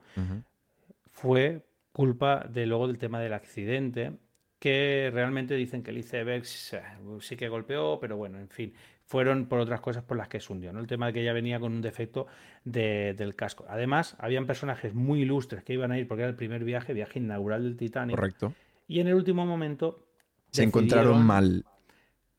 fue 1.11 1.65
culpa 1.91 2.45
de 2.47 2.67
luego 2.67 2.85
del 2.85 2.99
tema 2.99 3.19
del 3.19 3.33
accidente, 3.33 4.11
que 4.59 5.09
realmente 5.11 5.55
dicen 5.55 5.81
que 5.81 5.89
el 5.89 5.97
iceberg 5.97 6.45
sí 6.45 7.35
que 7.35 7.49
golpeó, 7.49 7.99
pero 7.99 8.17
bueno, 8.17 8.37
en 8.37 8.49
fin, 8.49 8.71
fueron 9.09 9.47
por 9.47 9.59
otras 9.59 9.81
cosas 9.81 10.03
por 10.03 10.17
las 10.17 10.27
que 10.27 10.39
se 10.39 10.53
hundió, 10.53 10.71
¿no? 10.71 10.79
El 10.79 10.85
tema 10.85 11.07
de 11.07 11.13
que 11.13 11.23
ya 11.23 11.33
venía 11.33 11.59
con 11.59 11.73
un 11.73 11.81
defecto 11.81 12.27
del 12.63 13.33
casco. 13.35 13.65
Además, 13.67 14.15
habían 14.19 14.45
personajes 14.45 14.93
muy 14.93 15.23
ilustres 15.23 15.63
que 15.63 15.73
iban 15.73 15.91
a 15.91 15.97
ir, 15.97 16.07
porque 16.07 16.21
era 16.21 16.29
el 16.29 16.35
primer 16.35 16.63
viaje, 16.63 16.93
viaje 16.93 17.17
inaugural 17.17 17.63
del 17.63 17.75
Titanic. 17.75 18.15
Correcto. 18.15 18.53
Y 18.87 18.99
en 18.99 19.07
el 19.07 19.15
último 19.15 19.47
momento... 19.47 20.05
Se 20.51 20.61
encontraron 20.61 21.25
mal. 21.25 21.65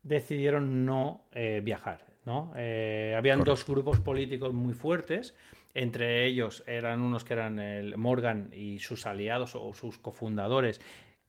Decidieron 0.05 0.87
no 0.87 1.25
eh, 1.33 1.61
viajar, 1.61 2.07
¿no? 2.25 2.53
Eh, 2.57 3.17
habían 3.19 3.43
dos 3.43 3.67
grupos 3.67 3.99
políticos 3.99 4.55
muy 4.55 4.73
fuertes, 4.73 5.35
entre 5.75 6.25
ellos 6.25 6.63
eran 6.69 7.01
unos 7.01 7.25
que 7.25 7.33
eran 7.33 7.59
el 7.59 7.97
Morgan 7.97 8.49
y 8.53 8.79
sus 8.79 9.07
aliados 9.07 9.57
o 9.57 9.75
sus 9.75 9.99
cofundadores 9.99 10.81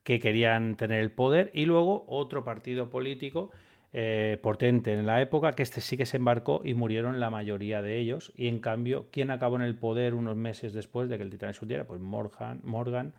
que 0.03 0.19
querían 0.19 0.75
tener 0.75 0.99
el 0.99 1.09
poder, 1.09 1.49
y 1.55 1.65
luego 1.65 2.05
otro 2.07 2.43
partido 2.43 2.91
político 2.91 3.49
eh, 3.93 4.39
potente 4.41 4.93
en 4.93 5.05
la 5.05 5.21
época, 5.21 5.53
que 5.53 5.63
este 5.63 5.81
sí 5.81 5.97
que 5.97 6.05
se 6.05 6.17
embarcó 6.17 6.61
y 6.63 6.73
murieron 6.73 7.19
la 7.19 7.29
mayoría 7.29 7.81
de 7.81 7.99
ellos. 7.99 8.31
Y 8.35 8.47
en 8.47 8.59
cambio, 8.59 9.07
¿quién 9.11 9.31
acabó 9.31 9.57
en 9.57 9.63
el 9.63 9.75
poder 9.75 10.13
unos 10.13 10.37
meses 10.37 10.71
después 10.73 11.09
de 11.09 11.17
que 11.17 11.23
el 11.23 11.29
Titanic 11.29 11.55
se 11.55 11.65
hundiera? 11.65 11.83
Pues 11.85 11.99
Morgan, 11.99 12.61
Morgan 12.63 13.13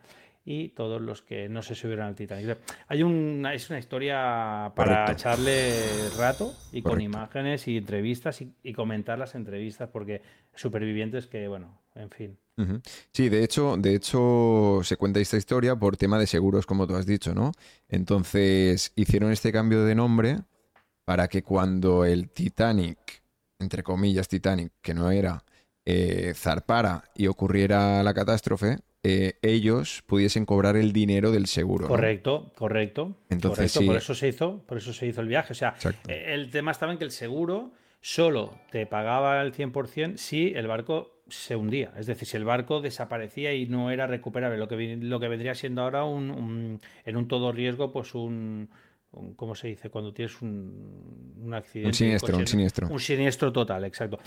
y 0.45 0.71
todos 0.71 1.01
los 1.01 1.23
que 1.23 1.49
no 1.49 1.63
se 1.63 1.75
subieron 1.75 2.07
al 2.07 2.15
Titanic. 2.15 2.59
Hay 2.89 3.03
una, 3.03 3.55
es 3.55 3.71
una 3.71 3.79
historia 3.79 4.73
para 4.75 5.13
echarle 5.13 6.09
rato 6.17 6.53
y 6.73 6.83
con 6.83 7.01
imágenes 7.01 7.69
y 7.69 7.77
entrevistas 7.77 8.41
y, 8.41 8.73
comentar 8.73 9.19
las 9.19 9.35
entrevistas 9.35 9.89
porque 9.93 10.23
supervivientes 10.55 11.27
que, 11.27 11.47
bueno, 11.49 11.83
en 11.95 12.11
fin. 12.11 12.39
Sí, 13.13 13.29
de 13.29 13.45
hecho, 13.45 13.77
de 13.77 13.95
hecho 13.95 14.81
se 14.83 14.97
cuenta 14.97 15.21
esta 15.21 15.37
historia 15.37 15.77
por 15.77 15.97
tema 15.97 16.19
de 16.19 16.27
seguros, 16.27 16.65
como 16.65 16.87
tú 16.87 16.95
has 16.95 17.07
dicho, 17.07 17.35
¿no? 17.35 17.53
Entonces 17.89 18.93
hicieron 18.95 19.33
este 19.33 19.53
cambio 19.53 19.85
de 19.85 19.95
nombre 19.95 20.39
para 21.05 21.29
que 21.29 21.43
cuando 21.43 22.05
el 22.05 22.31
Titanic, 22.31 23.23
entre 23.59 23.83
comillas 23.83 24.29
Titanic, 24.29 24.73
que 24.81 24.95
no 24.95 25.11
era, 25.11 25.45
eh, 25.85 26.33
zarpara 26.35 27.05
y 27.15 27.27
ocurriera 27.27 28.03
la 28.03 28.15
catástrofe, 28.15 28.79
eh, 29.05 29.35
ellos 29.43 30.05
pudiesen 30.07 30.47
cobrar 30.47 30.77
el 30.77 30.93
dinero 30.93 31.33
del 31.33 31.47
seguro. 31.47 31.89
Correcto, 31.89 32.53
correcto. 32.57 33.17
Entonces, 33.31 33.77
por 33.85 33.97
eso 33.97 34.15
se 34.15 34.29
hizo, 34.29 34.59
por 34.59 34.79
eso 34.79 34.93
se 34.93 35.09
hizo 35.09 35.21
el 35.21 35.27
viaje. 35.27 35.53
O 35.53 35.57
sea, 35.57 35.75
eh, 36.07 36.27
el 36.29 36.51
tema 36.51 36.71
estaba 36.71 36.93
en 36.93 36.99
que 36.99 37.05
el 37.05 37.11
seguro 37.11 37.73
solo 38.01 38.59
te 38.71 38.87
pagaba 38.87 39.43
el 39.43 39.53
100% 39.53 40.19
si 40.19 40.53
el 40.55 40.69
barco 40.69 41.23
se 41.29 41.57
hundía. 41.57 41.93
Es 41.97 42.07
decir, 42.07 42.29
si 42.29 42.37
el 42.37 42.45
barco 42.45 42.81
desaparecía 42.81 43.53
y 43.55 43.67
no 43.67 43.91
era 43.91 44.07
recuperable, 44.07 44.57
lo 44.57 44.69
que, 44.69 44.97
lo 44.97 45.19
que 45.19 45.29
vendría 45.29 45.57
siendo 45.57 45.83
ahora 45.83 46.05
un 46.05 46.81
en 47.05 47.17
un 47.17 47.27
todo 47.27 47.51
riesgo, 47.51 47.91
pues 47.91 48.15
un, 48.15 48.69
¿Cómo 49.37 49.55
se 49.55 49.69
dice? 49.69 49.91
Cuando 49.91 50.13
tienes 50.13 50.41
un, 50.41 51.53
accidente. 51.55 51.89
Un 51.89 51.95
siniestro, 51.95 52.39
un 52.39 52.47
siniestro. 52.47 52.89
Un 52.89 53.01
siniestro 53.01 53.53
total, 53.53 53.85
exacto. 53.85 54.19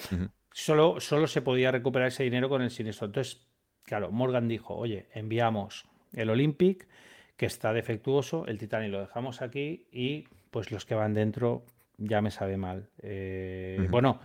solo, 0.51 0.99
solo 0.99 1.27
se 1.27 1.41
podía 1.41 1.71
recuperar 1.71 2.09
ese 2.09 2.23
dinero 2.23 2.49
con 2.49 2.61
el 2.61 2.69
siniestro. 2.69 3.07
Entonces, 3.07 3.47
claro, 3.83 4.11
Morgan 4.11 4.47
dijo, 4.47 4.75
oye, 4.75 5.07
enviamos 5.13 5.86
el 6.13 6.29
Olympic, 6.29 6.88
que 7.36 7.45
está 7.45 7.73
defectuoso, 7.73 8.45
el 8.45 8.57
Titanic 8.57 8.91
lo 8.91 8.99
dejamos 8.99 9.41
aquí 9.41 9.88
y 9.91 10.25
pues 10.51 10.71
los 10.71 10.86
que 10.86 10.95
van 10.95 11.13
dentro 11.13 11.65
ya 11.97 12.21
me 12.21 12.31
sabe 12.31 12.57
mal. 12.57 12.89
Eh, 13.01 13.88
bueno, 13.89 14.19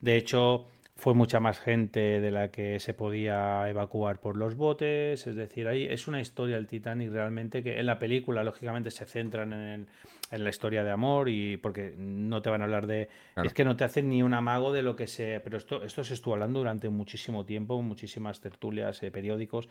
de 0.00 0.16
hecho 0.16 0.66
fue 1.00 1.14
mucha 1.14 1.40
más 1.40 1.58
gente 1.58 2.20
de 2.20 2.30
la 2.30 2.50
que 2.50 2.78
se 2.78 2.94
podía 2.94 3.68
evacuar 3.68 4.20
por 4.20 4.36
los 4.36 4.54
botes, 4.54 5.26
es 5.26 5.34
decir, 5.34 5.66
ahí 5.66 5.84
es 5.84 6.06
una 6.06 6.20
historia 6.20 6.56
del 6.56 6.66
Titanic 6.66 7.10
realmente 7.10 7.62
que 7.62 7.80
en 7.80 7.86
la 7.86 7.98
película 7.98 8.44
lógicamente 8.44 8.90
se 8.90 9.06
centran 9.06 9.52
en, 9.52 9.88
en 10.30 10.44
la 10.44 10.50
historia 10.50 10.84
de 10.84 10.90
amor 10.90 11.28
y 11.28 11.56
porque 11.56 11.94
no 11.96 12.42
te 12.42 12.50
van 12.50 12.60
a 12.60 12.64
hablar 12.64 12.86
de 12.86 13.08
es 13.42 13.54
que 13.54 13.64
no 13.64 13.76
te 13.76 13.84
hacen 13.84 14.10
ni 14.10 14.22
un 14.22 14.34
amago 14.34 14.72
de 14.72 14.82
lo 14.82 14.94
que 14.94 15.06
se 15.06 15.40
pero 15.40 15.56
esto 15.56 15.82
esto 15.82 16.04
se 16.04 16.14
estuvo 16.14 16.34
hablando 16.34 16.60
durante 16.60 16.88
muchísimo 16.88 17.44
tiempo 17.44 17.80
muchísimas 17.82 18.40
tertulias 18.40 19.02
eh, 19.02 19.10
periódicos 19.10 19.68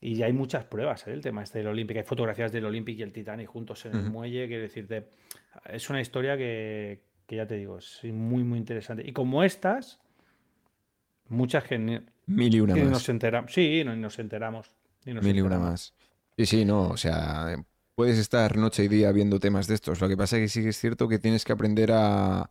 y 0.00 0.14
ya 0.14 0.26
hay 0.26 0.32
muchas 0.32 0.64
pruebas 0.64 1.06
¿eh? 1.06 1.12
el 1.12 1.20
tema 1.20 1.42
este 1.42 1.58
del 1.58 1.68
Olympic 1.68 1.98
hay 1.98 2.04
fotografías 2.04 2.50
del 2.50 2.64
Olympic 2.64 2.98
y 2.98 3.02
el 3.02 3.12
Titanic 3.12 3.48
juntos 3.48 3.84
en 3.84 3.94
el 3.94 4.10
muelle 4.10 4.48
quiero 4.48 4.62
decirte 4.62 5.08
es 5.66 5.90
una 5.90 6.00
historia 6.00 6.36
que, 6.36 7.02
que 7.26 7.36
ya 7.36 7.46
te 7.46 7.56
digo 7.56 7.78
es 7.78 8.00
muy 8.04 8.42
muy 8.44 8.58
interesante. 8.58 9.02
Y 9.06 9.12
como 9.12 9.44
estas 9.44 10.00
muchas 11.30 11.64
que 11.64 11.78
mil 12.26 12.54
y 12.54 12.60
una 12.60 12.76
más 12.76 12.90
nos 12.90 13.08
enteramos 13.08 13.52
sí 13.52 13.82
no, 13.84 13.96
nos 13.96 14.18
enteramos 14.18 14.70
mil 15.04 15.36
y 15.36 15.40
una 15.40 15.58
más 15.58 15.94
sí 16.36 16.46
sí 16.46 16.64
no 16.64 16.88
o 16.88 16.96
sea 16.96 17.56
puedes 18.00 18.16
estar 18.16 18.56
noche 18.56 18.84
y 18.84 18.88
día 18.88 19.12
viendo 19.12 19.38
temas 19.38 19.66
de 19.66 19.74
estos. 19.74 20.00
Lo 20.00 20.08
que 20.08 20.16
pasa 20.16 20.38
es 20.38 20.44
que 20.44 20.48
sí 20.48 20.62
que 20.62 20.70
es 20.70 20.78
cierto 20.78 21.06
que 21.06 21.18
tienes 21.18 21.44
que 21.44 21.52
aprender 21.52 21.90
a, 21.92 22.48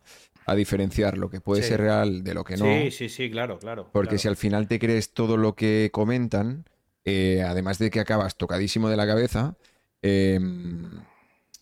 diferenciar 0.54 1.18
lo 1.18 1.28
que 1.28 1.40
puede 1.40 1.64
ser 1.64 1.80
real 1.80 2.22
de 2.22 2.34
lo 2.34 2.44
que 2.44 2.56
no. 2.56 2.66
Sí, 2.66 2.92
sí, 2.92 3.08
sí, 3.08 3.28
claro, 3.28 3.58
claro. 3.58 3.88
Porque 3.92 4.16
si 4.16 4.28
al 4.28 4.36
final 4.36 4.68
te 4.68 4.78
crees 4.78 5.12
todo 5.12 5.36
lo 5.36 5.56
que 5.56 5.90
comentan, 5.92 6.66
eh, 7.04 7.42
además 7.44 7.78
de 7.78 7.90
que 7.90 7.98
acabas 7.98 8.36
tocadísimo 8.36 8.88
de 8.88 8.96
la 8.96 9.08
cabeza, 9.08 9.56
em, 10.02 10.99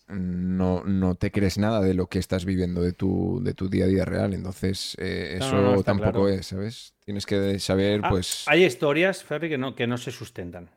no, 0.09 0.83
no, 0.83 1.15
te 1.15 1.31
crees 1.31 1.57
nada 1.57 1.81
de 1.81 1.93
lo 1.93 2.07
que 2.07 2.19
estás 2.19 2.45
viviendo 2.45 2.81
de 2.81 2.93
tu, 2.93 3.39
de 3.43 3.53
tu 3.53 3.69
día 3.69 3.85
a 3.85 3.87
día 3.87 4.05
real. 4.05 4.33
Entonces, 4.33 4.95
eh, 4.99 5.37
eso 5.39 5.83
tampoco 5.83 6.27
es, 6.27 6.47
¿sabes? 6.47 6.95
Tienes 7.05 7.25
que 7.25 7.59
saber, 7.59 8.01
ah, 8.03 8.09
pues. 8.09 8.45
Hay 8.47 8.63
historias, 8.63 9.23
Ferry, 9.23 9.49
que 9.49 9.57
no, 9.57 9.75
que 9.75 9.87
no 9.87 9.97
se 9.97 10.11
sustentan. 10.11 10.69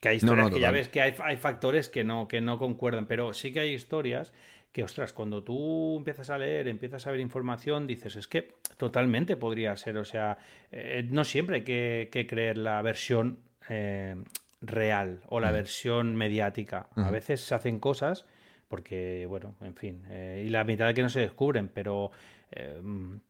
Que 0.00 0.10
hay 0.10 0.16
historias 0.18 0.50
que 0.50 0.60
ya 0.60 0.70
ves 0.70 0.88
que 0.88 1.00
hay, 1.00 1.14
hay, 1.24 1.36
factores 1.36 1.88
que 1.88 2.04
no, 2.04 2.28
que 2.28 2.40
no 2.40 2.58
concuerdan, 2.58 3.06
pero 3.06 3.34
sí 3.34 3.52
que 3.52 3.60
hay 3.60 3.74
historias 3.74 4.32
que, 4.70 4.84
ostras, 4.84 5.12
cuando 5.12 5.42
tú 5.42 5.96
empiezas 5.98 6.30
a 6.30 6.38
leer, 6.38 6.68
empiezas 6.68 7.06
a 7.06 7.10
ver 7.10 7.18
información, 7.18 7.86
dices, 7.86 8.14
es 8.14 8.28
que 8.28 8.54
totalmente 8.76 9.36
podría 9.36 9.76
ser, 9.76 9.96
o 9.98 10.04
sea, 10.04 10.38
eh, 10.70 11.04
no 11.08 11.24
siempre 11.24 11.56
hay 11.56 11.64
que, 11.64 12.26
creer 12.28 12.58
la 12.58 12.80
versión 12.82 13.40
eh, 13.68 14.14
real 14.60 15.22
o 15.26 15.40
la 15.40 15.50
versión 15.50 16.14
mediática. 16.14 16.88
A 16.94 17.10
veces 17.10 17.40
se 17.40 17.54
hacen 17.56 17.80
cosas 17.80 18.24
porque, 18.68 19.26
bueno, 19.28 19.54
en 19.60 19.74
fin, 19.74 20.02
eh, 20.10 20.44
y 20.46 20.50
la 20.50 20.64
mitad 20.64 20.86
de 20.86 20.94
que 20.94 21.02
no 21.02 21.08
se 21.08 21.20
descubren, 21.20 21.68
pero 21.68 22.10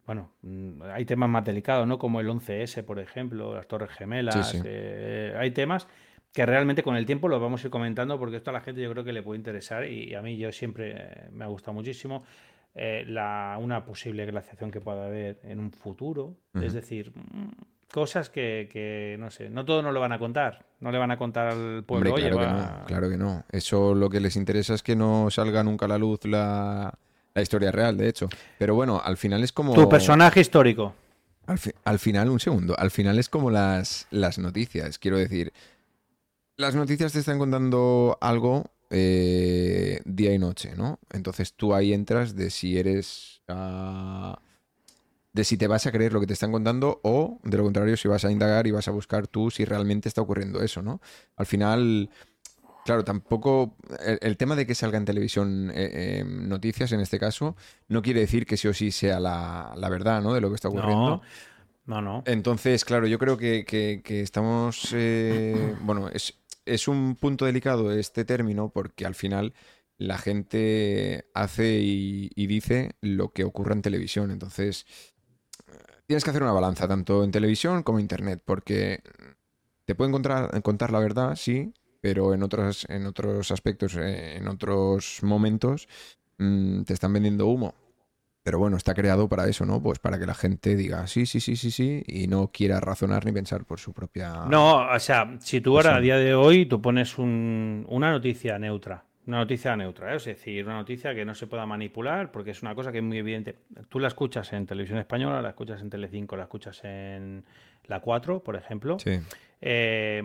bueno, 0.07 0.31
mm, 0.43 0.83
hay 0.95 1.05
temas 1.05 1.29
más 1.29 1.45
delicados, 1.45 1.89
¿no? 1.89 1.99
Como 1.99 2.21
el 2.21 2.29
11S, 2.29 2.85
por 2.85 3.01
ejemplo, 3.01 3.53
las 3.53 3.67
Torres 3.67 3.91
Gemelas, 3.91 4.55
hay 5.37 5.51
temas 5.51 5.89
que 6.33 6.47
realmente 6.47 6.83
con 6.83 6.97
el 6.97 7.07
tiempo 7.07 7.29
lo 7.29 7.41
vamos 7.41 7.63
a 7.63 7.67
ir 7.67 7.71
comentando 7.71 8.19
porque 8.19 8.37
esto 8.37 8.51
a 8.51 8.53
la 8.53 8.61
gente 8.61 8.81
yo 8.81 8.91
creo 8.93 9.05
que 9.05 9.13
le 9.13 9.23
puede 9.23 9.39
interesar 9.39 9.85
y, 9.85 10.15
a 10.15 10.23
mí 10.23 10.37
yo 10.37 10.53
siempre 10.53 10.95
eh, 10.97 11.29
me 11.33 11.45
ha 11.45 11.49
gustado 11.49 11.75
muchísimo 11.75 12.25
eh, 12.75 13.05
la, 13.07 13.59
una 13.61 13.85
posible 13.85 14.25
glaciación 14.27 14.71
que 14.71 14.81
pueda 14.81 15.07
haber 15.07 15.41
en 15.43 15.59
un 15.59 15.73
futuro. 15.73 16.37
Es 16.55 16.75
decir, 16.75 17.13
mm, 17.13 17.51
cosas 17.93 18.31
que, 18.31 19.17
no 19.19 19.31
sé, 19.31 19.51
no 19.51 19.65
todo 19.65 19.83
nos 19.83 19.93
lo 19.93 20.01
van 20.01 20.13
a 20.13 20.19
contar, 20.19 20.67
no 20.81 20.91
le 20.93 20.99
van 20.99 21.11
a 21.11 21.17
contar 21.17 21.49
al 21.49 21.85
pueblo. 21.85 22.15
claro, 22.15 22.39
que 22.39 22.47
no, 22.47 22.85
claro 22.87 23.11
que 23.11 23.17
no. 23.17 23.45
Eso 23.51 23.95
lo 23.95 24.11
que 24.11 24.21
les 24.21 24.37
interesa 24.37 24.75
es 24.75 24.83
que 24.83 24.97
no 24.97 25.31
salga 25.31 25.63
nunca 25.63 25.87
a 25.87 25.89
la 25.89 25.99
luz 25.99 26.25
la, 26.25 26.93
la 27.35 27.43
historia 27.43 27.73
real, 27.73 27.97
de 27.97 28.09
hecho. 28.09 28.29
Pero 28.59 28.75
bueno, 28.75 29.01
al 29.03 29.17
final 29.17 29.43
es 29.43 29.53
como... 29.53 29.75
Tu 29.75 29.89
personaje 29.89 30.41
histórico. 30.41 30.95
Al, 31.47 31.59
al 31.85 31.99
final, 31.99 32.29
un 32.29 32.41
segundo, 32.41 32.79
al 32.79 32.91
final 32.91 33.19
es 33.19 33.29
como 33.29 33.51
las, 33.51 34.07
las 34.11 34.39
noticias, 34.39 34.99
quiero 34.99 35.17
decir 35.17 35.53
las 36.59 36.75
noticias 36.75 37.13
te 37.13 37.21
están 37.21 37.39
contando 37.39 38.19
algo 38.21 38.65
eh, 38.91 40.01
día 40.05 40.35
y 40.35 40.39
noche, 40.39 40.73
¿no? 40.77 40.99
Entonces 41.13 41.55
tú 41.55 41.73
ahí 41.73 41.93
entras 41.93 42.35
de 42.35 42.51
si 42.51 42.79
eres... 42.79 43.41
Ah, 43.49 44.39
de 45.33 45.45
si 45.45 45.57
te 45.57 45.67
vas 45.67 45.87
a 45.87 45.93
creer 45.93 46.13
lo 46.13 46.21
que 46.21 46.27
te 46.27 46.33
están 46.33 46.53
contando 46.53 47.01
o, 47.03 47.41
de 47.45 47.57
lo 47.57 47.65
contrario, 47.65 47.97
si 47.97 48.09
vas 48.09 48.25
a 48.25 48.31
indagar 48.31 48.67
y 48.67 48.71
vas 48.71 48.89
a 48.89 48.91
buscar 48.91 49.27
tú 49.27 49.51
si 49.51 49.65
realmente 49.65 50.09
está 50.09 50.23
ocurriendo 50.23 50.63
eso, 50.63 50.83
¿no? 50.83 51.01
Al 51.37 51.47
final, 51.47 52.11
claro, 52.85 53.05
tampoco... 53.05 53.77
El, 54.21 54.37
tema 54.37 54.57
de 54.57 54.67
que 54.67 54.75
salga 54.75 54.99
en 54.99 55.05
televisión 55.05 55.71
eh, 55.75 56.21
em, 56.21 56.49
noticias, 56.49 56.93
en 56.93 57.01
este 57.01 57.19
caso, 57.19 57.57
no 57.89 58.03
quiere 58.03 58.21
decir 58.21 58.47
que 58.47 58.57
sí 58.57 58.69
o 58.69 58.75
sí 58.75 58.91
sea 58.91 59.21
la, 59.21 59.89
verdad, 59.91 60.23
¿no? 60.23 60.35
De 60.35 60.41
lo 60.41 60.49
que 60.49 60.57
está 60.57 60.69
ocurriendo. 60.69 61.23
No. 61.87 62.03
No, 62.03 62.23
Entonces, 62.27 62.85
claro, 62.85 63.07
yo 63.07 63.19
creo 63.19 63.39
que, 63.39 64.03
estamos. 64.07 64.93
Eh, 64.93 65.75
bueno, 65.81 66.11
es, 66.11 66.39
es 66.67 66.87
un 66.87 67.17
punto 67.17 67.47
delicado 67.47 67.91
este 67.93 68.25
término 68.25 68.71
porque 68.71 69.07
al 69.07 69.15
final 69.15 69.55
la 69.97 70.17
gente 70.17 71.29
hace 71.35 71.81
y, 71.81 72.47
dice 72.47 72.93
lo 73.01 73.33
que 73.33 73.45
ocurre 73.45 73.75
en 73.75 73.83
televisión. 73.83 74.31
Entonces, 74.31 74.87
tienes 76.09 76.25
que 76.25 76.31
hacer 76.31 76.43
una 76.43 76.53
balanza 76.53 76.89
tanto 76.89 77.23
en 77.23 77.31
televisión 77.31 77.83
como 77.83 77.99
en 77.99 78.05
internet 78.05 78.43
porque 78.45 79.03
te 79.85 79.95
pueden 79.95 80.11
contar, 80.11 80.63
contar 80.63 80.91
la 80.91 81.01
verdad, 81.01 81.37
sí, 81.37 81.75
pero 82.01 82.33
en 82.33 82.43
otros, 82.43 82.87
en 82.89 83.07
otros 83.07 83.51
aspectos, 83.51 83.95
eh, 83.97 84.39
en 84.39 84.49
otros 84.49 85.21
momentos, 85.23 85.87
mm, 86.39 86.83
te 86.85 86.95
están 86.95 87.13
vendiendo 87.13 87.47
humo. 87.47 87.75
Pero 88.43 88.59
bueno, 88.59 88.79
está 88.79 88.95
creado 88.95 89.29
para 89.29 89.47
eso, 89.49 89.67
¿no? 89.67 89.83
Pues 89.83 89.99
para 89.99 90.19
que 90.19 90.25
la 90.25 90.33
gente 90.33 90.77
diga 90.77 91.07
sí, 91.07 91.27
sí, 91.27 91.41
sí, 91.41 91.57
sí, 91.57 91.71
sí, 91.71 92.03
y 92.07 92.27
no 92.27 92.51
quiera 92.51 92.81
razonar 92.81 93.27
ni 93.27 93.33
pensar 93.33 93.67
por 93.67 93.79
su 93.79 93.93
propia. 93.93 94.47
No, 94.49 94.91
o 94.91 94.99
sea, 94.99 95.37
si 95.41 95.61
tú 95.61 95.77
ahora 95.77 95.97
a 95.97 96.01
día 96.01 96.17
de 96.17 96.35
hoy 96.35 96.65
tú 96.65 96.81
pones 96.81 97.19
una 97.19 98.11
noticia 98.11 98.59
neutra, 98.59 99.05
una 99.29 99.39
noticia 99.39 99.77
neutra, 99.77 100.13
¿eh? 100.13 100.17
es 100.17 100.25
decir, 100.25 100.65
una 100.65 100.77
noticia 100.77 101.15
que 101.15 101.25
no 101.25 101.35
se 101.35 101.47
pueda 101.47 101.67
manipular, 101.67 102.33
porque 102.33 102.51
es 102.51 102.63
una 102.63 102.75
cosa 102.75 102.91
que 102.91 102.99
es 102.99 103.05
muy 103.05 103.19
evidente. 103.19 103.57
Tú 103.91 104.01
la 104.01 104.09
escuchas 104.09 104.53
en 104.55 104.67
televisión 104.67 104.99
española, 104.99 105.43
la 105.43 105.51
escuchas 105.51 105.83
en 105.83 105.91
Telecinco, 105.91 106.35
la 106.35 106.45
escuchas 106.45 106.83
en 106.83 107.45
la 107.85 108.01
4, 108.01 108.43
por 108.43 108.57
ejemplo, 108.57 108.99
sí. 108.99 109.21
Eh, 109.61 110.23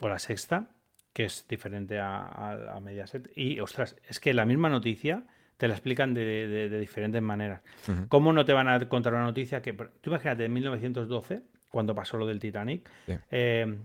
o 0.00 0.08
la 0.08 0.18
sexta, 0.18 0.68
que 1.12 1.24
es 1.24 1.46
diferente 1.48 1.98
a, 1.98 2.76
a 2.76 2.80
Mediaset. 2.80 3.30
Y, 3.36 3.58
ostras, 3.58 3.96
es 4.08 4.20
que 4.20 4.32
la 4.32 4.44
misma 4.44 4.68
noticia 4.68 5.24
te 5.56 5.66
la 5.66 5.74
explican 5.74 6.14
de, 6.14 6.68
diferentes 6.78 7.22
maneras. 7.22 7.62
¿Cómo 8.08 8.32
no 8.32 8.44
te 8.44 8.52
van 8.52 8.68
a 8.68 8.88
contar 8.88 9.14
una 9.14 9.24
noticia 9.24 9.60
que... 9.62 9.72
Tú 9.72 10.10
imagínate, 10.10 10.44
en 10.44 10.52
1912, 10.52 11.42
cuando 11.70 11.94
pasó 11.94 12.16
lo 12.16 12.26
del 12.26 12.38
Titanic, 12.38 12.88
eh, 13.30 13.76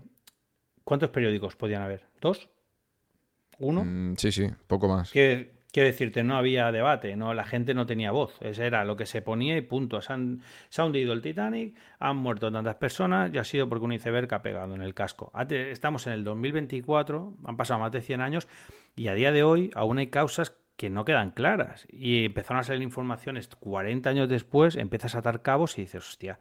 ¿cuántos 0.84 1.10
periódicos 1.10 1.56
podían 1.56 1.82
haber? 1.82 2.02
¿Dos? 2.20 2.48
¿Uno? 3.60 3.84
Mm, 3.84 4.16
sí, 4.16 4.32
sí, 4.32 4.48
poco 4.66 4.88
más. 4.88 5.12
Quiero 5.72 5.86
decirte, 5.86 6.24
no 6.24 6.36
había 6.36 6.72
debate, 6.72 7.14
no, 7.14 7.32
la 7.32 7.44
gente 7.44 7.74
no 7.74 7.86
tenía 7.86 8.10
voz, 8.10 8.36
eso 8.40 8.64
era 8.64 8.84
lo 8.84 8.96
que 8.96 9.06
se 9.06 9.22
ponía 9.22 9.56
y 9.56 9.60
punto. 9.60 10.00
Se, 10.02 10.12
ha 10.12 10.84
hundido 10.84 11.12
el 11.12 11.22
Titanic, 11.22 11.76
han 12.00 12.16
muerto 12.16 12.50
tantas 12.50 12.74
personas 12.74 13.32
y 13.32 13.38
ha 13.38 13.44
sido 13.44 13.68
porque 13.68 13.84
un 13.84 13.92
iceberg 13.92 14.34
ha 14.34 14.42
pegado 14.42 14.74
en 14.74 14.82
el 14.82 14.94
casco. 14.94 15.30
Estamos 15.48 16.08
en 16.08 16.14
el 16.14 16.24
2024, 16.24 17.34
han 17.44 17.56
pasado 17.56 17.78
más 17.78 17.92
de 17.92 18.00
100 18.00 18.20
años 18.20 18.48
y 18.96 19.06
a 19.06 19.14
día 19.14 19.30
de 19.30 19.44
hoy 19.44 19.70
aún 19.76 19.98
hay 19.98 20.08
causas 20.08 20.56
que 20.80 20.88
no 20.88 21.04
quedan 21.04 21.30
claras. 21.30 21.86
Y 21.90 22.24
empezaron 22.24 22.60
a 22.60 22.64
salir 22.64 22.82
informaciones 22.82 23.48
40 23.48 24.08
años 24.08 24.28
después, 24.30 24.76
empiezas 24.76 25.14
a 25.14 25.18
atar 25.18 25.42
cabos 25.42 25.76
y 25.76 25.82
dices, 25.82 26.08
hostia, 26.08 26.38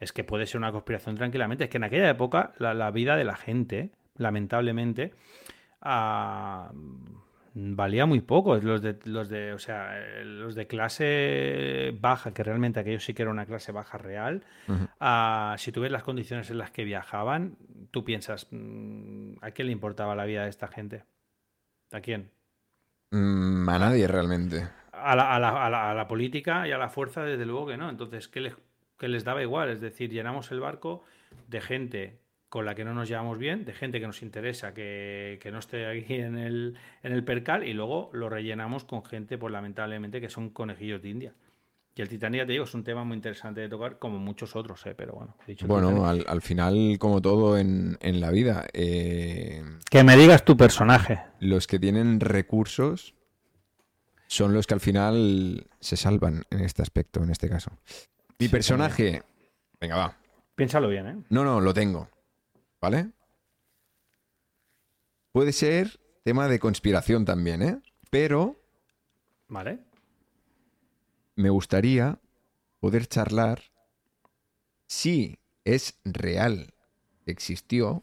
es 0.00 0.12
que 0.12 0.24
puede 0.24 0.46
ser 0.46 0.58
una 0.58 0.72
conspiración 0.72 1.16
tranquilamente. 1.16 1.64
Es 1.64 1.70
que 1.70 1.76
en 1.76 1.84
aquella 1.84 2.08
época 2.08 2.54
la, 2.58 2.90
vida 2.90 3.14
de 3.14 3.24
la 3.24 3.36
gente, 3.36 3.90
lamentablemente, 4.16 5.12
ah, 5.84 6.72
valía 7.54 8.06
muy 8.06 8.20
poco. 8.20 8.56
Los 8.56 8.82
de, 8.82 8.98
los 9.04 9.28
de, 9.28 9.52
o 9.52 9.58
sea, 9.58 9.96
los 10.24 10.54
de 10.54 10.66
clase 10.66 11.96
baja, 12.00 12.32
que 12.32 12.42
realmente 12.42 12.80
aquello 12.80 13.00
sí 13.00 13.14
que 13.14 13.22
era 13.22 13.30
una 13.30 13.46
clase 13.46 13.72
baja 13.72 13.98
real, 13.98 14.42
ah, 15.00 15.54
si 15.58 15.72
tú 15.72 15.80
ves 15.80 15.92
las 15.92 16.02
condiciones 16.02 16.50
en 16.50 16.58
las 16.58 16.70
que 16.70 16.84
viajaban, 16.84 17.56
tú 17.90 18.04
piensas, 18.04 18.48
mm, 18.50 19.36
¿a 19.40 19.50
quién 19.52 19.66
le 19.66 19.72
importaba 19.72 20.16
la 20.16 20.24
vida 20.24 20.42
de 20.42 20.50
esta 20.50 20.68
gente? 20.68 21.04
¿A 21.92 22.00
quién? 22.00 22.30
Mm, 23.10 23.68
a 23.68 23.78
nadie 23.78 24.08
realmente. 24.08 24.68
A 24.92 25.14
la, 25.14 25.34
a, 25.34 25.38
la, 25.38 25.90
a 25.90 25.94
la, 25.94 26.08
política 26.08 26.66
y 26.66 26.72
a 26.72 26.78
la 26.78 26.88
fuerza, 26.88 27.22
desde 27.22 27.46
luego 27.46 27.66
que 27.66 27.76
no. 27.76 27.90
Entonces, 27.90 28.28
¿qué 28.28 28.40
les, 28.40 28.54
les 29.00 29.24
daba 29.24 29.42
igual? 29.42 29.70
Es 29.70 29.80
decir, 29.80 30.10
llenamos 30.10 30.50
el 30.50 30.60
barco 30.60 31.04
de 31.48 31.60
gente 31.60 32.23
con 32.54 32.64
la 32.64 32.76
que 32.76 32.84
no 32.84 32.94
nos 32.94 33.08
llevamos 33.08 33.36
bien, 33.36 33.64
de 33.64 33.72
gente 33.72 33.98
que 33.98 34.06
nos 34.06 34.22
interesa 34.22 34.72
que, 34.72 35.40
no 35.50 35.58
esté 35.58 35.86
aquí 35.86 36.14
en 36.22 36.38
el, 36.38 36.76
en 37.02 37.12
el 37.12 37.24
percal 37.24 37.66
y 37.66 37.72
luego 37.72 38.10
lo 38.12 38.28
rellenamos 38.28 38.84
con 38.84 39.04
gente, 39.04 39.36
pues 39.38 39.52
lamentablemente, 39.52 40.20
que 40.20 40.28
son 40.28 40.50
conejillos 40.50 41.02
de 41.02 41.08
India. 41.08 41.32
Y 41.96 42.02
el 42.02 42.08
Titanic, 42.08 42.42
ya 42.42 42.46
te 42.46 42.52
digo, 42.52 42.62
es 42.62 42.72
un 42.72 42.84
tema 42.84 43.02
muy 43.02 43.16
interesante 43.16 43.60
de 43.60 43.68
tocar, 43.68 43.98
como 43.98 44.20
muchos 44.20 44.54
otros, 44.54 44.86
¿eh? 44.86 44.94
pero 44.96 45.14
bueno. 45.14 45.36
dicho 45.48 45.66
Bueno, 45.66 46.06
al, 46.06 46.24
al 46.28 46.42
final, 46.42 46.96
como 47.00 47.20
todo 47.20 47.58
en, 47.58 47.98
en 48.00 48.20
la 48.20 48.30
vida, 48.30 48.68
eh, 48.72 49.60
Que 49.90 50.04
me 50.04 50.16
digas 50.16 50.44
tu 50.44 50.56
personaje. 50.56 51.22
los 51.40 51.66
que 51.66 51.80
tienen 51.80 52.20
recursos 52.20 53.16
son 54.28 54.54
los 54.54 54.68
que 54.68 54.74
al 54.74 54.80
final 54.80 55.66
se 55.80 55.96
salvan 55.96 56.44
en 56.50 56.60
este 56.60 56.82
aspecto, 56.82 57.20
en 57.20 57.30
este 57.30 57.48
caso. 57.48 57.72
Mi 58.38 58.46
Sí, 58.46 58.48
personaje, 58.48 59.22
venga, 59.80 59.96
va. 59.96 60.16
Piénsalo 60.54 60.88
bien, 60.88 61.08
¿eh? 61.08 61.16
No, 61.30 61.42
no, 61.42 61.60
lo 61.60 61.74
tengo. 61.74 62.13
¿Vale? 62.84 63.12
Puede 65.32 65.52
ser 65.54 65.98
tema 66.22 66.48
de 66.48 66.58
conspiración 66.58 67.24
también, 67.24 67.62
¿eh? 67.62 67.80
Pero 68.10 68.60
Vale. 69.48 69.78
me 71.34 71.48
gustaría 71.48 72.18
poder 72.80 73.06
charlar 73.06 73.62
si 74.86 75.38
es 75.64 75.98
real, 76.04 76.74
existió 77.24 78.02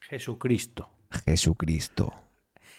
Jesucristo. 0.00 0.88
Jesucristo. 1.26 2.14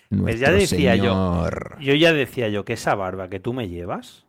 Pues 0.09 0.39
ya 0.39 0.49
decía 0.49 0.95
yo. 0.95 1.03
Señor. 1.03 1.77
Yo 1.79 1.93
ya 1.93 2.13
decía 2.13 2.49
yo 2.49 2.65
que 2.65 2.73
esa 2.73 2.95
barba 2.95 3.29
que 3.29 3.39
tú 3.39 3.53
me 3.53 3.69
llevas. 3.69 4.25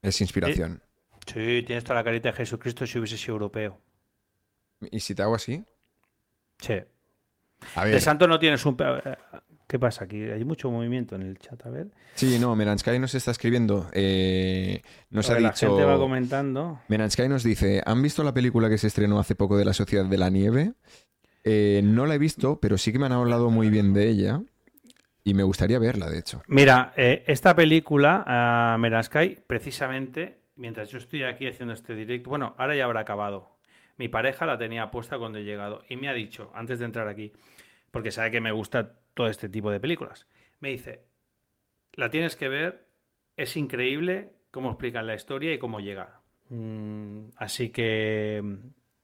Es 0.00 0.22
inspiración. 0.22 0.80
Sí, 1.26 1.62
tienes 1.66 1.84
toda 1.84 1.96
la 1.96 2.04
carita 2.04 2.30
de 2.30 2.36
Jesucristo 2.38 2.86
si 2.86 2.98
hubiese 2.98 3.18
sido 3.18 3.34
europeo. 3.34 3.78
¿Y 4.90 5.00
si 5.00 5.14
te 5.14 5.22
hago 5.22 5.34
así? 5.34 5.64
Sí. 6.58 6.74
A 7.76 7.84
De 7.84 8.00
santo 8.00 8.26
no 8.26 8.38
tienes 8.38 8.64
un. 8.66 8.76
pe- 8.76 8.84
eh, 9.04 9.16
¿Qué 9.68 9.78
pasa 9.78 10.04
aquí? 10.04 10.22
Hay 10.22 10.44
mucho 10.44 10.70
movimiento 10.70 11.14
en 11.16 11.22
el 11.22 11.38
chat, 11.38 11.64
a 11.64 11.70
ver. 11.70 11.88
Sí, 12.14 12.38
no, 12.38 12.54
Meransky 12.54 12.98
nos 12.98 13.14
está 13.14 13.30
escribiendo. 13.30 13.88
eh, 13.92 14.82
nos 15.10 15.30
ha 15.30 15.34
ver, 15.34 15.42
La 15.42 15.50
dicho. 15.50 15.68
gente 15.68 15.84
va 15.84 15.96
comentando. 15.98 16.80
Meransky 16.88 17.28
nos 17.28 17.42
dice: 17.42 17.82
¿Han 17.86 18.02
visto 18.02 18.22
la 18.24 18.34
película 18.34 18.68
que 18.68 18.76
se 18.78 18.88
estrenó 18.88 19.18
hace 19.18 19.34
poco 19.34 19.56
de 19.56 19.64
la 19.64 19.72
Sociedad 19.72 20.04
de 20.04 20.18
la 20.18 20.28
Nieve? 20.28 20.74
Eh, 21.44 21.80
no 21.84 22.06
la 22.06 22.16
he 22.16 22.18
visto, 22.18 22.60
pero 22.60 22.76
sí 22.76 22.92
que 22.92 22.98
me 22.98 23.06
han 23.06 23.12
hablado 23.12 23.50
muy 23.50 23.70
bien 23.70 23.94
de 23.94 24.08
ella. 24.08 24.42
Y 25.24 25.34
me 25.34 25.44
gustaría 25.44 25.78
verla, 25.78 26.10
de 26.10 26.18
hecho. 26.18 26.42
Mira, 26.48 26.92
eh, 26.96 27.22
esta 27.28 27.54
película, 27.54 28.74
uh, 28.74 28.78
Meransky, 28.80 29.38
precisamente, 29.46 30.40
mientras 30.56 30.90
yo 30.90 30.98
estoy 30.98 31.22
aquí 31.22 31.46
haciendo 31.46 31.72
este 31.74 31.94
directo, 31.94 32.28
bueno, 32.28 32.56
ahora 32.58 32.74
ya 32.74 32.84
habrá 32.84 33.00
acabado. 33.00 33.51
Mi 33.96 34.08
pareja 34.08 34.46
la 34.46 34.58
tenía 34.58 34.90
puesta 34.90 35.18
cuando 35.18 35.38
he 35.38 35.44
llegado 35.44 35.82
y 35.88 35.96
me 35.96 36.08
ha 36.08 36.12
dicho, 36.14 36.50
antes 36.54 36.78
de 36.78 36.84
entrar 36.86 37.08
aquí, 37.08 37.32
porque 37.90 38.10
sabe 38.10 38.30
que 38.30 38.40
me 38.40 38.52
gusta 38.52 38.94
todo 39.14 39.28
este 39.28 39.48
tipo 39.48 39.70
de 39.70 39.80
películas, 39.80 40.26
me 40.60 40.70
dice, 40.70 41.02
la 41.94 42.10
tienes 42.10 42.36
que 42.36 42.48
ver, 42.48 42.86
es 43.36 43.56
increíble 43.56 44.32
cómo 44.50 44.70
explican 44.70 45.06
la 45.06 45.14
historia 45.14 45.52
y 45.52 45.58
cómo 45.58 45.80
llega. 45.80 46.20
Mm, 46.48 47.28
así 47.36 47.68
que, 47.70 48.42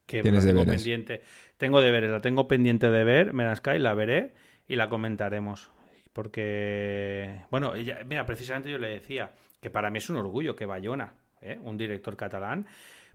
que 0.06 0.22
Tienes 0.22 0.44
tengo 0.44 0.60
deberes. 0.60 0.82
pendiente. 0.82 1.22
Tengo 1.56 1.80
deberes, 1.80 2.10
la 2.10 2.20
tengo 2.20 2.48
pendiente 2.48 2.90
de 2.90 3.04
ver, 3.04 3.32
Meransky, 3.34 3.78
la 3.78 3.94
veré 3.94 4.32
y 4.66 4.76
la 4.76 4.88
comentaremos. 4.88 5.70
Porque, 6.12 7.42
bueno, 7.50 7.74
ella- 7.74 8.00
mira, 8.04 8.26
precisamente 8.26 8.70
yo 8.70 8.78
le 8.78 8.88
decía 8.88 9.32
que 9.60 9.70
para 9.70 9.90
mí 9.90 9.98
es 9.98 10.10
un 10.10 10.16
orgullo 10.16 10.54
que 10.56 10.66
Bayona, 10.66 11.14
¿eh? 11.40 11.58
un 11.62 11.76
director 11.78 12.16
catalán, 12.16 12.66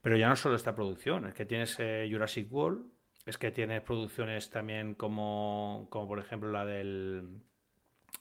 pero 0.04 0.18
ya 0.18 0.30
no 0.30 0.38
solo 0.38 0.56
esta 0.58 0.76
producción, 0.76 1.26
es 1.28 1.36
que 1.36 1.48
tienes 1.48 1.78
eh, 1.80 2.08
Jurassic 2.12 2.54
World, 2.54 2.86
es 3.26 3.40
que 3.40 3.52
tienes 3.52 3.82
producciones 3.84 4.52
también 4.52 4.96
como, 4.96 5.88
como 5.92 6.08
por 6.10 6.20
ejemplo 6.20 6.52
la 6.52 6.66
del 6.66 7.42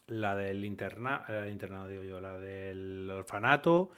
la 0.07 0.37
del 0.37 0.65
interna, 0.65 1.25
internado, 1.51 1.89
digo 1.89 2.03
yo, 2.05 2.21
la 2.21 2.39
del 2.39 3.11
orfanato, 3.11 3.91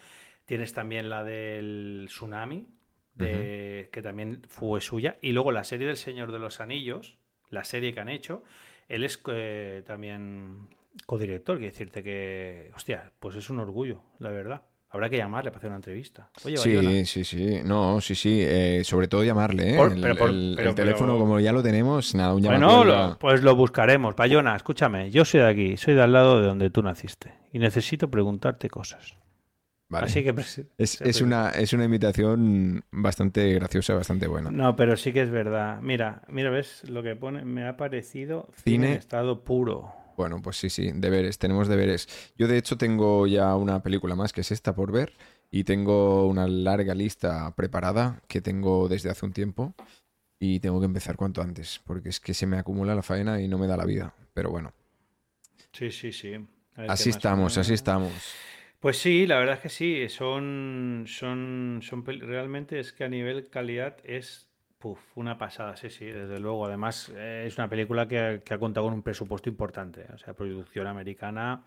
tienes 0.45 0.73
también 0.73 1.09
la 1.09 1.25
del 1.25 2.07
tsunami, 2.09 2.69
de- 3.15 3.89
que 3.93 4.03
también 4.03 4.43
fue 4.49 4.81
suya, 4.81 5.19
y 5.23 5.33
luego 5.33 5.53
la 5.53 5.65
serie 5.65 5.87
del 5.87 5.97
Señor 5.97 6.33
de 6.33 6.39
los 6.39 6.61
Anillos, 6.61 7.19
la 7.51 7.65
serie 7.65 7.95
que 7.95 8.01
han 8.01 8.09
hecho, 8.09 8.43
él 8.89 9.05
es 9.05 9.21
eh, 9.29 9.83
también 9.87 10.69
codirector, 11.07 11.57
quiere 11.59 11.73
decirte 11.73 12.03
que, 12.03 12.71
hostia, 12.75 13.13
pues 13.19 13.37
es 13.37 13.51
un 13.51 13.61
orgullo, 13.61 14.03
la 14.19 14.31
verdad. 14.31 14.63
Habrá 14.95 15.11
que 15.11 15.17
llamarle 15.19 15.51
para 15.51 15.59
hacer 15.59 15.69
una 15.71 15.77
entrevista. 15.77 16.31
Oye, 16.45 16.57
Bayona, 16.57 16.91
Sí, 17.05 17.05
sí, 17.05 17.25
sí. 17.25 17.61
No, 17.65 18.01
sí, 18.01 18.15
sí. 18.15 18.39
eh, 18.41 18.83
sobre 18.85 19.09
todo 19.09 19.25
llamarle, 19.25 19.75
¿eh? 19.75 19.77
Por- 19.77 19.93
el, 19.93 20.01
pero 20.01 20.15
por- 20.17 20.31
el- 20.31 20.55
pero- 20.57 20.71
el 20.71 20.75
teléfono, 20.77 21.15
pero- 21.15 21.19
como 21.19 21.41
ya 21.41 21.53
lo 21.53 21.63
tenemos, 21.65 22.15
nada, 22.15 22.33
un 22.33 22.43
Bueno, 22.43 22.85
lo- 22.85 23.19
pues 23.19 23.43
lo 23.43 23.57
buscaremos. 23.57 24.15
Bayona, 24.15 24.55
escúchame, 24.55 25.11
yo 25.11 25.25
soy 25.25 25.41
de 25.41 25.49
aquí, 25.49 25.77
soy 25.77 25.95
de 25.95 26.03
al 26.03 26.13
lado 26.13 26.41
de 26.41 26.47
donde 26.47 26.71
tú 26.71 26.81
naciste 26.83 27.33
y 27.53 27.59
necesito 27.59 28.09
preguntarte 28.09 28.71
cosas. 28.71 29.17
Vale. 29.89 30.07
Así 30.07 30.23
que... 30.25 30.33
Es, 30.79 31.01
una, 31.23 31.51
es 31.51 31.73
una 31.73 31.85
invitación 31.85 32.85
bastante 32.93 33.53
graciosa, 33.53 33.95
bastante 33.95 34.29
buena. 34.29 34.51
No, 34.51 34.77
pero 34.77 34.97
sí 34.97 35.13
que 35.13 35.23
es 35.23 35.31
verdad. 35.31 35.81
Mira, 35.83 36.23
mira, 36.29 36.51
ves 36.51 36.89
lo 36.89 37.03
que 37.03 37.17
pone, 37.17 37.45
me 37.45 37.67
ha 37.67 37.77
parecido 37.77 38.49
cine, 38.65 38.77
Cine. 38.77 38.93
en 38.93 38.99
estado 38.99 39.43
puro. 39.45 39.93
Bueno, 40.17 40.41
pues 40.43 40.57
sí, 40.57 40.71
sí, 40.71 40.91
deberes, 40.95 41.39
tenemos 41.39 41.69
deberes. 41.69 42.09
Yo 42.37 42.49
de 42.49 42.59
hecho 42.59 42.77
tengo 42.77 43.27
ya 43.27 43.55
una 43.57 43.83
película 43.83 44.15
más 44.15 44.33
que 44.33 44.43
es 44.43 44.51
esta 44.51 44.75
por 44.75 44.93
ver 44.93 45.13
y 45.51 45.65
tengo 45.65 46.27
una 46.27 46.47
larga 46.47 46.95
lista 46.95 47.55
preparada 47.55 48.23
que 48.29 48.41
tengo 48.41 48.89
desde 48.89 49.11
hace 49.11 49.27
un 49.27 49.33
tiempo 49.33 49.75
y 50.39 50.61
tengo 50.61 50.81
que 50.81 50.87
empezar 50.87 51.17
cuanto 51.17 51.43
antes 51.43 51.81
porque 51.85 52.09
es 52.09 52.21
que 52.21 52.35
se 52.35 52.47
me 52.47 52.59
acumula 52.59 52.95
la 52.95 53.03
faena 53.03 53.41
y 53.41 53.49
no 53.49 53.59
me 53.59 53.67
da 53.67 53.77
la 53.77 53.85
vida. 53.85 54.15
Pero 54.35 54.51
bueno, 54.51 54.73
Sí, 55.75 55.91
sí, 55.91 56.13
sí. 56.13 56.37
Así 56.77 57.11
estamos, 57.11 57.59
así 57.59 57.75
estamos. 57.75 58.13
Pues 58.79 58.99
sí, 58.99 59.27
la 59.27 59.39
verdad 59.39 59.57
es 59.57 59.61
que 59.61 59.69
sí, 59.69 60.09
son, 60.09 61.05
son, 61.09 61.81
son 61.83 62.05
realmente 62.05 62.79
es 62.79 62.93
que 62.93 63.05
a 63.05 63.09
nivel 63.09 63.49
calidad 63.49 63.97
es 64.05 64.49
puf, 64.85 65.01
una 65.17 65.39
pasada, 65.39 65.77
sí, 65.77 65.89
sí, 65.89 66.05
desde 66.05 66.39
luego. 66.39 66.67
Además, 66.67 67.11
eh, 67.17 67.45
es 67.47 67.57
una 67.57 67.71
película 67.71 68.07
que, 68.07 68.43
que 68.45 68.53
ha 68.53 68.59
contado 68.59 68.85
con 68.85 68.93
un 68.93 69.03
presupuesto 69.03 69.49
importante, 69.49 70.05
o 70.13 70.19
sea, 70.19 70.35
producción 70.35 70.87
americana, 70.87 71.65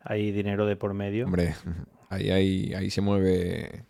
hay 0.00 0.32
dinero 0.32 0.64
de 0.64 0.74
por 0.74 0.94
medio. 0.94 1.26
Hombre, 1.26 1.54
ahí, 2.08 2.30
ahí, 2.30 2.72
ahí 2.72 2.88
se 2.88 3.02
mueve, 3.02 3.84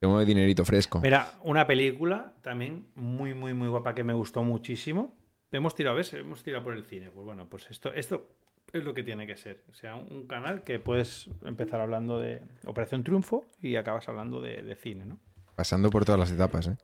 se 0.00 0.06
mueve 0.06 0.24
dinerito 0.24 0.64
fresco. 0.64 1.00
Mira, 1.00 1.34
una 1.42 1.66
película 1.66 2.32
también 2.40 2.86
muy, 2.94 3.34
muy, 3.34 3.52
muy 3.52 3.68
guapa 3.68 3.94
que 3.94 4.02
me 4.02 4.14
gustó 4.14 4.42
muchísimo. 4.42 5.14
Hemos 5.52 5.74
tirado, 5.74 5.96
¿ves? 5.96 6.14
Hemos 6.14 6.42
tirado 6.42 6.64
por 6.64 6.72
el 6.72 6.86
cine. 6.86 7.10
Pues 7.10 7.26
bueno, 7.26 7.46
pues 7.50 7.70
esto, 7.70 7.92
esto 7.92 8.30
es 8.72 8.82
lo 8.82 8.94
que 8.94 9.02
tiene 9.02 9.26
que 9.26 9.36
ser. 9.36 9.62
O 9.68 9.74
sea, 9.74 9.94
un, 9.94 10.10
un 10.10 10.26
canal 10.26 10.64
que 10.64 10.78
puedes 10.78 11.28
empezar 11.44 11.82
hablando 11.82 12.18
de 12.18 12.40
Operación 12.64 13.04
Triunfo 13.04 13.44
y 13.60 13.76
acabas 13.76 14.08
hablando 14.08 14.40
de, 14.40 14.62
de 14.62 14.74
cine, 14.74 15.04
¿no? 15.04 15.18
Pasando 15.54 15.90
por 15.90 16.06
todas 16.06 16.18
las 16.18 16.32
etapas, 16.32 16.68
¿eh? 16.68 16.76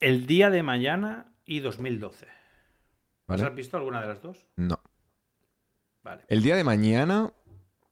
El 0.00 0.26
día 0.26 0.50
de 0.50 0.62
mañana 0.62 1.32
y 1.44 1.60
2012. 1.60 2.26
¿Vale? 3.26 3.42
¿Has 3.44 3.54
visto 3.54 3.76
alguna 3.76 4.00
de 4.00 4.08
las 4.08 4.22
dos? 4.22 4.46
No. 4.56 4.80
Vale. 6.02 6.22
El 6.28 6.42
día 6.42 6.56
de 6.56 6.64
mañana 6.64 7.32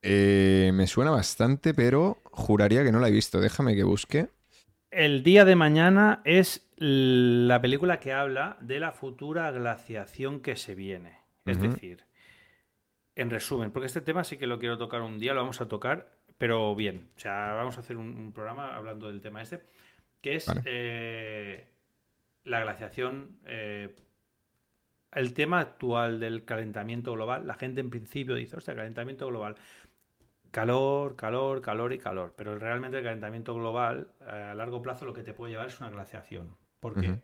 eh, 0.02 0.70
me 0.74 0.86
suena 0.86 1.10
bastante, 1.10 1.74
pero 1.74 2.20
juraría 2.24 2.84
que 2.84 2.92
no 2.92 3.00
la 3.00 3.08
he 3.08 3.12
visto. 3.12 3.40
Déjame 3.40 3.74
que 3.74 3.82
busque. 3.84 4.28
El 4.90 5.22
día 5.24 5.44
de 5.44 5.56
mañana 5.56 6.20
es 6.24 6.68
la 6.76 7.60
película 7.60 7.98
que 7.98 8.12
habla 8.12 8.56
de 8.60 8.78
la 8.78 8.92
futura 8.92 9.50
glaciación 9.50 10.40
que 10.40 10.56
se 10.56 10.74
viene. 10.74 11.18
Es 11.46 11.60
decir, 11.60 12.04
en 13.16 13.28
resumen, 13.28 13.70
porque 13.70 13.86
este 13.86 14.00
tema 14.00 14.24
sí 14.24 14.38
que 14.38 14.46
lo 14.46 14.58
quiero 14.58 14.78
tocar 14.78 15.02
un 15.02 15.18
día, 15.18 15.34
lo 15.34 15.40
vamos 15.40 15.60
a 15.60 15.68
tocar, 15.68 16.16
pero 16.38 16.74
bien. 16.74 17.10
O 17.16 17.20
sea, 17.20 17.52
vamos 17.54 17.76
a 17.76 17.80
hacer 17.80 17.96
un, 17.96 18.16
un 18.16 18.32
programa 18.32 18.74
hablando 18.76 19.08
del 19.08 19.20
tema 19.20 19.42
este, 19.42 19.62
que 20.20 20.36
es 20.36 20.46
Vale. 20.46 20.62
eh, 20.64 21.68
la 22.44 22.60
glaciación. 22.60 23.38
eh, 23.46 23.94
el 25.12 25.32
tema 25.32 25.60
actual 25.60 26.18
del 26.18 26.44
calentamiento 26.44 27.12
global, 27.12 27.46
la 27.46 27.54
gente 27.54 27.80
en 27.80 27.88
principio 27.90 28.34
dice, 28.34 28.56
hostia, 28.56 28.74
calentamiento 28.74 29.26
global. 29.28 29.54
Calor, 30.50 31.16
calor, 31.16 31.60
calor 31.60 31.92
y 31.92 31.98
calor. 31.98 32.34
Pero 32.36 32.58
realmente 32.58 32.98
el 32.98 33.04
calentamiento 33.04 33.54
global 33.54 34.08
eh, 34.20 34.24
a 34.50 34.54
largo 34.54 34.82
plazo 34.82 35.04
lo 35.04 35.14
que 35.14 35.22
te 35.22 35.32
puede 35.32 35.52
llevar 35.52 35.68
es 35.68 35.80
una 35.80 35.90
glaciación. 35.90 36.56
Porque 36.80 37.10
Ujú. 37.10 37.20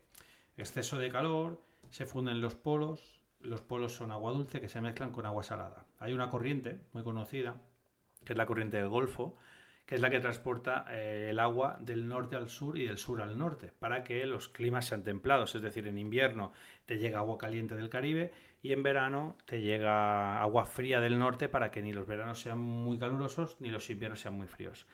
exceso 0.56 0.98
de 0.98 1.10
calor, 1.10 1.60
se 1.90 2.06
funden 2.06 2.40
los 2.40 2.54
polos, 2.54 3.20
los 3.40 3.60
polos 3.60 3.92
son 3.92 4.12
agua 4.12 4.32
dulce 4.32 4.60
que 4.60 4.68
se 4.68 4.80
mezclan 4.80 5.10
con 5.10 5.26
agua 5.26 5.42
salada. 5.42 5.84
Hay 5.98 6.12
una 6.12 6.30
corriente 6.30 6.80
muy 6.92 7.02
conocida, 7.02 7.56
que 8.24 8.34
es 8.34 8.36
la 8.36 8.46
corriente 8.46 8.76
del 8.76 8.88
Golfo, 8.88 9.36
que 9.90 9.96
es 9.96 10.00
la 10.00 10.08
que 10.08 10.20
transporta 10.20 10.84
eh, 10.88 11.30
el 11.30 11.40
agua 11.40 11.76
del 11.80 12.06
norte 12.06 12.36
al 12.36 12.48
sur 12.48 12.78
y 12.78 12.86
del 12.86 12.96
sur 12.96 13.20
al 13.20 13.36
norte, 13.36 13.72
para 13.76 14.04
que 14.04 14.24
los 14.24 14.48
climas 14.48 14.86
sean 14.86 15.02
templados. 15.02 15.56
Es 15.56 15.62
decir, 15.62 15.88
en 15.88 15.98
invierno 15.98 16.52
te 16.86 16.98
llega 16.98 17.18
agua 17.18 17.38
caliente 17.38 17.74
del 17.74 17.88
Caribe 17.88 18.30
y 18.62 18.72
en 18.72 18.84
verano 18.84 19.36
te 19.46 19.62
llega 19.62 20.40
agua 20.40 20.64
fría 20.64 21.00
del 21.00 21.18
norte 21.18 21.48
para 21.48 21.72
que 21.72 21.82
ni 21.82 21.92
los 21.92 22.06
veranos 22.06 22.40
sean 22.40 22.60
muy 22.60 23.00
calurosos 23.00 23.56
ni 23.60 23.68
los 23.68 23.90
inviernos 23.90 24.20
sean 24.20 24.34
muy 24.34 24.46
fríos. 24.46 24.86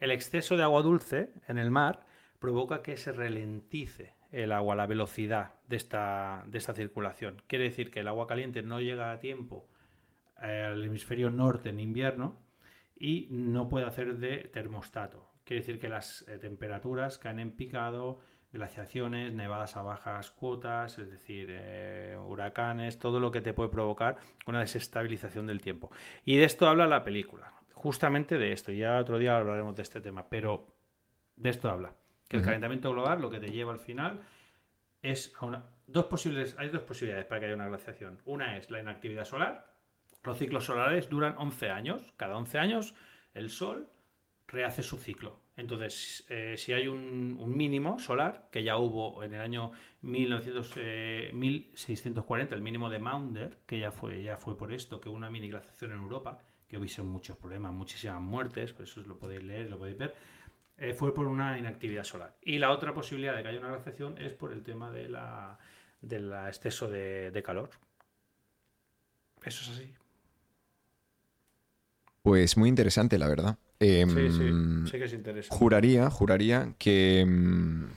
El 0.00 0.10
exceso 0.10 0.56
de 0.56 0.64
agua 0.64 0.82
dulce 0.82 1.32
en 1.46 1.56
el 1.56 1.70
mar 1.70 2.04
provoca 2.40 2.82
que 2.82 2.96
se 2.96 3.12
ralentice 3.12 4.16
el 4.32 4.50
agua, 4.50 4.74
la 4.74 4.88
velocidad 4.88 5.54
de 5.68 5.76
esta, 5.76 6.42
de 6.48 6.58
esta 6.58 6.74
circulación. 6.74 7.40
Quiere 7.46 7.66
decir 7.66 7.92
que 7.92 8.00
el 8.00 8.08
agua 8.08 8.26
caliente 8.26 8.62
no 8.62 8.80
llega 8.80 9.12
a 9.12 9.20
tiempo 9.20 9.68
eh, 10.42 10.64
al 10.72 10.84
hemisferio 10.84 11.30
norte 11.30 11.68
en 11.68 11.78
invierno 11.78 12.49
y 13.00 13.26
no 13.30 13.68
puede 13.68 13.86
hacer 13.86 14.18
de 14.18 14.50
termostato. 14.52 15.32
Quiere 15.44 15.62
decir 15.62 15.80
que 15.80 15.88
las 15.88 16.22
eh, 16.28 16.38
temperaturas 16.38 17.18
caen 17.18 17.40
en 17.40 17.50
picado, 17.50 18.20
glaciaciones, 18.52 19.32
nevadas 19.32 19.76
a 19.76 19.82
bajas 19.82 20.30
cuotas, 20.30 20.98
es 20.98 21.10
decir, 21.10 21.48
eh, 21.50 22.16
huracanes, 22.22 22.98
todo 22.98 23.18
lo 23.18 23.32
que 23.32 23.40
te 23.40 23.54
puede 23.54 23.70
provocar 23.70 24.18
una 24.46 24.60
desestabilización 24.60 25.46
del 25.46 25.62
tiempo. 25.62 25.90
Y 26.24 26.36
de 26.36 26.44
esto 26.44 26.68
habla 26.68 26.86
la 26.86 27.02
película, 27.02 27.52
justamente 27.72 28.36
de 28.36 28.52
esto. 28.52 28.70
Ya 28.70 28.98
otro 28.98 29.18
día 29.18 29.38
hablaremos 29.38 29.74
de 29.74 29.82
este 29.82 30.02
tema, 30.02 30.28
pero 30.28 30.68
de 31.36 31.50
esto 31.50 31.70
habla. 31.70 31.94
Que 32.28 32.36
el 32.36 32.44
calentamiento 32.44 32.92
global 32.92 33.20
lo 33.20 33.30
que 33.30 33.40
te 33.40 33.50
lleva 33.50 33.72
al 33.72 33.80
final 33.80 34.20
es 35.02 35.32
a 35.40 35.46
una, 35.46 35.64
dos 35.86 36.04
posibles, 36.04 36.54
hay 36.58 36.68
dos 36.68 36.82
posibilidades 36.82 37.26
para 37.26 37.40
que 37.40 37.46
haya 37.46 37.54
una 37.54 37.66
glaciación. 37.66 38.20
Una 38.26 38.56
es 38.58 38.70
la 38.70 38.80
inactividad 38.80 39.24
solar. 39.24 39.69
Los 40.22 40.38
ciclos 40.38 40.64
solares 40.64 41.08
duran 41.08 41.34
11 41.38 41.70
años. 41.70 42.12
Cada 42.16 42.36
11 42.36 42.58
años 42.58 42.94
el 43.34 43.50
Sol 43.50 43.88
rehace 44.46 44.82
su 44.82 44.98
ciclo. 44.98 45.40
Entonces, 45.56 46.24
eh, 46.28 46.54
si 46.56 46.72
hay 46.72 46.88
un, 46.88 47.56
mínimo 47.56 47.98
solar, 47.98 48.48
que 48.50 48.62
ya 48.62 48.78
hubo 48.78 49.22
en 49.22 49.34
el 49.34 49.40
año 49.40 49.72
1900, 50.02 51.34
1640, 51.34 52.54
eh, 52.54 52.56
el 52.56 52.62
mínimo 52.62 52.88
de 52.88 52.98
Maunder, 52.98 53.58
que 53.66 53.78
ya 53.78 53.92
fue, 53.92 54.22
ya 54.22 54.36
fue 54.36 54.56
por 54.56 54.72
esto, 54.72 55.00
que 55.00 55.08
hubo 55.08 55.16
una 55.16 55.30
mini 55.30 55.50
glaciación 55.50 55.92
en 55.92 55.98
Europa, 55.98 56.38
que 56.66 56.78
hubiese 56.78 57.02
muchos 57.02 57.36
problemas, 57.36 57.72
muchísimas 57.72 58.20
muertes, 58.22 58.72
por 58.72 58.84
eso 58.84 59.00
lo 59.02 59.18
podéis 59.18 59.42
leer, 59.42 59.68
lo 59.68 59.78
podéis 59.78 59.98
ver, 59.98 60.14
eh, 60.78 60.94
fue 60.94 61.12
por 61.12 61.26
una 61.26 61.58
inactividad 61.58 62.04
solar. 62.04 62.36
Y 62.40 62.58
la 62.58 62.70
otra 62.70 62.94
posibilidad 62.94 63.36
de 63.36 63.42
que 63.42 63.48
haya 63.48 63.58
una 63.58 63.68
glaciación 63.68 64.16
es 64.16 64.32
por 64.32 64.52
el 64.52 64.62
tema 64.62 64.90
de 64.90 65.10
la, 65.10 65.58
del 66.00 66.32
exceso 66.48 66.88
de, 66.88 67.42
calor. 67.44 67.70
Eso 69.44 69.62
es 69.62 69.76
así. 69.76 69.94
Pues 72.22 72.56
muy 72.56 72.68
interesante, 72.68 73.18
la 73.18 73.28
verdad. 73.28 73.58
Em, 73.78 74.10
sí, 74.10 74.30
sí, 74.30 74.90
sí 74.90 74.98
que 74.98 75.04
es 75.04 75.12
interesante. 75.12 75.56
Juraría, 75.56 76.10
juraría 76.10 76.74
que, 76.78 77.20
em, 77.20 77.88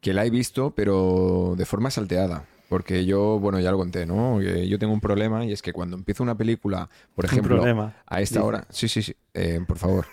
que 0.00 0.12
la 0.12 0.26
he 0.26 0.30
visto, 0.30 0.74
pero 0.74 1.54
de 1.56 1.64
forma 1.64 1.90
salteada. 1.90 2.46
Porque 2.68 3.04
yo, 3.04 3.38
bueno, 3.38 3.60
ya 3.60 3.70
lo 3.70 3.78
conté, 3.78 4.06
¿no? 4.06 4.40
yo 4.40 4.78
tengo 4.78 4.92
un 4.92 5.00
problema 5.00 5.44
y 5.44 5.52
es 5.52 5.62
que 5.62 5.72
cuando 5.72 5.96
empiezo 5.96 6.22
una 6.22 6.36
película, 6.36 6.88
por 7.14 7.24
ejemplo, 7.26 7.62
a 8.06 8.20
esta 8.20 8.42
hora. 8.42 8.66
Sí, 8.70 8.88
sí, 8.88 9.02
sí, 9.02 9.14
eh, 9.34 9.60
por 9.66 9.78
favor. 9.78 10.06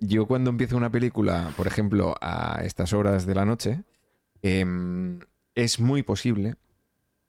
Yo 0.00 0.26
cuando 0.26 0.50
empiezo 0.50 0.76
una 0.76 0.90
película, 0.90 1.52
por 1.56 1.66
ejemplo, 1.66 2.14
a 2.20 2.62
estas 2.64 2.92
horas 2.92 3.26
de 3.26 3.34
la 3.34 3.44
noche, 3.44 3.84
em, 4.42 5.20
es 5.54 5.78
muy 5.78 6.02
posible 6.02 6.56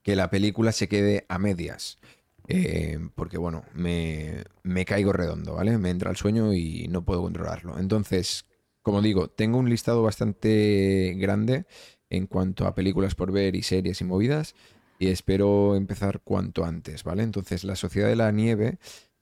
que 0.04 0.16
la 0.16 0.30
película 0.30 0.72
se 0.72 0.88
quede 0.88 1.26
a 1.30 1.38
medias. 1.38 2.00
Eh, 2.48 3.00
porque 3.16 3.38
bueno, 3.38 3.64
me, 3.74 4.44
me, 4.64 4.86
caigo 4.86 5.14
redondo, 5.14 5.56
¿vale? 5.56 5.78
Me 5.78 5.90
entra 5.90 6.10
el 6.10 6.18
sueño 6.18 6.54
y 6.54 6.88
no 6.90 7.04
puedo 7.04 7.22
controlarlo. 7.22 7.80
Entonces, 7.80 8.46
como 8.82 9.02
digo, 9.02 9.30
tengo 9.30 9.58
un 9.58 9.70
listado 9.70 10.04
bastante 10.04 11.16
grande 11.18 11.66
en 12.10 12.28
cuanto 12.28 12.68
a 12.68 12.76
películas 12.76 13.16
por 13.16 13.32
ver 13.32 13.56
y 13.56 13.64
series 13.64 14.02
y 14.02 14.04
movidas 14.04 14.56
y 15.00 15.08
espero 15.08 15.76
empezar 15.76 16.22
cuanto 16.24 16.66
antes, 16.66 17.04
¿vale? 17.04 17.24
Entonces, 17.24 17.64
La 17.64 17.76
Sociedad 17.76 18.08
de 18.08 18.16
la 18.16 18.32
Nieve 18.32 18.80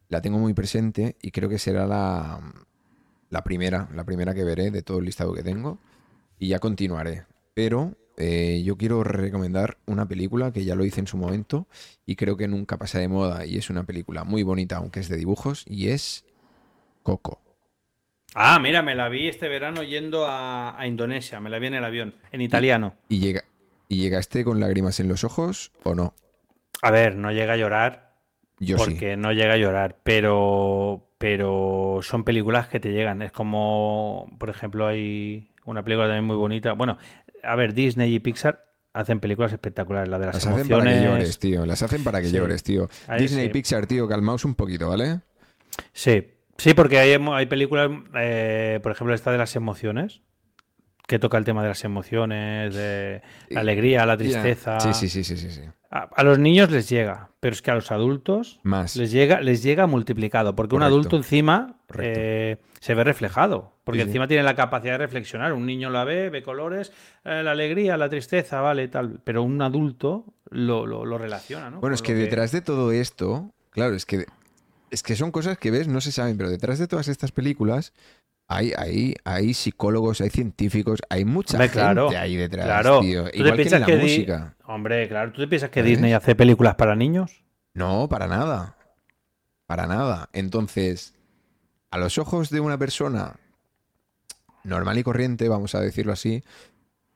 la 0.08 0.22
tengo 0.22 0.40
muy 0.40 0.54
presente 0.54 1.16
y 1.22 1.32
creo 1.32 1.50
que 1.50 1.60
será 1.60 1.88
la, 1.88 2.42
la 3.30 3.44
primera, 3.44 3.90
la 3.94 4.04
primera 4.04 4.34
que 4.34 4.44
veré 4.44 4.72
de 4.72 4.82
todo 4.82 5.00
el 5.00 5.06
listado 5.06 5.34
que 5.34 5.44
tengo 5.44 5.80
y 6.38 6.50
ya 6.50 6.60
continuaré. 6.60 7.26
Pero 7.54 7.96
eh, 8.22 8.62
yo 8.66 8.78
quiero 8.78 9.02
recomendar 9.02 9.78
una 9.86 10.06
película 10.06 10.52
que 10.52 10.66
ya 10.66 10.76
lo 10.76 10.84
hice 10.84 11.00
en 11.00 11.08
su 11.08 11.16
momento 11.16 11.68
y 12.06 12.18
creo 12.18 12.36
que 12.36 12.50
nunca 12.50 12.78
pasa 12.78 13.00
de 13.00 13.08
moda 13.08 13.46
y 13.46 13.58
es 13.58 13.70
una 13.70 13.86
película 13.86 14.26
muy 14.26 14.44
bonita, 14.44 14.76
aunque 14.76 15.00
es 15.00 15.08
de 15.08 15.16
dibujos, 15.16 15.64
y 15.66 15.88
es 15.88 16.26
Coco. 17.02 17.42
Ah, 18.36 18.60
mira, 18.60 18.82
me 18.82 18.94
la 18.94 19.08
vi 19.08 19.30
este 19.30 19.48
verano 19.48 19.84
yendo 19.84 20.26
a, 20.28 20.78
Indonesia, 20.86 21.40
me 21.40 21.50
la 21.50 21.60
vi 21.60 21.68
en 21.68 21.76
el 21.76 21.86
avión, 21.86 22.14
en 22.34 22.42
italiano. 22.42 22.94
¿Y, 23.08 23.20
llega, 23.20 23.46
¿Y 23.88 24.02
llegaste 24.02 24.44
con 24.44 24.60
lágrimas 24.60 25.00
en 25.00 25.08
los 25.08 25.24
ojos 25.24 25.72
o 25.84 25.96
no? 25.96 26.14
A 26.82 26.92
ver, 26.92 27.16
no 27.16 27.32
llega 27.32 27.54
a 27.54 27.58
llorar. 27.58 28.16
Yo 28.60 28.76
porque 28.76 29.16
no 29.16 29.32
llega 29.32 29.54
a 29.54 29.58
llorar, 29.58 29.98
pero, 30.04 31.08
pero 31.18 32.00
son 32.02 32.26
películas 32.26 32.68
que 32.68 32.82
te 32.82 32.92
llegan. 32.92 33.22
Es 33.22 33.32
como, 33.32 34.30
por 34.38 34.50
ejemplo, 34.50 34.86
hay 34.86 35.50
una 35.64 35.84
película 35.84 36.08
también 36.08 36.26
muy 36.26 36.36
bonita. 36.36 36.74
Bueno, 36.74 36.98
a 37.44 37.56
ver, 37.56 37.74
Disney 37.74 38.14
y 38.14 38.20
Pixar 38.20 38.66
hacen 38.94 39.20
películas 39.20 39.54
espectaculares, 39.54 40.10
la 40.10 40.20
de 40.20 40.28
las, 40.28 40.36
las 40.36 40.48
hacen 40.48 40.68
para 40.68 40.84
que 40.84 41.04
llores, 41.04 41.40
tío. 41.40 41.66
Las 41.66 41.84
hacen 41.84 42.04
para 42.04 42.22
que 42.22 42.32
llores, 42.32 42.64
tío. 42.64 42.90
Disney 43.18 43.46
y 43.46 43.50
Pixar, 43.50 43.88
tío, 43.88 44.08
calmaos 44.08 44.46
un 44.46 44.56
poquito, 44.56 44.90
¿vale? 44.90 45.22
Sí, 45.94 46.28
sí, 46.58 46.74
porque 46.74 47.00
hay, 47.00 47.14
hay 47.14 47.46
películas, 47.46 47.90
eh, 48.16 48.80
por 48.82 48.92
ejemplo, 48.92 49.14
esta 49.14 49.32
de 49.32 49.38
las 49.38 49.56
emociones, 49.56 50.22
que 51.08 51.20
toca 51.20 51.38
el 51.38 51.46
tema 51.46 51.64
de 51.64 51.70
las 51.70 51.84
emociones, 51.84 52.74
de 52.74 53.22
la 53.50 53.62
alegría, 53.62 54.06
la 54.06 54.18
tristeza. 54.18 54.80
Sí, 54.80 54.94
sí, 54.94 55.10
sí, 55.10 55.24
sí, 55.24 55.50
sí. 55.50 55.62
A, 55.90 56.24
los 56.24 56.38
niños 56.38 56.70
les 56.70 56.88
llega, 56.88 57.32
pero 57.40 57.54
es 57.54 57.64
que 57.64 57.72
a 57.72 57.76
los 57.76 57.92
adultos 57.92 58.60
Más. 58.62 58.96
les 58.96 59.12
llega, 59.12 59.42
les 59.42 59.64
llega 59.64 59.88
multiplicado, 59.88 60.56
porque 60.56 60.76
un 60.76 60.84
adulto 60.84 61.18
encima 61.18 61.80
eh, 61.98 62.58
se 62.80 62.94
ve 62.94 63.04
reflejado, 63.04 63.74
porque 63.84 64.02
encima 64.02 64.28
tiene 64.28 64.44
la 64.44 64.56
capacidad 64.56 64.94
de 64.94 65.00
reflexionar. 65.00 65.54
Un 65.54 65.66
niño 65.66 65.90
la 65.90 66.04
ve, 66.04 66.30
ve 66.30 66.44
colores, 66.44 66.92
eh, 67.26 67.42
la 67.44 67.52
alegría, 67.52 67.98
la 67.98 68.10
tristeza, 68.10 68.62
vale, 68.62 68.88
tal, 68.88 69.20
pero 69.24 69.44
un 69.44 69.62
adulto 69.62 70.26
lo, 70.50 70.86
lo, 70.86 71.18
relaciona, 71.18 71.70
¿no? 71.70 71.80
Bueno, 71.80 71.96
es 71.96 72.02
que, 72.02 72.14
detrás 72.14 72.52
de 72.52 72.62
todo 72.62 72.92
esto, 72.92 73.52
claro, 73.72 73.96
es 73.96 74.06
que 74.06 74.26
es 74.92 75.04
que 75.04 75.16
son 75.16 75.32
cosas 75.32 75.58
que 75.58 75.72
ves, 75.72 75.88
no 75.88 76.02
se 76.02 76.12
saben, 76.12 76.38
pero 76.38 76.50
detrás 76.50 76.80
de 76.80 76.88
todas 76.88 77.08
estas 77.10 77.32
películas 77.32 77.94
hay, 78.48 78.74
hay, 78.76 79.14
hay 79.24 79.54
psicólogos, 79.54 80.22
hay 80.22 80.32
científicos, 80.32 81.00
hay 81.10 81.26
mucha 81.26 81.60
gente 81.68 82.18
ahí 82.18 82.36
detrás, 82.36 82.66
claro. 82.66 83.00
tío. 83.02 83.26
Igual 83.32 83.56
que 83.56 83.64
en 83.64 83.82
la 83.82 83.88
música. 83.88 84.56
Hombre, 84.66 85.08
claro, 85.08 85.32
¿tú 85.32 85.42
te 85.42 85.48
piensas 85.48 85.70
que 85.70 85.84
Disney 85.84 86.14
hace 86.14 86.34
películas 86.36 86.76
para 86.76 86.96
niños? 86.96 87.44
No, 87.76 88.10
para 88.10 88.28
nada. 88.28 88.76
Para 89.68 89.86
nada. 89.86 90.30
Entonces, 90.34 91.14
a 91.92 91.98
los 91.98 92.18
ojos 92.18 92.50
de 92.50 92.60
una 92.60 92.78
persona 92.78 93.36
normal 94.64 94.98
y 94.98 95.04
corriente, 95.04 95.50
vamos 95.50 95.76
a 95.76 95.82
decirlo 95.82 96.14
así, 96.14 96.44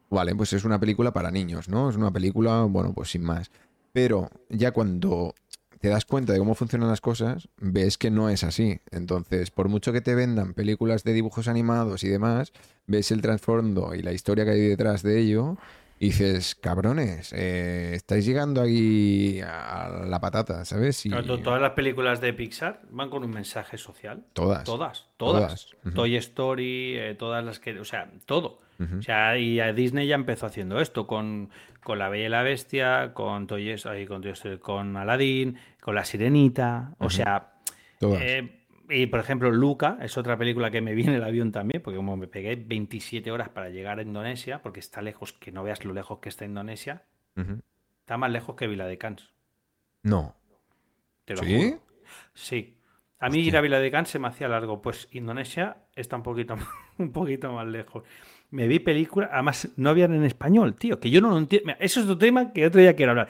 vale, 0.09 0.36
pues 0.36 0.53
es 0.53 0.63
una 0.63 0.80
película 0.80 1.11
para 1.11 1.32
niños, 1.32 1.69
¿no? 1.69 1.89
Es 1.89 1.95
una 1.95 2.11
película, 2.11 2.63
bueno, 2.63 2.93
pues 2.93 3.11
sin 3.11 3.24
más. 3.24 3.51
Pero 3.91 4.30
ya 4.49 4.71
cuando 4.71 5.36
te 5.80 5.89
das 5.89 6.05
cuenta 6.05 6.32
de 6.34 6.39
cómo 6.39 6.55
funcionan 6.55 6.88
las 6.88 7.01
cosas, 7.01 7.49
ves 7.57 7.97
que 7.97 8.09
no 8.09 8.30
es 8.30 8.43
así. 8.43 8.80
Entonces, 8.89 9.51
por 9.51 9.67
mucho 9.67 9.91
que 9.91 10.01
te 10.01 10.15
vendan 10.15 10.53
películas 10.53 11.03
de 11.03 11.13
dibujos 11.13 11.47
animados 11.47 12.03
y 12.05 12.07
demás, 12.07 12.53
ves 12.88 13.11
el 13.11 13.21
trasfondo 13.21 13.93
y 13.93 14.01
la 14.01 14.13
historia 14.13 14.45
que 14.45 14.51
hay 14.51 14.61
detrás 14.61 15.03
de 15.03 15.19
ello 15.19 15.57
y 16.03 16.07
dices, 16.07 16.55
cabrones, 16.55 17.31
eh, 17.31 17.93
estáis 17.95 18.25
llegando 18.25 18.61
aquí 18.61 19.39
a 19.39 20.03
la 20.05 20.19
patata, 20.19 20.65
¿sabes? 20.65 21.01
todas 21.41 21.61
las 21.61 21.71
películas 21.71 22.19
de 22.19 22.33
Pixar 22.33 22.81
van 22.89 23.09
con 23.09 23.23
un 23.23 23.31
mensaje 23.31 23.77
social. 23.77 24.25
Todas. 24.33 24.65
Todas, 24.65 25.07
todas. 25.15 25.69
Toy 25.95 26.17
Story, 26.17 26.97
eh, 26.97 27.15
todas 27.17 27.45
las 27.45 27.61
que, 27.61 27.79
o 27.79 27.85
sea, 27.85 28.11
todo. 28.25 28.59
O 28.97 29.01
sea, 29.01 29.37
y 29.37 29.61
a 29.61 29.71
Disney 29.71 30.05
ya 30.05 30.15
empezó 30.15 30.45
haciendo 30.45 30.81
esto 30.81 31.07
con, 31.07 31.51
con 31.81 31.99
La 31.99 32.09
Bella 32.09 32.25
y 32.25 32.29
la 32.29 32.43
Bestia, 32.43 33.13
con 33.13 33.47
Toy, 33.47 33.73
con, 34.05 34.23
con 34.59 34.97
Aladdin, 34.97 35.57
con 35.79 35.95
La 35.95 36.03
Sirenita. 36.03 36.95
O 36.97 37.09
sea, 37.09 37.53
eh, 38.01 38.62
y 38.89 39.07
por 39.07 39.19
ejemplo, 39.19 39.51
Luca 39.51 39.97
es 40.01 40.17
otra 40.17 40.38
película 40.38 40.71
que 40.71 40.81
me 40.81 40.93
viene 40.95 41.15
el 41.15 41.23
avión 41.23 41.51
también, 41.51 41.81
porque 41.81 41.97
como 41.97 42.17
me 42.17 42.27
pegué 42.27 42.55
27 42.55 43.31
horas 43.31 43.49
para 43.49 43.69
llegar 43.69 43.99
a 43.99 44.01
Indonesia, 44.01 44.61
porque 44.61 44.79
está 44.79 45.01
lejos, 45.01 45.34
que 45.34 45.51
no 45.51 45.63
veas 45.63 45.86
lo 45.86 45.93
lejos 45.93 46.19
que 46.19 46.29
está 46.29 46.45
Indonesia, 46.45 47.03
está 47.99 48.17
más 48.17 48.31
lejos 48.31 48.55
que 48.55 48.67
Vila 48.67 48.88
de 48.88 48.97
Cans. 48.97 49.31
No. 50.03 50.36
¿Te 51.25 51.36
lo 51.36 51.43
¿Sí? 51.43 51.75
Sí. 52.34 52.77
A 53.19 53.29
mí 53.29 53.39
ir 53.39 53.55
a 53.55 53.61
Vila 53.61 53.79
de 53.79 53.89
Cans 53.89 54.09
se 54.09 54.19
me 54.19 54.27
hacía 54.27 54.49
largo, 54.49 54.81
pues 54.81 55.07
Indonesia 55.11 55.77
está 55.95 56.17
un 56.17 56.23
poquito, 56.23 56.55
un 56.97 57.11
poquito 57.11 57.51
más 57.53 57.67
lejos 57.67 58.03
me 58.53 58.67
vi 58.67 58.77
películas, 58.77 59.31
además 59.34 59.67
no 59.77 59.89
habían 59.89 60.13
en 60.13 60.23
español, 60.25 60.75
tío, 60.75 60.99
que 60.99 61.09
yo 61.09 61.21
no 61.21 61.31
lo 61.31 61.39
entiendo. 61.39 61.73
Eso 61.79 61.99
es 61.99 62.05
otro 62.05 62.19
tema 62.19 62.53
que 62.53 62.67
otro 62.67 62.79
día 62.79 62.95
quiero 62.95 63.13
hablar. 63.13 63.29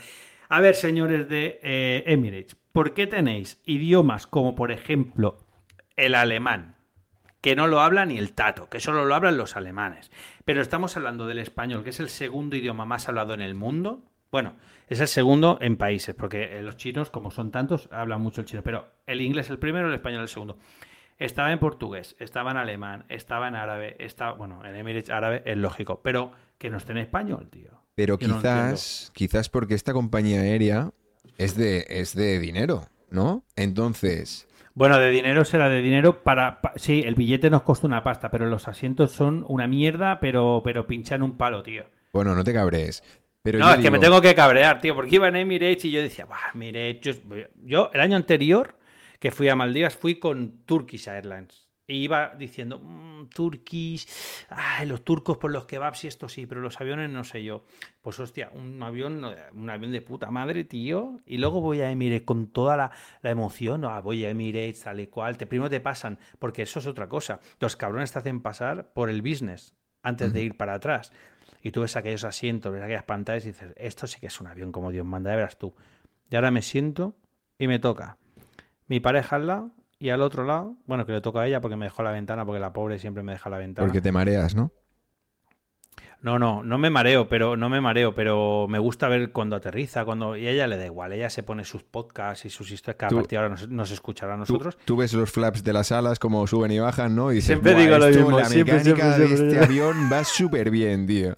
A 0.49 0.59
ver, 0.59 0.75
señores 0.75 1.29
de 1.29 1.61
eh, 1.63 2.03
Emirates, 2.05 2.57
¿por 2.73 2.93
qué 2.93 3.07
tenéis 3.07 3.61
idiomas 3.65 4.27
como, 4.27 4.53
por 4.53 4.69
ejemplo, 4.69 5.37
el 5.95 6.15
alemán, 6.15 6.75
que 7.41 7.55
no 7.55 7.67
lo 7.67 7.81
habla 7.81 8.05
ni 8.05 8.17
el 8.17 8.33
tato, 8.33 8.69
que 8.69 8.79
solo 8.79 9.05
lo 9.05 9.15
hablan 9.15 9.37
los 9.37 9.55
alemanes? 9.55 10.11
Pero 10.45 10.61
estamos 10.61 10.95
hablando 10.97 11.27
del 11.27 11.39
español, 11.39 11.83
que 11.83 11.91
es 11.91 11.99
el 11.99 12.09
segundo 12.09 12.55
idioma 12.55 12.85
más 12.85 13.07
hablado 13.07 13.33
en 13.33 13.41
el 13.41 13.55
mundo. 13.55 14.03
Bueno, 14.31 14.55
es 14.87 14.99
el 14.99 15.07
segundo 15.07 15.57
en 15.61 15.77
países, 15.77 16.15
porque 16.15 16.61
los 16.61 16.77
chinos, 16.77 17.09
como 17.09 17.31
son 17.31 17.51
tantos, 17.51 17.87
hablan 17.91 18.21
mucho 18.21 18.41
el 18.41 18.47
chino, 18.47 18.63
pero 18.63 18.87
el 19.07 19.21
inglés 19.21 19.49
el 19.49 19.59
primero, 19.59 19.87
el 19.87 19.93
español 19.93 20.21
el 20.21 20.27
segundo. 20.27 20.57
Estaba 21.19 21.51
en 21.51 21.59
portugués, 21.59 22.15
estaba 22.19 22.51
en 22.51 22.57
alemán, 22.57 23.05
estaba 23.07 23.47
en 23.47 23.55
árabe, 23.55 23.95
estaba, 23.99 24.33
bueno, 24.33 24.65
en 24.65 24.75
Emirates 24.75 25.09
árabe 25.09 25.43
es 25.45 25.57
lógico, 25.57 26.01
pero 26.01 26.31
que 26.57 26.69
no 26.69 26.77
esté 26.77 26.91
en 26.91 26.97
español, 26.97 27.49
tío. 27.49 27.71
Pero 27.95 28.17
quizás, 28.17 29.11
quizás 29.13 29.49
porque 29.49 29.75
esta 29.75 29.93
compañía 29.93 30.41
aérea 30.41 30.91
es 31.37 31.55
de, 31.55 31.85
es 31.87 32.15
de 32.15 32.39
dinero, 32.39 32.87
¿no? 33.09 33.43
Entonces. 33.55 34.47
Bueno, 34.75 34.97
de 34.99 35.11
dinero 35.11 35.45
será 35.45 35.69
de 35.69 35.81
dinero 35.81 36.23
para, 36.23 36.59
Sí, 36.75 37.03
el 37.05 37.15
billete 37.15 37.49
nos 37.49 37.61
costó 37.61 37.85
una 37.85 38.03
pasta, 38.03 38.31
pero 38.31 38.47
los 38.47 38.67
asientos 38.67 39.11
son 39.11 39.45
una 39.47 39.67
mierda, 39.67 40.19
pero, 40.19 40.61
pero 40.63 40.87
pinchan 40.87 41.21
un 41.21 41.37
palo, 41.37 41.61
tío. 41.61 41.85
Bueno, 42.11 42.33
no 42.33 42.43
te 42.43 42.53
cabres. 42.53 43.03
Pero 43.43 43.59
no, 43.59 43.73
es 43.73 43.79
que 43.79 43.91
me 43.91 43.99
tengo 43.99 44.21
que 44.21 44.33
cabrear, 44.33 44.79
tío, 44.79 44.95
porque 44.95 45.15
iba 45.15 45.27
en 45.27 45.35
Emirates 45.35 45.85
y 45.85 45.91
yo 45.91 46.01
decía, 46.01 46.25
bah, 46.25 46.51
Emirates. 46.53 47.21
Yo, 47.61 47.91
el 47.93 47.99
año 47.99 48.15
anterior 48.15 48.75
que 49.19 49.31
fui 49.31 49.49
a 49.49 49.55
Maldivas 49.55 49.95
fui 49.95 50.15
con 50.15 50.65
Turkish 50.65 51.07
Airlines. 51.07 51.62
Iba 51.87 52.33
diciendo, 52.37 52.79
mmm, 52.79 53.27
Turkish, 53.27 54.07
los 54.85 55.03
turcos 55.03 55.37
por 55.37 55.51
los 55.51 55.65
kebabs 55.65 56.05
y 56.05 56.07
esto 56.07 56.29
sí, 56.29 56.45
pero 56.45 56.61
los 56.61 56.79
aviones 56.79 57.09
no 57.09 57.25
sé 57.25 57.43
yo. 57.43 57.65
Pues 58.01 58.19
hostia, 58.19 58.51
un 58.53 58.81
avión, 58.81 59.25
un 59.53 59.69
avión 59.69 59.91
de 59.91 60.01
puta 60.01 60.31
madre, 60.31 60.63
tío. 60.63 61.19
Y 61.25 61.37
luego 61.37 61.59
voy 61.59 61.81
a 61.81 61.91
Emirates 61.91 62.25
con 62.25 62.47
toda 62.47 62.77
la, 62.77 62.91
emoción, 63.29 63.83
ah, 63.83 63.99
voy 63.99 64.23
a 64.23 64.29
Emirates, 64.29 64.81
tal 64.81 65.01
y 65.01 65.07
cual. 65.07 65.37
Te, 65.37 65.45
primero 65.45 65.69
te 65.69 65.81
pasan, 65.81 66.19
porque 66.39 66.61
eso 66.61 66.79
es 66.79 66.87
otra 66.87 67.09
cosa. 67.09 67.41
Los 67.59 67.75
cabrones 67.75 68.13
te 68.13 68.19
hacen 68.19 68.41
pasar 68.41 68.93
por 68.93 69.09
el 69.09 69.21
business 69.21 69.75
antes 70.03 70.31
de 70.31 70.41
ir 70.41 70.55
para 70.55 70.75
atrás. 70.75 71.11
Y 71.61 71.71
tú 71.71 71.81
ves 71.81 71.95
aquellos 71.95 72.23
asientos, 72.23 72.71
ves 72.71 72.81
aquellas 72.81 73.03
pantallas 73.03 73.45
y 73.45 73.49
dices, 73.49 73.73
esto 73.75 74.07
sí 74.07 74.19
que 74.19 74.27
es 74.27 74.39
un 74.39 74.47
avión 74.47 74.71
como 74.71 74.91
Dios 74.91 75.05
manda, 75.05 75.31
ya 75.31 75.35
verás 75.37 75.57
tú. 75.57 75.73
Y 76.29 76.35
ahora 76.35 76.51
me 76.51 76.61
siento 76.61 77.15
y 77.57 77.67
me 77.67 77.79
toca 77.79 78.17
mi 78.87 78.99
pareja 78.99 79.37
al 79.37 79.47
lado 79.47 79.71
y 80.03 80.09
al 80.09 80.21
otro 80.21 80.43
lado, 80.43 80.75
bueno, 80.85 81.05
que 81.05 81.13
le 81.13 81.21
toca 81.21 81.39
a 81.39 81.47
ella 81.47 81.61
porque 81.61 81.77
me 81.77 81.85
dejó 81.85 82.03
la 82.03 82.11
ventana, 82.11 82.45
porque 82.45 82.59
la 82.59 82.73
pobre 82.73 82.99
siempre 82.99 83.23
me 83.23 83.31
deja 83.31 83.49
la 83.49 83.57
ventana. 83.57 83.87
Porque 83.87 84.01
te 84.01 84.11
mareas, 84.11 84.53
¿no? 84.53 84.73
No, 86.19 86.37
no, 86.37 86.61
no 86.61 86.77
me 86.77 86.89
mareo, 86.89 87.29
pero 87.29 87.55
no 87.55 87.69
me 87.69 87.79
mareo, 87.79 88.13
pero 88.13 88.67
me 88.67 88.79
gusta 88.79 89.07
ver 89.07 89.31
cuando 89.31 89.55
aterriza, 89.55 90.03
cuando 90.03 90.35
y 90.35 90.45
a 90.45 90.51
ella 90.51 90.67
le 90.67 90.75
da 90.75 90.85
igual, 90.85 91.13
ella 91.13 91.29
se 91.29 91.41
pone 91.41 91.63
sus 91.63 91.83
podcasts 91.83 92.43
y 92.43 92.49
sus 92.49 92.69
historias 92.71 92.97
que 92.97 93.05
a 93.05 93.09
partir 93.09 93.39
de 93.39 93.45
ahora 93.45 93.55
nos, 93.69 93.91
escuchará 93.91 94.33
a 94.33 94.37
nosotros. 94.37 94.77
Tú, 94.83 94.97
ves 94.97 95.13
los 95.13 95.31
flaps 95.31 95.63
de 95.63 95.71
las 95.71 95.93
alas 95.93 96.19
como 96.19 96.45
suben 96.47 96.71
y 96.71 96.79
bajan, 96.79 97.15
¿no? 97.15 97.31
Y 97.31 97.41
siempre 97.41 97.73
digo 97.73 97.97
lo 97.97 98.07
mismo, 98.07 98.37
la 98.37 98.49
mecánica 98.49 99.17
de 99.17 99.25
este 99.33 99.59
avión 99.59 100.09
va 100.11 100.25
súper 100.25 100.69
bien, 100.69 101.07
tío. 101.07 101.31
O 101.31 101.35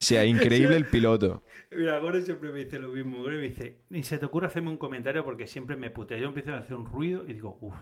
sea, 0.00 0.24
increíble 0.24 0.74
el 0.76 0.86
piloto. 0.86 1.44
Mira, 1.70 2.00
Gore 2.00 2.22
siempre 2.22 2.50
me 2.50 2.64
dice 2.64 2.80
lo 2.80 2.88
mismo. 2.88 3.18
Gore 3.18 3.36
me 3.36 3.48
dice, 3.48 3.82
ni 3.90 4.02
se 4.02 4.18
te 4.18 4.26
ocurre 4.26 4.48
hacerme 4.48 4.70
un 4.70 4.76
comentario 4.76 5.24
porque 5.24 5.46
siempre 5.46 5.76
me 5.76 5.90
putea. 5.90 6.18
Yo 6.18 6.26
empiezo 6.26 6.52
a 6.52 6.58
hacer 6.58 6.76
un 6.76 6.86
ruido 6.86 7.24
y 7.26 7.34
digo, 7.34 7.58
uff, 7.60 7.76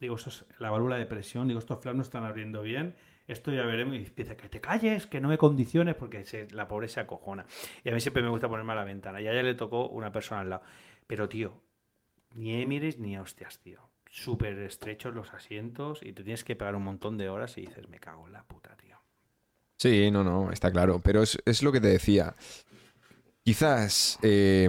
Digo, 0.00 0.16
esto 0.16 0.30
es 0.30 0.44
la 0.58 0.70
válvula 0.70 0.96
de 0.96 1.06
presión. 1.06 1.48
Digo, 1.48 1.58
estos 1.58 1.80
flaps 1.80 1.96
no 1.96 2.02
están 2.02 2.24
abriendo 2.24 2.62
bien. 2.62 2.94
Esto 3.26 3.52
ya 3.52 3.64
veremos. 3.66 3.94
Y 3.94 3.98
empieza, 3.98 4.36
que 4.36 4.48
te 4.48 4.60
calles, 4.60 5.06
que 5.06 5.20
no 5.20 5.28
me 5.28 5.38
condiciones, 5.38 5.94
porque 5.96 6.24
la 6.52 6.68
pobre 6.68 6.88
se 6.88 7.00
acojona. 7.00 7.46
Y 7.84 7.90
a 7.90 7.94
mí 7.94 8.00
siempre 8.00 8.22
me 8.22 8.28
gusta 8.28 8.48
ponerme 8.48 8.72
a 8.72 8.76
la 8.76 8.84
ventana. 8.84 9.20
Y 9.20 9.26
a 9.26 9.32
ella 9.32 9.42
le 9.42 9.54
tocó 9.54 9.88
una 9.88 10.12
persona 10.12 10.42
al 10.42 10.50
lado. 10.50 10.62
Pero, 11.06 11.28
tío, 11.28 11.60
ni 12.34 12.62
Emirates 12.62 12.98
ni 12.98 13.18
hostias, 13.18 13.58
tío. 13.58 13.80
Súper 14.10 14.58
estrechos 14.60 15.14
los 15.14 15.34
asientos 15.34 16.00
y 16.02 16.12
te 16.12 16.22
tienes 16.22 16.42
que 16.42 16.56
pegar 16.56 16.74
un 16.74 16.84
montón 16.84 17.18
de 17.18 17.28
horas 17.28 17.58
y 17.58 17.62
dices, 17.62 17.88
me 17.88 17.98
cago 17.98 18.26
en 18.26 18.32
la 18.32 18.42
puta, 18.44 18.76
tío. 18.76 18.96
Sí, 19.76 20.10
no, 20.10 20.24
no, 20.24 20.50
está 20.50 20.72
claro. 20.72 21.00
Pero 21.02 21.22
es, 21.22 21.62
lo 21.62 21.72
que 21.72 21.80
te 21.80 21.88
decía. 21.88 22.34
Quizás 23.44 24.18
eh, 24.22 24.68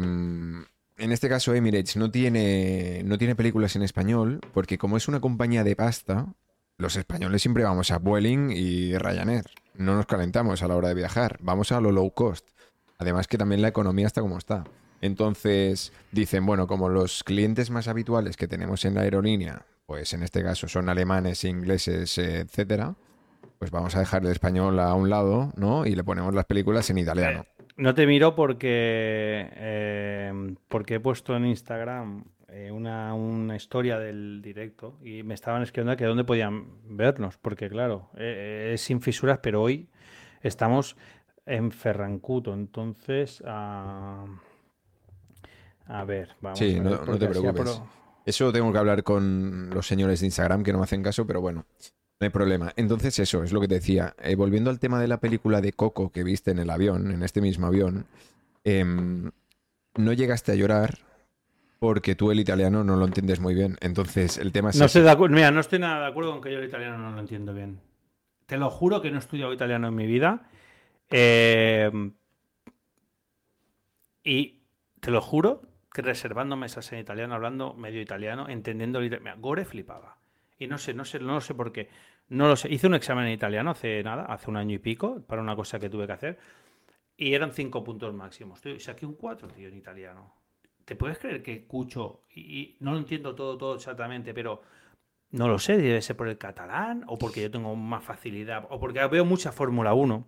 en 1.00 1.12
este 1.12 1.30
caso 1.30 1.54
Emirates 1.54 1.96
no 1.96 2.12
tiene, 2.12 3.02
no 3.06 3.18
tiene 3.18 3.36
películas 3.36 3.76
en 3.76 3.84
español, 3.84 4.42
porque 4.54 4.78
como 4.78 4.98
es 4.98 5.08
una 5.08 5.20
compañía 5.20 5.64
de 5.64 5.76
pasta, 5.76 6.28
los 6.78 6.96
españoles 6.96 7.42
siempre 7.42 7.64
vamos 7.64 7.92
a 7.92 7.98
Vueling 7.98 8.52
y 8.52 8.98
Ryanair. 8.98 9.46
No 9.76 9.96
nos 9.96 10.06
calentamos 10.06 10.62
a 10.62 10.68
la 10.68 10.76
hora 10.76 10.90
de 10.90 10.96
viajar, 10.96 11.38
vamos 11.42 11.72
a 11.72 11.82
lo 11.82 11.92
low 11.92 12.12
cost. 12.12 12.48
Además 12.98 13.28
que 13.28 13.38
también 13.38 13.62
la 13.62 13.70
economía 13.70 14.08
está 14.08 14.22
como 14.22 14.38
está. 14.38 14.66
Entonces 15.02 15.94
dicen, 16.12 16.46
bueno, 16.46 16.68
como 16.68 16.90
los 16.90 17.24
clientes 17.24 17.70
más 17.70 17.88
habituales 17.88 18.36
que 18.36 18.48
tenemos 18.48 18.84
en 18.84 18.96
la 18.96 19.02
aerolínea, 19.02 19.66
pues 19.86 20.14
en 20.14 20.24
este 20.24 20.44
caso 20.44 20.68
son 20.68 20.90
alemanes, 20.90 21.46
ingleses, 21.46 22.18
etcétera, 22.18 22.96
pues 23.58 23.72
vamos 23.72 23.96
a 23.96 24.00
dejar 24.00 24.24
el 24.24 24.32
español 24.32 24.80
a 24.80 24.94
un 24.94 25.10
lado, 25.10 25.54
¿no? 25.56 25.86
Y 25.86 25.96
le 25.96 26.04
ponemos 26.04 26.36
las 26.36 26.46
películas 26.46 26.90
en 26.90 26.98
italiano. 26.98 27.46
No 27.80 27.96
te 27.96 28.06
miro 28.06 28.36
porque, 28.36 29.50
eh, 29.56 30.56
porque 30.68 30.96
he 30.96 31.00
puesto 31.00 31.34
en 31.38 31.46
Instagram 31.46 32.26
eh, 32.50 32.72
una, 32.72 33.56
historia 33.56 33.98
del 33.98 34.42
directo 34.42 34.98
y 35.02 35.24
me 35.24 35.34
estaban 35.34 35.64
escribiendo 35.64 35.96
que 35.96 36.04
dónde 36.04 36.26
podían 36.26 36.68
vernos, 36.84 37.38
porque 37.38 37.70
claro, 37.70 38.10
eh, 38.18 38.72
es 38.74 38.82
sin 38.82 39.00
fisuras, 39.00 39.40
pero 39.42 39.62
hoy 39.62 39.88
estamos 40.42 40.98
en 41.46 41.72
Ferrancuto, 41.72 42.54
entonces 42.54 43.42
a, 43.46 44.26
ver, 46.06 46.36
vamos. 46.42 46.60
Sí, 46.60 46.82
no, 46.82 47.06
no, 47.06 47.18
te 47.18 47.28
preocupes. 47.28 47.82
Eso 48.26 48.52
tengo 48.52 48.74
que 48.74 48.78
hablar 48.78 49.04
con 49.04 49.70
los 49.70 49.88
señores 49.88 50.20
de 50.20 50.26
Instagram 50.26 50.64
que 50.64 50.74
no 50.74 50.80
me 50.80 50.84
hacen 50.84 51.02
caso, 51.02 51.26
pero 51.26 51.40
bueno. 51.40 51.66
No 52.20 52.26
hay 52.26 52.32
problema. 52.32 52.74
Entonces 52.76 53.18
eso 53.20 53.44
es 53.44 53.54
lo 53.54 53.62
que 53.62 53.70
te 53.70 53.76
decía. 53.76 54.14
Eh, 54.22 54.36
volviendo 54.36 54.70
al 54.70 54.80
tema 54.80 55.00
de 55.00 55.08
la 55.08 55.22
película 55.22 55.62
de 55.62 55.72
Coco 55.72 56.12
que 56.12 56.24
viste 56.24 56.52
en 56.52 56.60
el 56.60 56.70
avión, 56.70 57.12
en 57.12 57.24
este 57.24 57.40
mismo 57.40 57.68
avión, 57.68 58.08
em, 58.66 59.32
no 59.96 60.14
llegaste 60.14 60.52
a 60.52 60.56
llorar 60.56 61.00
porque 61.80 62.16
tú 62.16 62.32
el 62.32 62.42
italiano 62.42 62.84
no 62.84 62.98
lo 62.98 63.06
entiendes 63.06 63.40
muy 63.40 63.54
bien. 63.54 63.78
Entonces 63.80 64.38
el 64.38 64.52
tema 64.52 64.72
es... 64.72 64.76
No 64.78 64.86
estoy 64.86 65.02
de. 65.02 65.30
Mira, 65.30 65.50
no 65.52 65.62
estoy 65.62 65.80
nada 65.80 66.02
de 66.02 66.08
acuerdo 66.08 66.32
con 66.34 66.42
que 66.42 66.52
yo 66.52 66.60
el 66.60 66.66
italiano 66.66 66.98
no 66.98 67.12
lo 67.12 67.22
entiendo 67.22 67.54
bien. 67.54 67.80
Te 68.46 68.58
lo 68.58 68.70
juro 68.70 69.02
que 69.02 69.12
no 69.12 69.16
he 69.16 69.20
estudiado 69.20 69.54
italiano 69.54 69.88
en 69.88 69.96
mi 69.96 70.06
vida. 70.06 70.50
Em, 71.10 72.14
y 74.26 74.60
te 75.00 75.10
lo 75.10 75.22
juro 75.22 75.62
que 75.94 76.02
reservando 76.02 76.58
mesas 76.58 76.92
en 76.92 77.00
italiano, 77.00 77.34
hablando 77.34 77.74
medio 77.76 78.02
italiano, 78.02 78.50
entendiendo 78.50 79.00
el 79.00 79.06
italiano. 79.06 79.40
Gore 79.40 79.64
flipaba. 79.64 80.19
Y 80.60 80.68
no 80.68 80.78
sé, 80.78 80.94
no 80.94 81.06
sé, 81.06 81.20
no 81.20 81.40
sé 81.40 81.56
por 81.56 81.72
qué. 81.72 81.90
No 82.28 82.48
lo 82.48 82.56
sé. 82.56 82.72
Hice 82.72 82.86
un 82.86 82.94
examen 82.94 83.26
en 83.26 83.32
italiano 83.32 83.72
hace 83.72 84.04
nada, 84.04 84.26
hace 84.26 84.50
un 84.50 84.58
año 84.58 84.76
y 84.76 84.80
pico, 84.80 85.22
para 85.26 85.42
una 85.42 85.56
cosa 85.56 85.80
que 85.80 85.90
tuve 85.90 86.06
que 86.06 86.14
hacer. 86.14 86.40
Y 87.16 87.34
eran 87.34 87.54
cinco 87.54 87.84
puntos 87.84 88.14
máximos. 88.14 88.64
Y 88.66 88.80
saqué 88.80 89.06
un 89.06 89.16
cuatro, 89.16 89.48
tío, 89.48 89.70
en 89.70 89.78
italiano. 89.78 90.36
¿Te 90.84 90.96
puedes 90.96 91.18
creer 91.18 91.42
que 91.42 91.54
escucho 91.54 92.26
y, 92.36 92.76
no 92.82 92.92
lo 92.92 92.98
entiendo 92.98 93.36
todo, 93.36 93.58
todo 93.58 93.76
exactamente, 93.76 94.34
pero 94.34 94.62
no 95.32 95.48
lo 95.48 95.60
sé, 95.60 95.78
debe 95.78 96.02
ser 96.02 96.18
por 96.18 96.28
el 96.28 96.38
catalán 96.38 97.04
o 97.08 97.18
porque 97.18 97.44
yo 97.44 97.52
tengo 97.52 97.76
más 97.76 98.04
facilidad 98.04 98.66
o 98.70 98.80
porque 98.80 99.06
veo 99.06 99.24
mucha 99.24 99.52
Fórmula 99.52 99.94
1 99.94 100.28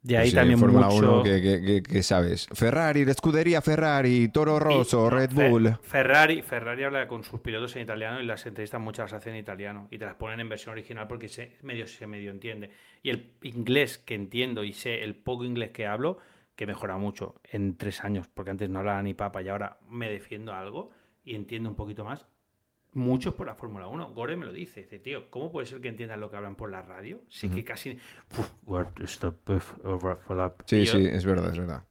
de 0.00 0.16
ahí 0.16 0.32
también 0.32 0.58
Fórmula 0.58 0.88
1 0.88 1.22
que, 1.22 2.02
sabes. 2.02 2.46
Ferrari, 2.52 3.04
la 3.04 3.10
escudería 3.10 3.60
Ferrari, 3.60 4.28
Toro 4.28 4.58
Rosso, 4.58 5.10
Red 5.10 5.32
Bull. 5.32 5.76
Ferrari, 5.82 6.42
Ferrari 6.42 6.84
habla 6.84 7.08
con 7.08 7.24
sus 7.24 7.40
pilotos 7.40 7.74
en 7.76 7.82
italiano 7.82 8.20
y 8.20 8.26
las 8.26 8.46
entrevistas 8.46 8.80
muchas 8.80 9.10
las 9.10 9.20
hacen 9.20 9.34
en 9.34 9.40
italiano 9.40 9.88
y 9.90 9.98
te 9.98 10.06
las 10.06 10.14
ponen 10.14 10.40
en 10.40 10.48
versión 10.48 10.72
original 10.72 11.08
porque 11.08 11.28
se 11.28 11.56
medio 11.62 11.86
se 11.86 12.06
medio 12.06 12.30
entiende. 12.30 12.70
Y 13.02 13.10
el 13.10 13.32
inglés 13.42 13.98
que 13.98 14.14
entiendo 14.14 14.64
y 14.64 14.72
sé 14.72 15.02
el 15.02 15.16
poco 15.16 15.44
inglés 15.44 15.70
que 15.70 15.86
hablo, 15.86 16.18
que 16.54 16.66
mejora 16.66 16.96
mucho 16.96 17.40
en 17.44 17.76
tres 17.76 18.04
años, 18.04 18.28
porque 18.32 18.50
antes 18.50 18.70
no 18.70 18.78
hablaba 18.78 19.02
ni 19.02 19.14
papa 19.14 19.42
y 19.42 19.48
ahora 19.48 19.78
me 19.88 20.08
defiendo 20.10 20.54
algo 20.54 20.90
y 21.24 21.34
entiendo 21.34 21.68
un 21.68 21.76
poquito 21.76 22.04
más, 22.04 22.26
muchos 22.98 23.34
por 23.34 23.46
la 23.46 23.54
Fórmula 23.54 23.86
1. 23.86 24.12
Gore 24.12 24.36
me 24.36 24.44
lo 24.44 24.52
dice. 24.52 24.82
Dice, 24.82 24.98
tío, 24.98 25.30
¿cómo 25.30 25.50
puede 25.50 25.66
ser 25.66 25.80
que 25.80 25.88
entiendan 25.88 26.20
lo 26.20 26.30
que 26.30 26.36
hablan 26.36 26.56
por 26.56 26.70
la 26.70 26.82
radio? 26.82 27.22
Sí 27.28 27.48
que 27.48 27.64
casi... 27.64 27.98
Sí, 30.66 30.84
sí, 30.86 31.06
es 31.06 31.24
verdad, 31.24 31.52
es 31.52 31.58
verdad. 31.58 31.84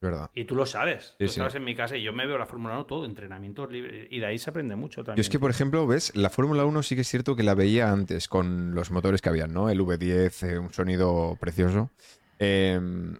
verdad. 0.00 0.30
Y 0.34 0.44
tú 0.44 0.54
lo 0.56 0.66
sabes. 0.66 1.14
tú 1.18 1.28
sabes 1.28 1.54
en 1.54 1.64
mi 1.64 1.74
casa 1.74 1.96
y 1.96 2.02
yo 2.02 2.12
me 2.12 2.26
veo 2.26 2.38
la 2.38 2.46
Fórmula 2.46 2.74
1 2.74 2.86
todo, 2.86 3.04
entrenamientos 3.04 3.70
libres. 3.70 4.08
Y 4.10 4.18
de 4.18 4.26
ahí 4.26 4.38
se 4.38 4.50
aprende 4.50 4.74
mucho 4.76 5.04
también. 5.04 5.16
Yo 5.16 5.20
es 5.20 5.28
que, 5.28 5.38
por 5.38 5.50
ejemplo, 5.50 5.86
ves, 5.86 6.14
la 6.16 6.30
Fórmula 6.30 6.64
1 6.64 6.82
sí 6.82 6.94
que 6.94 7.02
es 7.02 7.08
cierto 7.08 7.36
que 7.36 7.42
la 7.42 7.54
veía 7.54 7.92
antes 7.92 8.28
con 8.28 8.74
los 8.74 8.90
motores 8.90 9.22
que 9.22 9.28
habían, 9.28 9.52
¿no? 9.52 9.70
El 9.70 9.80
V10, 9.80 10.48
eh, 10.48 10.58
un 10.58 10.72
sonido 10.72 11.36
precioso. 11.40 11.90
Em, 12.38 13.16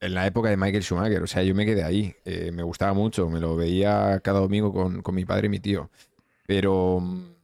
en 0.00 0.14
la 0.14 0.26
época 0.26 0.48
de 0.50 0.56
Michael 0.56 0.82
Schumacher, 0.82 1.22
o 1.22 1.26
sea, 1.26 1.42
yo 1.42 1.54
me 1.54 1.66
quedé 1.66 1.82
ahí. 1.82 2.14
Eh, 2.24 2.52
me 2.52 2.62
gustaba 2.62 2.92
mucho, 2.92 3.28
me 3.28 3.40
lo 3.40 3.56
veía 3.56 4.20
cada 4.20 4.40
domingo 4.40 4.72
con, 4.72 5.02
con 5.02 5.14
mi 5.14 5.24
padre 5.24 5.46
y 5.46 5.50
mi 5.50 5.58
tío. 5.58 5.90
Pero 6.48 7.00
mm, 7.00 7.34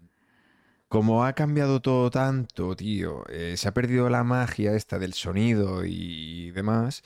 como 0.89 1.27
ha 1.27 1.35
cambiado 1.35 1.83
todo 1.83 2.11
tanto, 2.11 2.75
tío, 2.75 3.23
eh, 3.29 3.55
se 3.59 3.69
ha 3.69 3.75
perdido 3.75 4.09
la 4.09 4.25
magia 4.25 4.73
esta 4.73 4.99
del 4.99 5.13
sonido 5.13 5.85
y 5.85 6.53
demás, 6.53 7.03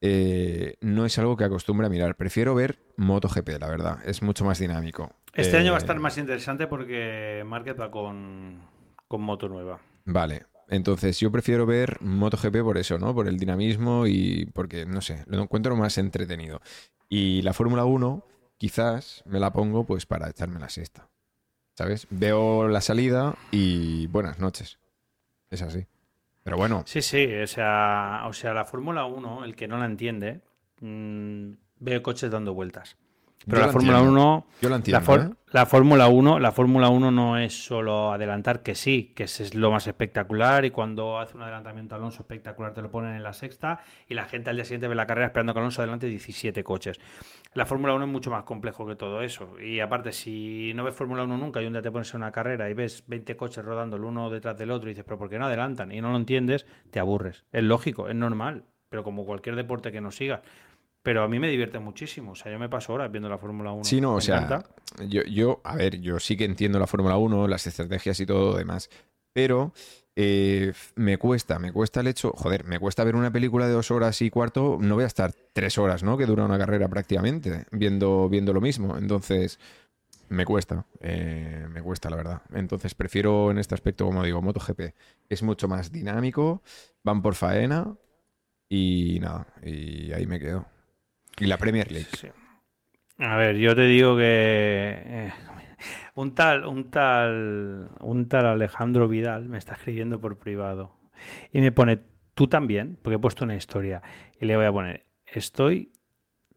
eh, 0.00 0.74
no 0.80 1.06
es 1.06 1.16
algo 1.16 1.36
que 1.36 1.44
acostumbre 1.44 1.86
a 1.86 1.90
mirar. 1.90 2.16
Prefiero 2.16 2.56
ver 2.56 2.80
MotoGP, 2.96 3.50
la 3.60 3.68
verdad. 3.68 3.98
Es 4.04 4.20
mucho 4.20 4.44
más 4.44 4.58
dinámico. 4.58 5.14
Este 5.32 5.56
año 5.56 5.70
va 5.70 5.76
a 5.76 5.78
estar 5.78 5.94
eh, 5.94 6.00
más 6.00 6.18
interesante 6.18 6.66
porque 6.66 7.44
Market 7.46 7.78
va 7.78 7.92
con, 7.92 8.60
con 9.06 9.22
moto 9.22 9.48
nueva. 9.48 9.80
Vale. 10.06 10.46
Entonces, 10.66 11.20
yo 11.20 11.30
prefiero 11.30 11.66
ver 11.66 11.98
MotoGP 12.00 12.62
por 12.62 12.78
eso, 12.78 12.98
¿no? 12.98 13.14
Por 13.14 13.28
el 13.28 13.38
dinamismo 13.38 14.08
y 14.08 14.46
porque, 14.54 14.86
no 14.86 15.02
sé, 15.02 15.22
lo 15.28 15.40
encuentro 15.40 15.76
más 15.76 15.98
entretenido. 15.98 16.60
Y 17.08 17.42
la 17.42 17.52
Fórmula 17.52 17.84
1, 17.84 18.24
quizás 18.56 19.22
me 19.24 19.38
la 19.38 19.52
pongo 19.52 19.86
pues 19.86 20.04
para 20.04 20.28
echarme 20.28 20.58
la 20.58 20.68
siesta. 20.68 21.08
¿Sabes? 21.78 22.08
Veo 22.10 22.66
la 22.66 22.80
salida 22.80 23.36
y 23.52 24.08
buenas 24.08 24.40
noches. 24.40 24.80
Es 25.48 25.62
así. 25.62 25.86
Pero 26.42 26.56
bueno. 26.56 26.82
Sí, 26.86 27.02
sí, 27.02 27.32
o 27.32 27.46
sea, 27.46 28.24
o 28.26 28.32
sea 28.32 28.52
la 28.52 28.64
Fórmula 28.64 29.04
1, 29.04 29.44
el 29.44 29.54
que 29.54 29.68
no 29.68 29.78
la 29.78 29.84
entiende, 29.84 30.40
mm, 30.80 31.50
ve 31.78 32.02
coches 32.02 32.32
dando 32.32 32.52
vueltas. 32.52 32.96
Pero 33.46 33.60
la 33.60 33.68
Fórmula 33.68 34.02
1. 34.02 34.46
Yo 34.60 34.68
la 34.68 34.76
entiendo. 34.76 35.16
La, 35.16 35.22
¿eh? 35.22 35.30
la 35.52 35.66
Fórmula 35.66 36.08
1, 36.08 36.38
la 36.38 36.52
Fórmula 36.52 36.88
1 36.90 37.10
no 37.10 37.38
es 37.38 37.64
solo 37.64 38.12
adelantar, 38.12 38.62
que 38.62 38.74
sí, 38.74 39.12
que 39.14 39.24
es 39.24 39.54
lo 39.54 39.70
más 39.70 39.86
espectacular. 39.86 40.64
Y 40.64 40.70
cuando 40.70 41.18
hace 41.18 41.36
un 41.36 41.42
adelantamiento 41.42 41.94
Alonso 41.94 42.22
espectacular, 42.22 42.74
te 42.74 42.82
lo 42.82 42.90
ponen 42.90 43.14
en 43.14 43.22
la 43.22 43.32
sexta. 43.32 43.80
Y 44.08 44.14
la 44.14 44.26
gente 44.26 44.50
al 44.50 44.56
día 44.56 44.64
siguiente 44.64 44.88
ve 44.88 44.94
la 44.94 45.06
carrera 45.06 45.28
esperando 45.28 45.54
que 45.54 45.60
Alonso 45.60 45.80
adelante 45.80 46.06
17 46.06 46.62
coches. 46.64 47.00
La 47.54 47.64
Fórmula 47.64 47.94
1 47.94 48.04
es 48.04 48.10
mucho 48.10 48.30
más 48.30 48.42
complejo 48.42 48.86
que 48.86 48.96
todo 48.96 49.22
eso. 49.22 49.58
Y 49.60 49.80
aparte, 49.80 50.12
si 50.12 50.72
no 50.74 50.84
ves 50.84 50.94
Fórmula 50.94 51.24
1 51.24 51.38
nunca 51.38 51.62
y 51.62 51.66
un 51.66 51.72
día 51.72 51.82
te 51.82 51.90
pones 51.90 52.12
en 52.12 52.20
una 52.20 52.32
carrera 52.32 52.68
y 52.68 52.74
ves 52.74 53.04
20 53.06 53.36
coches 53.36 53.64
rodando 53.64 53.96
el 53.96 54.04
uno 54.04 54.28
detrás 54.30 54.58
del 54.58 54.70
otro 54.70 54.88
y 54.88 54.92
dices, 54.92 55.04
pero 55.04 55.18
¿por 55.18 55.30
qué 55.30 55.38
no 55.38 55.46
adelantan? 55.46 55.92
Y 55.92 56.00
no 56.00 56.10
lo 56.10 56.16
entiendes, 56.16 56.66
te 56.90 57.00
aburres. 57.00 57.44
Es 57.52 57.62
lógico, 57.62 58.08
es 58.08 58.14
normal. 58.14 58.64
Pero 58.90 59.04
como 59.04 59.26
cualquier 59.26 59.54
deporte 59.54 59.92
que 59.92 60.00
nos 60.00 60.16
siga. 60.16 60.42
Pero 61.08 61.22
a 61.22 61.28
mí 61.28 61.38
me 61.38 61.48
divierte 61.48 61.78
muchísimo. 61.78 62.32
O 62.32 62.34
sea, 62.34 62.52
yo 62.52 62.58
me 62.58 62.68
paso 62.68 62.92
horas 62.92 63.10
viendo 63.10 63.30
la 63.30 63.38
Fórmula 63.38 63.72
1. 63.72 63.82
Sí, 63.84 63.98
no, 63.98 64.10
Me 64.10 64.16
o 64.18 64.20
sea, 64.20 64.42
encanta. 64.42 64.68
yo, 65.08 65.22
yo, 65.22 65.62
a 65.64 65.74
ver, 65.74 66.02
yo 66.02 66.20
sí 66.20 66.36
que 66.36 66.44
entiendo 66.44 66.78
la 66.78 66.86
Fórmula 66.86 67.16
1, 67.16 67.48
las 67.48 67.66
estrategias 67.66 68.20
y 68.20 68.26
todo 68.26 68.50
lo 68.52 68.58
demás, 68.58 68.90
pero 69.32 69.72
eh, 70.14 70.74
me 70.96 71.16
cuesta, 71.16 71.58
me 71.58 71.72
cuesta 71.72 72.00
el 72.00 72.08
hecho, 72.08 72.32
joder, 72.36 72.64
me 72.64 72.78
cuesta 72.78 73.04
ver 73.04 73.16
una 73.16 73.30
película 73.30 73.66
de 73.66 73.72
dos 73.72 73.90
horas 73.90 74.20
y 74.20 74.28
cuarto, 74.28 74.76
no 74.78 74.96
voy 74.96 75.04
a 75.04 75.06
estar 75.06 75.32
tres 75.54 75.78
horas, 75.78 76.02
¿no? 76.02 76.18
Que 76.18 76.26
dura 76.26 76.44
una 76.44 76.58
carrera 76.58 76.88
prácticamente, 76.88 77.64
viendo, 77.70 78.28
viendo 78.28 78.52
lo 78.52 78.60
mismo. 78.60 78.98
Entonces, 78.98 79.58
me 80.28 80.44
cuesta, 80.44 80.84
eh, 81.00 81.68
me 81.70 81.80
cuesta, 81.80 82.10
la 82.10 82.16
verdad. 82.16 82.42
Entonces, 82.52 82.94
prefiero 82.94 83.50
en 83.50 83.56
este 83.56 83.74
aspecto, 83.74 84.04
como 84.04 84.22
digo, 84.24 84.42
MotoGP. 84.42 84.92
Es 85.30 85.42
mucho 85.42 85.68
más 85.68 85.90
dinámico, 85.90 86.60
van 87.02 87.22
por 87.22 87.34
faena 87.34 87.96
y 88.68 89.20
nada, 89.22 89.46
y 89.62 90.12
ahí 90.12 90.26
me 90.26 90.38
quedo. 90.38 90.66
Y 91.40 91.46
la 91.46 91.56
Premier 91.58 91.90
League. 91.92 92.08
Sí. 92.16 92.28
A 93.18 93.36
ver, 93.36 93.56
yo 93.56 93.74
te 93.74 93.82
digo 93.82 94.16
que 94.16 94.22
eh, 94.24 95.32
un 96.14 96.34
tal, 96.34 96.64
un 96.66 96.90
tal, 96.90 97.90
un 98.00 98.28
tal 98.28 98.46
Alejandro 98.46 99.08
Vidal 99.08 99.48
me 99.48 99.58
está 99.58 99.74
escribiendo 99.74 100.20
por 100.20 100.38
privado 100.38 100.96
y 101.52 101.60
me 101.60 101.72
pone 101.72 102.00
tú 102.34 102.46
también, 102.46 102.96
porque 103.02 103.16
he 103.16 103.18
puesto 103.18 103.44
una 103.44 103.56
historia 103.56 104.02
y 104.40 104.46
le 104.46 104.56
voy 104.56 104.66
a 104.66 104.72
poner 104.72 105.04
estoy 105.26 105.92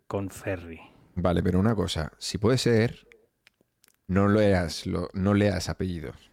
con 0.08 0.30
Ferry. 0.30 0.80
Vale, 1.16 1.42
pero 1.44 1.60
una 1.60 1.76
cosa, 1.76 2.12
si 2.20 2.38
puede 2.38 2.58
ser, 2.58 3.08
no 4.08 4.28
leas, 4.28 4.86
lo- 4.86 5.10
no 5.14 5.34
leas 5.34 5.68
apellidos. 5.68 6.32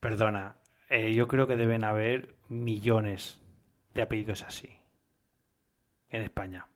Perdona, 0.00 0.56
eh, 0.90 1.14
yo 1.14 1.28
creo 1.28 1.46
que 1.46 1.56
deben 1.56 1.84
haber 1.84 2.34
millones 2.48 3.38
de 3.94 4.02
apellidos 4.02 4.42
así 4.42 4.68
en 6.10 6.22
España. 6.22 6.66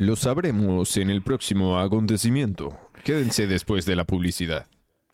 Lo 0.00 0.16
sabremos 0.16 0.96
en 0.96 1.10
el 1.10 1.20
próximo 1.20 1.78
acontecimiento. 1.78 2.74
Quédense 3.04 3.46
después 3.46 3.84
de 3.84 3.96
la 3.96 4.06
publicidad. 4.06 4.66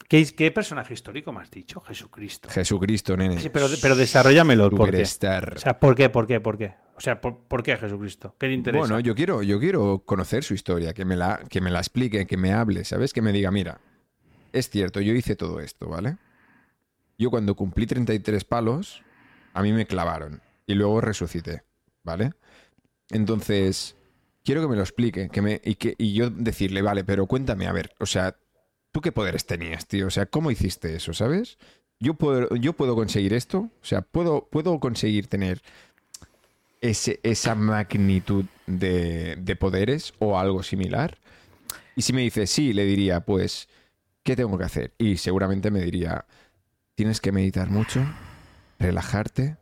¿Qué, 0.09 0.25
qué 0.27 0.53
personaje 0.53 0.95
histórico 0.95 1.33
me 1.33 1.41
has 1.41 1.51
dicho? 1.51 1.81
Jesucristo. 1.81 2.49
Jesucristo, 2.49 3.17
nene. 3.17 3.41
Sí, 3.41 3.49
pero, 3.49 3.67
pero 3.83 3.97
desarrollamelo. 3.97 4.71
¿por 4.71 4.93
qué? 4.93 5.03
O 5.03 5.59
sea, 5.59 5.81
¿por 5.81 5.97
qué? 5.97 6.09
¿Por 6.09 6.29
qué? 6.29 6.39
¿Por 6.39 6.57
qué? 6.57 6.75
O 6.97 7.01
sea, 7.01 7.21
¿por, 7.21 7.37
por 7.49 7.65
qué 7.65 7.77
Jesucristo? 7.77 8.37
¿Qué 8.39 8.53
interesa? 8.53 8.79
Bueno, 8.79 9.01
yo 9.01 9.17
quiero, 9.17 9.43
yo 9.43 9.59
quiero 9.59 10.05
conocer 10.07 10.45
su 10.45 10.55
historia, 10.55 10.95
que 10.95 11.05
me, 11.05 11.17
la, 11.17 11.41
que 11.51 11.61
me 11.61 11.73
la 11.73 11.81
explique, 11.81 12.25
que 12.25 12.37
me 12.37 12.53
hable, 12.53 12.85
¿sabes? 12.85 13.13
Que 13.13 13.23
me 13.23 13.33
diga, 13.33 13.51
mira, 13.51 13.81
es 14.53 14.71
cierto, 14.71 15.01
yo 15.01 15.15
hice 15.15 15.35
todo 15.35 15.59
esto, 15.59 15.89
¿vale? 15.89 16.17
Yo 17.19 17.31
cuando 17.31 17.57
cumplí 17.57 17.87
33 17.87 18.45
palos, 18.45 19.03
a 19.53 19.63
mí 19.63 19.73
me 19.73 19.85
clavaron 19.85 20.43
y 20.65 20.75
luego 20.75 21.01
resucité, 21.01 21.65
¿vale? 22.05 22.31
Entonces, 23.11 23.96
quiero 24.47 24.63
que 24.63 24.69
me 24.69 24.77
lo 24.77 24.83
explique 24.83 25.29
que 25.29 25.43
me, 25.43 25.61
y, 25.65 25.75
que, 25.75 25.97
y 25.99 26.15
yo 26.15 26.31
decirle, 26.31 26.81
vale, 26.81 27.05
pero 27.05 27.27
cuéntame, 27.27 27.67
a 27.67 27.73
ver, 27.73 27.95
o 27.99 28.07
sea, 28.07 28.37
¿tú 28.93 29.01
qué 29.01 29.11
poderes 29.11 29.45
tenías, 29.45 29.87
tío? 29.87 30.07
O 30.07 30.11
sea, 30.11 30.27
¿cómo 30.27 30.51
hiciste 30.51 30.95
eso, 30.95 31.13
¿sabes? 31.13 31.59
Yo 31.99 32.15
puedo, 32.15 32.55
yo 32.55 32.73
puedo 32.73 32.95
conseguir 32.95 33.35
esto, 33.35 33.59
o 33.59 33.85
sea, 33.85 34.03
puedo, 34.03 34.47
puedo 34.49 34.79
conseguir 34.79 35.27
tener 35.27 35.63
ese, 36.81 37.19
esa 37.25 37.57
magnitud 37.57 38.45
de, 38.67 39.37
de 39.37 39.57
poderes 39.57 40.15
o 40.21 40.39
algo 40.39 40.63
similar. 40.63 41.19
Y 41.97 42.03
si 42.03 42.13
me 42.13 42.23
dice 42.23 42.47
sí, 42.47 42.73
le 42.73 42.85
diría, 42.85 43.21
pues, 43.21 43.69
¿qué 44.23 44.37
tengo 44.37 44.57
que 44.57 44.65
hacer? 44.65 44.93
Y 44.97 45.17
seguramente 45.17 45.73
me 45.73 45.81
diría, 45.81 46.25
tienes 46.95 47.21
que 47.21 47.33
meditar 47.33 47.69
mucho, 47.69 48.07
relajarte 48.79 49.57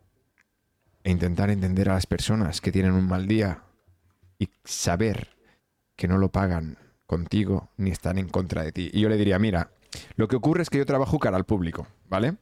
e 1.03 1.11
intentar 1.11 1.49
entender 1.49 1.89
a 1.89 1.95
las 1.95 2.05
personas 2.05 2.61
que 2.61 2.71
tienen 2.71 2.91
un 2.91 3.07
mal 3.07 3.27
día 3.27 3.64
y 4.39 4.49
saber 4.63 5.29
que 5.95 6.07
no 6.07 6.17
lo 6.17 6.29
pagan 6.29 6.77
contigo 7.05 7.69
ni 7.77 7.91
están 7.91 8.17
en 8.17 8.27
contra 8.27 8.63
de 8.63 8.71
ti. 8.71 8.89
Y 8.93 9.01
yo 9.01 9.09
le 9.09 9.17
diría, 9.17 9.39
mira, 9.39 9.71
lo 10.15 10.27
que 10.27 10.35
ocurre 10.35 10.61
es 10.61 10.69
que 10.69 10.77
yo 10.77 10.85
trabajo 10.85 11.19
cara 11.19 11.37
al 11.37 11.45
público, 11.45 11.87
¿vale? 12.09 12.35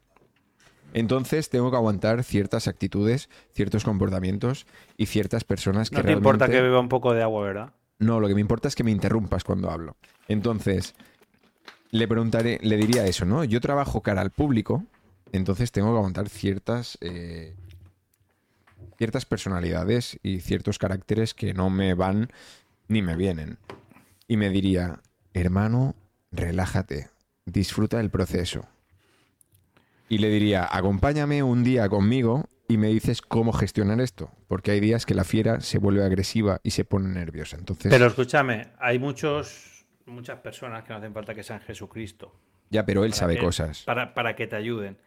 Entonces 0.93 1.49
tengo 1.49 1.71
que 1.71 1.77
aguantar 1.77 2.23
ciertas 2.23 2.67
actitudes, 2.67 3.29
ciertos 3.51 3.83
comportamientos 3.83 4.67
y 4.95 5.07
ciertas 5.07 5.43
personas 5.43 5.89
que 5.89 5.97
no 5.97 6.03
te 6.03 6.11
importa 6.11 6.47
que 6.47 6.61
beba 6.61 6.79
un 6.79 6.89
poco 6.89 7.13
de 7.13 7.23
agua, 7.23 7.43
¿verdad? 7.43 7.73
no, 8.03 8.19
lo 8.19 8.27
que 8.27 8.35
me 8.35 8.41
importa 8.41 8.67
es 8.67 8.75
que 8.75 8.83
me 8.83 8.91
interrumpas 8.91 9.43
cuando 9.43 9.71
hablo. 9.71 9.95
Entonces, 10.27 10.93
le 11.91 12.07
preguntaré, 12.07 12.59
le 12.61 12.77
diría 12.77 13.05
eso, 13.05 13.25
¿no? 13.25 13.43
Yo 13.43 13.61
trabajo 13.61 14.01
cara 14.01 14.21
al 14.21 14.31
público, 14.31 14.83
entonces 15.31 15.71
tengo 15.71 15.91
que 15.91 15.97
aguantar 15.97 16.29
ciertas, 16.29 16.97
eh, 17.01 17.55
ciertas 18.97 19.25
personalidades 19.25 20.19
y 20.23 20.39
ciertos 20.39 20.77
caracteres 20.79 21.33
que 21.33 21.53
no 21.53 21.69
me 21.69 21.93
van 21.93 22.29
ni 22.87 23.01
me 23.01 23.15
vienen. 23.15 23.57
Y 24.27 24.37
me 24.37 24.49
diría, 24.49 24.99
hermano, 25.33 25.95
relájate, 26.31 27.09
disfruta 27.45 27.97
del 27.97 28.09
proceso. 28.09 28.65
Y 30.09 30.19
le 30.19 30.29
diría, 30.29 30.67
acompáñame 30.71 31.43
un 31.43 31.63
día 31.63 31.89
conmigo 31.89 32.45
y 32.67 32.77
me 32.77 32.87
dices 32.87 33.21
cómo 33.21 33.51
gestionar 33.53 33.99
esto. 34.01 34.31
Porque 34.47 34.71
hay 34.71 34.79
días 34.79 35.05
que 35.05 35.13
la 35.15 35.23
fiera 35.23 35.59
se 35.61 35.79
vuelve 35.79 36.03
agresiva 36.03 36.59
y 36.63 36.71
se 36.71 36.85
pone 36.85 37.09
nerviosa. 37.09 37.57
Entonces, 37.57 37.89
Pero 37.91 38.05
escúchame, 38.07 38.67
hay 38.79 38.99
muchos, 38.99 39.85
muchas 40.05 40.39
personas 40.39 40.83
que 40.83 40.89
no 40.89 40.97
hacen 40.97 41.13
falta 41.13 41.33
que 41.33 41.43
sean 41.43 41.61
Jesucristo 41.61 42.39
ya, 42.69 42.85
pero 42.87 43.05
él 43.05 43.13
sabe 43.13 43.35
que- 43.35 43.41
cosas. 43.41 43.83
para, 43.83 44.15
para 44.15 44.35
que 44.35 44.47
te 44.47 44.55
ayuden. 44.55 44.97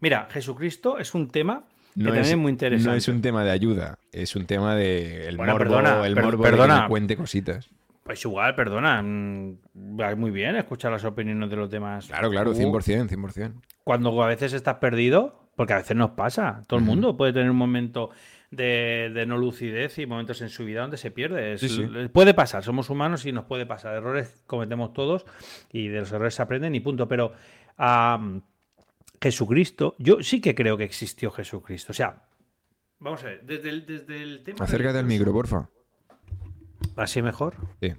Mira, 0.00 0.28
Jesucristo 0.30 0.98
es 0.98 1.14
un 1.14 1.30
tema 1.30 1.64
No 1.98 2.04
también 2.06 2.24
es, 2.24 2.30
es 2.30 2.36
muy 2.36 2.50
interesante. 2.52 2.90
no 2.90 2.96
es 2.96 3.08
un 3.08 3.20
tema 3.22 3.44
de 3.44 3.50
ayuda, 3.50 3.98
es 4.12 4.34
un 4.36 4.46
tema 4.46 4.74
de 4.74 5.28
el 5.28 5.36
Bueno, 5.36 5.52
morbo, 5.52 5.64
perdona, 5.64 6.06
el 6.06 6.14
per- 6.14 6.24
morbo 6.24 6.44
de 6.44 6.50
que 6.50 6.56
perdona. 6.56 6.88
cuente 6.88 7.16
cositas. 7.16 7.68
Pues 8.04 8.24
igual, 8.24 8.54
perdona. 8.54 9.02
mm, 9.02 9.58
va 10.00 10.14
muy 10.16 10.30
bien 10.30 10.56
escuchar 10.56 10.90
las 10.92 11.04
opiniones 11.04 11.50
de 11.50 11.56
los 11.56 11.68
demás. 11.70 12.06
Claro, 12.06 12.30
claro, 12.30 12.52
Tú, 12.52 12.58
100%, 12.58 13.08
100%. 13.08 13.52
Cuando 13.84 14.22
a 14.22 14.26
veces 14.28 14.52
estás 14.54 14.76
perdido, 14.76 15.50
porque 15.56 15.74
a 15.74 15.76
veces 15.78 15.96
nos 15.96 16.10
pasa. 16.12 16.64
Todo 16.66 16.78
el 16.80 16.86
mundo 16.86 17.16
puede 17.16 17.32
tener 17.32 17.50
un 17.50 17.56
momento 17.56 18.10
de, 18.50 19.10
de 19.12 19.26
no 19.26 19.36
lucidez 19.36 19.98
y 19.98 20.06
momentos 20.06 20.40
en 20.40 20.48
su 20.48 20.64
vida 20.64 20.80
donde 20.82 20.96
se 20.96 21.10
pierde. 21.10 21.54
Es- 21.54 21.60
Sí, 21.60 21.68
sí. 21.68 21.86
Puede 22.12 22.32
pasar, 22.32 22.62
somos 22.62 22.88
humanos 22.90 23.26
y 23.26 23.32
nos 23.32 23.44
puede 23.44 23.66
pasar. 23.66 23.94
Errores 23.96 24.42
cometemos 24.46 24.92
todos 24.94 25.26
y 25.72 25.88
de 25.88 25.98
los 26.00 26.12
errores 26.12 26.34
se 26.34 26.42
aprenden 26.42 26.74
y 26.76 26.80
punto. 26.80 27.08
Pero 27.08 27.32
am, 27.76 28.40
Jesucristo, 29.20 29.94
yo 29.98 30.22
sí 30.22 30.40
que 30.40 30.54
creo 30.54 30.76
que 30.76 30.84
existió 30.84 31.30
Jesucristo. 31.30 31.92
O 31.92 31.94
sea, 31.94 32.22
vamos 32.98 33.22
a 33.24 33.26
ver, 33.26 33.42
desde 33.44 33.68
el, 33.70 33.86
desde 33.86 34.22
el 34.22 34.42
tema. 34.44 34.64
Acércate 34.64 34.98
al 34.98 35.04
religioso- 35.04 35.08
micro, 35.18 35.32
porfa. 35.32 35.68
¿Así 36.96 37.22
mejor? 37.22 37.54
Sí. 37.80 37.92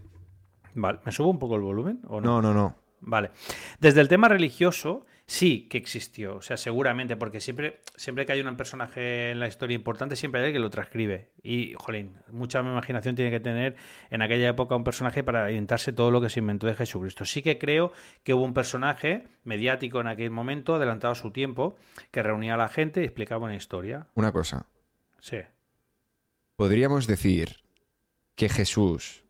Vale, 0.75 0.99
¿me 1.05 1.11
subo 1.11 1.29
un 1.29 1.39
poco 1.39 1.55
el 1.55 1.61
volumen 1.61 2.01
o 2.07 2.21
No, 2.21 2.41
no, 2.41 2.53
no. 2.53 2.75
Vale. 3.01 3.31
Desde 3.79 4.01
el 4.01 4.07
tema 4.07 4.27
religioso, 4.27 5.05
sí 5.29 5.67
que 5.69 5.77
existió. 5.77 6.37
O 6.37 6.41
sea, 6.41 6.57
seguramente, 6.57 7.15
porque 7.15 7.39
siempre, 7.39 7.81
siempre 7.95 8.25
que 8.25 8.33
hay 8.33 8.41
un 8.41 8.57
personaje 8.57 9.29
en 9.29 9.39
la 9.39 9.47
historia 9.47 9.75
importante, 9.75 10.15
siempre 10.15 10.41
hay 10.41 10.47
alguien 10.47 10.59
que 10.59 10.63
lo 10.63 10.71
transcribe. 10.71 11.29
Y, 11.43 11.75
jolín, 11.77 12.17
mucha 12.31 12.61
imaginación 12.61 13.15
tiene 13.15 13.29
que 13.29 13.39
tener 13.39 13.75
en 14.09 14.23
aquella 14.23 14.49
época 14.49 14.75
un 14.75 14.83
personaje 14.83 15.23
para 15.23 15.51
inventarse 15.51 15.93
todo 15.93 16.09
lo 16.09 16.19
que 16.19 16.31
se 16.31 16.39
inventó 16.39 16.65
de 16.65 16.73
Jesucristo. 16.73 17.25
Sí 17.25 17.43
que 17.43 17.59
creo 17.59 17.93
que 18.23 18.33
hubo 18.33 18.43
un 18.43 18.55
personaje 18.55 19.27
mediático 19.43 20.01
en 20.01 20.07
aquel 20.07 20.31
momento, 20.31 20.75
adelantado 20.75 21.11
a 21.11 21.15
su 21.15 21.29
tiempo, 21.29 21.77
que 22.09 22.23
reunía 22.23 22.55
a 22.55 22.57
la 22.57 22.67
gente 22.67 23.01
y 23.01 23.05
explicaba 23.05 23.45
una 23.45 23.55
historia. 23.55 24.07
Una 24.15 24.31
cosa. 24.31 24.65
Sí. 25.19 25.37
Podríamos 26.55 27.05
decir 27.05 27.57
que 28.35 28.49
Jesús 28.49 29.23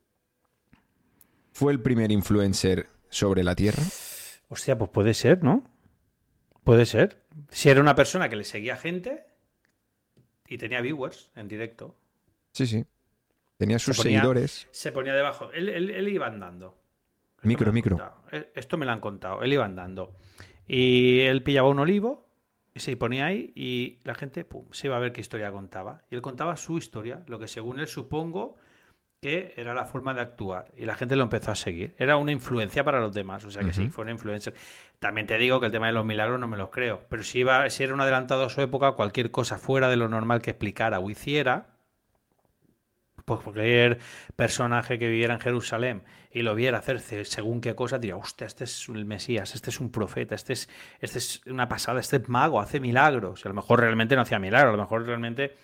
fue 1.51 1.73
el 1.73 1.81
primer 1.81 2.09
influencer 2.13 2.87
sobre 3.09 3.43
la 3.43 3.53
Tierra. 3.53 3.83
Hostia, 4.47 4.77
pues 4.77 4.89
puede 4.91 5.13
ser, 5.13 5.43
¿no? 5.43 5.69
Puede 6.69 6.85
ser. 6.85 7.17
Si 7.49 7.67
era 7.67 7.81
una 7.81 7.95
persona 7.95 8.29
que 8.29 8.35
le 8.35 8.43
seguía 8.43 8.75
gente 8.77 9.25
y 10.47 10.59
tenía 10.59 10.81
viewers 10.81 11.31
en 11.35 11.47
directo. 11.47 11.95
Sí, 12.51 12.67
sí. 12.67 12.85
Tenía 13.57 13.79
sus 13.79 13.97
ponía- 13.97 14.19
seguidores. 14.19 14.67
Se 14.69 14.91
ponía 14.91 15.15
debajo. 15.15 15.51
Él, 15.51 15.67
él- 15.69 15.89
él 15.89 16.07
iba 16.09 16.27
andando. 16.27 16.77
Esto 17.37 17.47
Micro, 17.47 17.73
micro. 17.73 17.97
contado. 17.97 18.23
Eh, 18.31 18.51
Esto 18.53 18.77
me 18.77 18.85
lo 18.85 18.91
han 18.91 18.99
contado. 18.99 19.41
Él 19.41 19.51
iba 19.51 19.65
andando. 19.65 20.13
Y 20.67 21.21
él 21.21 21.41
pillaba 21.41 21.69
un 21.69 21.79
olivo 21.79 22.27
y 22.75 22.79
se 22.81 22.95
ponía 22.97 23.25
ahí 23.25 23.51
y 23.55 23.97
la 24.03 24.13
gente 24.13 24.45
pum, 24.45 24.65
se 24.71 24.85
iba 24.85 24.95
a 24.95 24.99
ver 24.99 25.11
qué 25.11 25.21
historia 25.21 25.51
contaba. 25.51 26.03
Y 26.11 26.15
él 26.15 26.21
contaba 26.21 26.55
su 26.55 26.77
historia, 26.77 27.23
lo 27.25 27.39
que 27.39 27.47
según 27.47 27.79
él 27.79 27.87
supongo 27.87 28.57
que 29.21 29.53
era 29.57 29.73
la 29.73 29.83
forma 29.85 30.13
de 30.13 30.21
actuar 30.21 30.71
y 30.77 30.85
la 30.85 30.95
gente 30.95 31.15
lo 31.17 31.23
empezó 31.23 31.51
a 31.51 31.55
seguir. 31.55 31.93
Era 31.97 32.15
una 32.15 32.31
influencia 32.31 32.83
para 32.85 33.01
los 33.01 33.13
demás, 33.13 33.43
o 33.43 33.51
sea 33.51 33.63
que 33.63 33.73
sí, 33.73 33.89
fue 33.89 34.03
una 34.03 34.11
influencia. 34.11 34.53
También 34.99 35.27
te 35.27 35.37
digo 35.37 35.59
que 35.59 35.67
el 35.67 35.71
tema 35.71 35.87
de 35.87 35.93
los 35.93 36.05
milagros 36.05 36.39
no 36.39 36.47
me 36.47 36.57
los 36.57 36.69
creo, 36.69 37.05
pero 37.09 37.23
si, 37.23 37.39
iba, 37.39 37.69
si 37.69 37.83
era 37.83 37.93
un 37.93 38.01
adelantado 38.01 38.43
a 38.43 38.49
su 38.49 38.61
época, 38.61 38.93
cualquier 38.93 39.31
cosa 39.31 39.57
fuera 39.57 39.89
de 39.89 39.95
lo 39.95 40.09
normal 40.09 40.41
que 40.41 40.51
explicara 40.51 40.99
o 40.99 41.09
hiciera, 41.09 41.67
pues 43.23 43.41
cualquier 43.41 43.99
personaje 44.35 44.99
que 44.99 45.07
viviera 45.07 45.35
en 45.35 45.39
Jerusalén 45.39 46.03
y 46.31 46.41
lo 46.41 46.55
viera 46.55 46.79
hacerse 46.79 47.25
según 47.25 47.61
qué 47.61 47.75
cosa, 47.75 47.97
diría, 47.97 48.17
hostia, 48.17 48.47
este 48.47 48.65
es 48.65 48.89
el 48.89 49.05
Mesías, 49.05 49.55
este 49.55 49.69
es 49.69 49.79
un 49.79 49.91
profeta, 49.91 50.35
este 50.35 50.53
es, 50.53 50.69
este 50.99 51.19
es 51.19 51.41
una 51.45 51.69
pasada, 51.69 51.99
este 51.99 52.17
es 52.17 52.27
mago, 52.27 52.59
hace 52.59 52.79
milagros. 52.79 53.43
Y 53.43 53.47
a 53.47 53.49
lo 53.49 53.55
mejor 53.55 53.79
realmente 53.79 54.15
no 54.15 54.23
hacía 54.23 54.39
milagros, 54.39 54.73
a 54.73 54.77
lo 54.77 54.83
mejor 54.83 55.05
realmente 55.05 55.55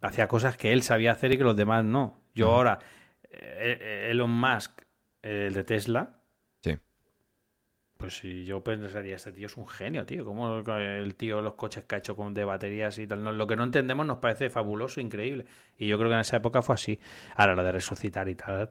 hacía 0.00 0.28
cosas 0.28 0.56
que 0.56 0.72
él 0.72 0.82
sabía 0.82 1.12
hacer 1.12 1.32
y 1.32 1.38
que 1.38 1.44
los 1.44 1.56
demás 1.56 1.84
no. 1.84 2.20
Yo 2.34 2.52
ahora, 2.52 2.78
eh, 3.30 3.78
eh, 3.80 4.08
Elon 4.10 4.30
Musk, 4.30 4.82
el 5.22 5.54
de 5.54 5.64
Tesla. 5.64 6.21
Pues 8.02 8.18
si 8.18 8.44
yo 8.44 8.64
pensaría, 8.64 9.14
este 9.14 9.30
tío 9.30 9.46
es 9.46 9.56
un 9.56 9.68
genio, 9.68 10.04
tío. 10.04 10.24
Como 10.24 10.58
el 10.58 11.14
tío, 11.14 11.40
los 11.40 11.54
coches 11.54 11.84
que 11.84 11.94
ha 11.94 11.98
hecho 11.98 12.16
con 12.16 12.34
de 12.34 12.44
baterías 12.44 12.98
y 12.98 13.06
tal. 13.06 13.22
lo 13.22 13.46
que 13.46 13.54
no 13.54 13.62
entendemos 13.62 14.04
nos 14.04 14.18
parece 14.18 14.50
fabuloso, 14.50 15.00
increíble. 15.00 15.46
Y 15.78 15.86
yo 15.86 15.98
creo 15.98 16.10
que 16.10 16.14
en 16.14 16.20
esa 16.20 16.38
época 16.38 16.62
fue 16.62 16.74
así. 16.74 16.98
Ahora 17.36 17.54
lo 17.54 17.62
de 17.62 17.70
resucitar 17.70 18.28
y 18.28 18.34
tal. 18.34 18.70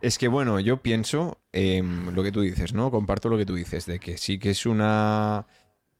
Es 0.00 0.18
que 0.18 0.26
bueno, 0.26 0.58
yo 0.58 0.78
pienso 0.78 1.38
em, 1.52 2.12
lo 2.12 2.24
que 2.24 2.32
tú 2.32 2.40
dices, 2.40 2.74
¿no? 2.74 2.90
Comparto 2.90 3.28
lo 3.28 3.38
que 3.38 3.46
tú 3.46 3.54
dices, 3.54 3.86
de 3.86 4.00
que 4.00 4.18
sí 4.18 4.40
que 4.40 4.50
es 4.50 4.66
una 4.66 5.46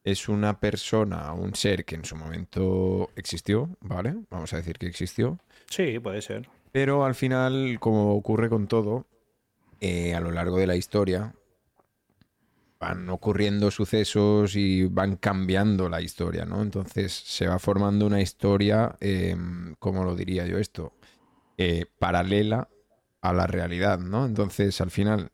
es 0.03 0.27
una 0.27 0.59
persona, 0.59 1.31
un 1.31 1.55
ser 1.55 1.85
que 1.85 1.95
en 1.95 2.03
su 2.03 2.17
momento 2.17 3.11
existió, 3.15 3.69
¿vale? 3.79 4.13
Vamos 4.29 4.51
a 4.51 4.57
decir 4.57 4.77
que 4.77 4.87
existió. 4.87 5.39
Sí, 5.69 5.99
puede 5.99 6.21
ser. 6.21 6.49
Pero 6.73 7.05
al 7.05 7.15
final, 7.15 7.77
como 7.79 8.13
ocurre 8.13 8.49
con 8.49 8.67
todo, 8.67 9.05
eh, 9.79 10.13
a 10.13 10.19
lo 10.19 10.31
largo 10.31 10.57
de 10.57 10.67
la 10.67 10.75
historia, 10.75 11.33
van 12.83 13.09
ocurriendo 13.09 13.71
sucesos 13.71 14.57
y 14.57 14.85
van 14.87 15.15
cambiando 15.15 15.87
la 15.87 16.01
historia, 16.01 16.43
¿no? 16.43 16.61
Entonces 16.61 17.13
se 17.13 17.47
va 17.47 17.57
formando 17.57 18.05
una 18.05 18.21
historia, 18.21 18.97
em, 18.99 19.75
¿cómo 19.79 20.03
lo 20.03 20.15
diría 20.15 20.45
yo 20.45 20.57
esto? 20.57 20.91
Eh, 21.57 21.85
paralela 21.97 22.67
a 23.21 23.31
la 23.31 23.47
realidad, 23.47 23.99
¿no? 23.99 24.25
Entonces 24.25 24.81
al 24.81 24.91
final 24.91 25.31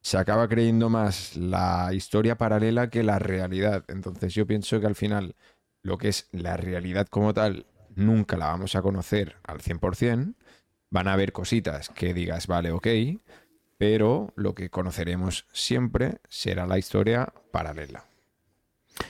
se 0.00 0.16
acaba 0.16 0.48
creyendo 0.48 0.88
más 0.88 1.36
la 1.36 1.92
historia 1.92 2.38
paralela 2.38 2.88
que 2.88 3.02
la 3.02 3.18
realidad. 3.18 3.84
Entonces 3.88 4.32
yo 4.32 4.46
pienso 4.46 4.80
que 4.80 4.86
al 4.86 4.94
final 4.94 5.34
lo 5.82 5.98
que 5.98 6.08
es 6.08 6.28
la 6.30 6.56
realidad 6.56 7.08
como 7.08 7.34
tal 7.34 7.66
nunca 7.96 8.36
la 8.36 8.46
vamos 8.46 8.76
a 8.76 8.82
conocer 8.82 9.36
al 9.42 9.60
100%. 9.60 10.34
Van 10.90 11.08
a 11.08 11.14
haber 11.14 11.32
cositas 11.32 11.88
que 11.88 12.14
digas, 12.14 12.46
vale, 12.46 12.70
ok, 12.70 12.86
pero 13.78 14.32
lo 14.36 14.54
que 14.54 14.70
conoceremos 14.70 15.46
siempre 15.52 16.18
será 16.28 16.66
la 16.66 16.78
historia 16.78 17.32
paralela. 17.50 18.04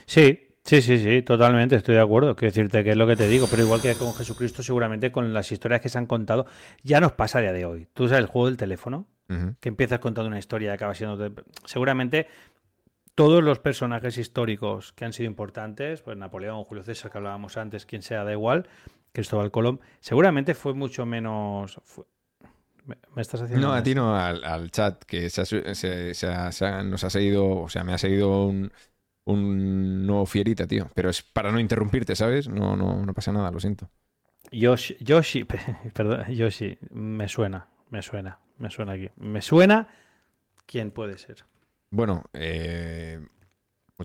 Sí, 0.05 0.47
Sí, 0.67 0.81
sí, 0.81 0.97
sí, 0.97 1.21
totalmente, 1.21 1.77
estoy 1.77 1.95
de 1.95 2.01
acuerdo. 2.01 2.35
Quiero 2.35 2.51
decirte 2.51 2.83
que 2.83 2.89
es 2.89 2.97
lo 2.97 3.07
que 3.07 3.15
te 3.15 3.29
digo, 3.29 3.47
pero 3.49 3.63
igual 3.63 3.81
que 3.81 3.95
con 3.95 4.13
Jesucristo, 4.13 4.61
seguramente 4.61 5.13
con 5.13 5.33
las 5.33 5.49
historias 5.49 5.79
que 5.79 5.87
se 5.87 5.97
han 5.97 6.07
contado, 6.07 6.45
ya 6.83 6.99
nos 6.99 7.13
pasa 7.13 7.39
a 7.39 7.41
día 7.41 7.53
de 7.53 7.63
hoy. 7.63 7.87
Tú 7.93 8.09
sabes 8.09 8.25
el 8.25 8.27
juego 8.29 8.47
del 8.47 8.57
teléfono, 8.57 9.07
que 9.61 9.69
empiezas 9.69 9.99
contando 9.99 10.27
una 10.27 10.39
historia 10.39 10.71
y 10.71 10.73
acaba 10.73 10.93
siendo. 10.93 11.31
Seguramente 11.63 12.27
todos 13.15 13.41
los 13.41 13.59
personajes 13.59 14.17
históricos 14.17 14.91
que 14.91 15.05
han 15.05 15.13
sido 15.13 15.27
importantes, 15.27 16.01
pues 16.01 16.17
Napoleón, 16.17 16.65
Julio 16.65 16.83
César, 16.83 17.11
que 17.11 17.17
hablábamos 17.17 17.55
antes, 17.55 17.85
quien 17.85 18.01
sea, 18.01 18.25
da 18.25 18.33
igual, 18.33 18.67
Cristóbal 19.13 19.51
Colón, 19.51 19.79
seguramente 20.01 20.53
fue 20.53 20.73
mucho 20.73 21.05
menos. 21.05 21.79
¿Me 22.87 23.21
estás 23.21 23.41
haciendo? 23.41 23.67
No, 23.67 23.73
a 23.73 23.83
ti 23.83 23.93
no, 23.93 24.15
al, 24.15 24.71
chat, 24.71 25.03
que 25.03 25.29
se 25.29 25.41
nos 26.83 27.03
ha 27.03 27.09
seguido, 27.09 27.49
o 27.61 27.69
sea, 27.69 27.83
me 27.83 27.93
ha 27.93 27.97
seguido 27.97 28.45
un 28.47 28.71
un 29.27 30.07
nuevo 30.07 30.25
fierita, 30.25 30.65
tío. 30.67 30.89
Pero 30.95 31.09
es 31.09 31.21
para 31.21 31.51
no 31.51 31.59
interrumpirte, 31.59 32.15
¿sabes? 32.15 32.47
No, 32.47 32.75
no, 32.75 33.05
no 33.05 33.13
pasa 33.13 33.31
nada, 33.31 33.51
lo 33.51 33.59
siento. 33.59 33.89
Yoshi, 34.51 34.95
Yoshi, 35.01 35.43
perdón, 35.93 36.25
Yoshi, 36.29 36.77
me 36.91 37.27
suena, 37.27 37.67
me 37.89 38.01
suena, 38.01 38.39
me 38.57 38.69
suena 38.69 38.93
aquí. 38.93 39.09
Me 39.17 39.41
suena 39.41 39.87
quién 40.65 40.91
puede 40.91 41.17
ser. 41.17 41.45
Bueno, 41.89 42.23
eh, 42.33 43.19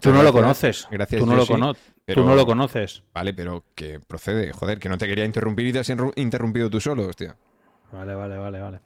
Tú 0.00 0.12
no 0.12 0.22
lo 0.22 0.32
conoces. 0.32 0.88
Gracias, 0.90 1.20
Tú 1.20 1.26
no, 1.26 1.36
lo, 1.36 1.46
Tú 1.46 2.24
no 2.24 2.34
lo 2.34 2.46
conoces. 2.46 3.04
Vale, 3.14 3.32
pero 3.34 3.64
que 3.74 4.00
procede. 4.00 4.52
Joder, 4.52 4.78
que 4.78 4.88
no 4.88 4.98
te 4.98 5.06
quería 5.06 5.24
interrumpir 5.24 5.66
y 5.66 5.72
te 5.72 5.80
has 5.80 5.92
interrumpido 6.16 6.68
tú 6.68 6.80
solo, 6.80 7.06
hostia. 7.06 7.36
Vale, 7.92 8.14
vale, 8.14 8.38
vale, 8.38 8.60
vale. 8.60 8.80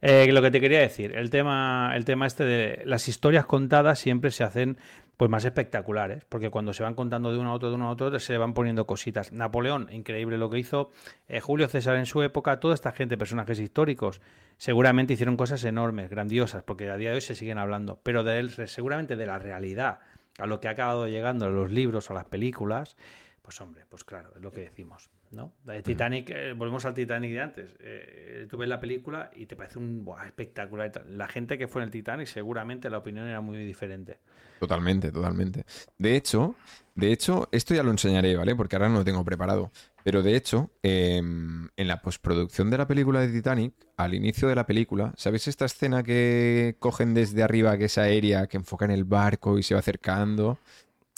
Eh, 0.00 0.30
lo 0.30 0.42
que 0.42 0.50
te 0.50 0.60
quería 0.60 0.80
decir, 0.80 1.16
el 1.16 1.30
tema, 1.30 1.92
el 1.94 2.04
tema 2.04 2.26
este 2.26 2.44
de 2.44 2.82
las 2.84 3.08
historias 3.08 3.46
contadas 3.46 3.98
siempre 3.98 4.30
se 4.30 4.44
hacen 4.44 4.78
pues 5.16 5.30
más 5.30 5.44
espectaculares, 5.44 6.24
porque 6.28 6.50
cuando 6.50 6.72
se 6.72 6.82
van 6.82 6.94
contando 6.94 7.32
de 7.32 7.38
uno 7.38 7.50
a 7.50 7.54
otro, 7.54 7.68
de 7.68 7.76
uno 7.76 7.88
a 7.88 7.90
otro, 7.90 8.18
se 8.18 8.36
van 8.36 8.52
poniendo 8.52 8.86
cositas. 8.86 9.32
Napoleón, 9.32 9.88
increíble 9.92 10.38
lo 10.38 10.50
que 10.50 10.58
hizo. 10.58 10.90
Eh, 11.28 11.40
Julio 11.40 11.68
César 11.68 11.96
en 11.96 12.06
su 12.06 12.22
época, 12.22 12.60
toda 12.60 12.74
esta 12.74 12.92
gente, 12.92 13.16
personajes 13.16 13.58
históricos, 13.58 14.20
seguramente 14.56 15.14
hicieron 15.14 15.36
cosas 15.36 15.64
enormes, 15.64 16.10
grandiosas, 16.10 16.62
porque 16.62 16.90
a 16.90 16.96
día 16.96 17.10
de 17.10 17.16
hoy 17.16 17.20
se 17.20 17.34
siguen 17.34 17.58
hablando, 17.58 18.00
pero 18.02 18.24
de 18.24 18.38
él, 18.38 18.50
seguramente 18.50 19.16
de 19.16 19.26
la 19.26 19.38
realidad, 19.38 20.00
a 20.38 20.46
lo 20.46 20.60
que 20.60 20.68
ha 20.68 20.72
acabado 20.72 21.08
llegando 21.08 21.46
a 21.46 21.50
los 21.50 21.70
libros, 21.70 22.10
a 22.10 22.14
las 22.14 22.24
películas, 22.24 22.96
pues 23.42 23.60
hombre, 23.60 23.84
pues 23.88 24.04
claro, 24.04 24.32
es 24.36 24.42
lo 24.42 24.52
que 24.52 24.62
decimos. 24.62 25.10
¿No? 25.34 25.52
De 25.64 25.82
Titanic, 25.82 26.30
eh, 26.30 26.52
volvemos 26.52 26.84
al 26.84 26.94
Titanic 26.94 27.32
de 27.32 27.40
antes. 27.40 27.74
Eh, 27.80 28.46
tú 28.48 28.56
ves 28.56 28.68
la 28.68 28.80
película 28.80 29.30
y 29.34 29.46
te 29.46 29.56
parece 29.56 29.78
un 29.78 30.06
espectacular. 30.26 31.04
La 31.08 31.28
gente 31.28 31.58
que 31.58 31.68
fue 31.68 31.82
en 31.82 31.86
el 31.86 31.90
Titanic, 31.90 32.26
seguramente 32.26 32.88
la 32.90 32.98
opinión 32.98 33.26
era 33.26 33.40
muy 33.40 33.58
diferente. 33.58 34.18
Totalmente, 34.60 35.10
totalmente. 35.10 35.64
De 35.98 36.16
hecho, 36.16 36.54
de 36.94 37.12
hecho, 37.12 37.48
esto 37.50 37.74
ya 37.74 37.82
lo 37.82 37.90
enseñaré, 37.90 38.36
¿vale? 38.36 38.54
Porque 38.54 38.76
ahora 38.76 38.88
no 38.88 38.98
lo 38.98 39.04
tengo 39.04 39.24
preparado. 39.24 39.72
Pero 40.04 40.22
de 40.22 40.36
hecho, 40.36 40.70
em, 40.82 41.68
en 41.76 41.88
la 41.88 42.00
postproducción 42.00 42.70
de 42.70 42.78
la 42.78 42.86
película 42.86 43.20
de 43.20 43.28
Titanic, 43.28 43.74
al 43.96 44.14
inicio 44.14 44.46
de 44.48 44.54
la 44.54 44.64
película, 44.66 45.12
¿sabéis 45.16 45.48
esta 45.48 45.64
escena 45.64 46.02
que 46.02 46.76
cogen 46.78 47.14
desde 47.14 47.42
arriba, 47.42 47.76
que 47.76 47.86
es 47.86 47.98
aérea, 47.98 48.46
que 48.46 48.58
enfoca 48.58 48.84
en 48.84 48.92
el 48.92 49.04
barco 49.04 49.58
y 49.58 49.62
se 49.62 49.74
va 49.74 49.80
acercando? 49.80 50.58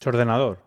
Es 0.00 0.06
ordenador. 0.06 0.60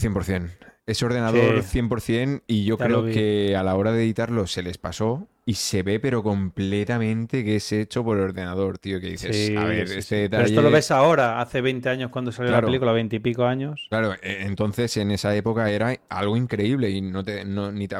100%. 0.00 0.50
Es 0.88 1.02
ordenador 1.02 1.62
100% 1.62 2.44
y 2.46 2.64
yo 2.64 2.78
creo 2.78 3.04
que 3.04 3.54
a 3.54 3.62
la 3.62 3.76
hora 3.76 3.92
de 3.92 4.04
editarlo 4.04 4.46
se 4.46 4.62
les 4.62 4.78
pasó 4.78 5.28
y 5.44 5.52
se 5.52 5.82
ve 5.82 6.00
pero 6.00 6.22
completamente 6.22 7.44
que 7.44 7.56
es 7.56 7.72
hecho 7.72 8.02
por 8.02 8.18
ordenador, 8.18 8.78
tío, 8.78 8.98
que 8.98 9.08
dices, 9.08 9.54
a 9.54 9.64
ver, 9.64 9.82
este 9.92 10.16
detalle... 10.16 10.44
Pero 10.44 10.44
esto 10.44 10.62
lo 10.62 10.70
ves 10.70 10.90
ahora, 10.90 11.42
hace 11.42 11.60
20 11.60 11.90
años 11.90 12.10
cuando 12.10 12.32
salió 12.32 12.52
la 12.52 12.62
película, 12.62 12.92
20 12.92 13.16
y 13.16 13.18
pico 13.18 13.44
años. 13.44 13.86
Claro, 13.90 14.14
e, 14.22 14.46
entonces 14.46 14.96
en 14.96 15.10
esa 15.10 15.36
época 15.36 15.70
era 15.70 15.94
algo 16.08 16.38
increíble 16.38 16.88
y 16.88 17.02
no 17.02 17.22
te, 17.22 17.44
ni, 17.44 17.86
te, 17.86 17.96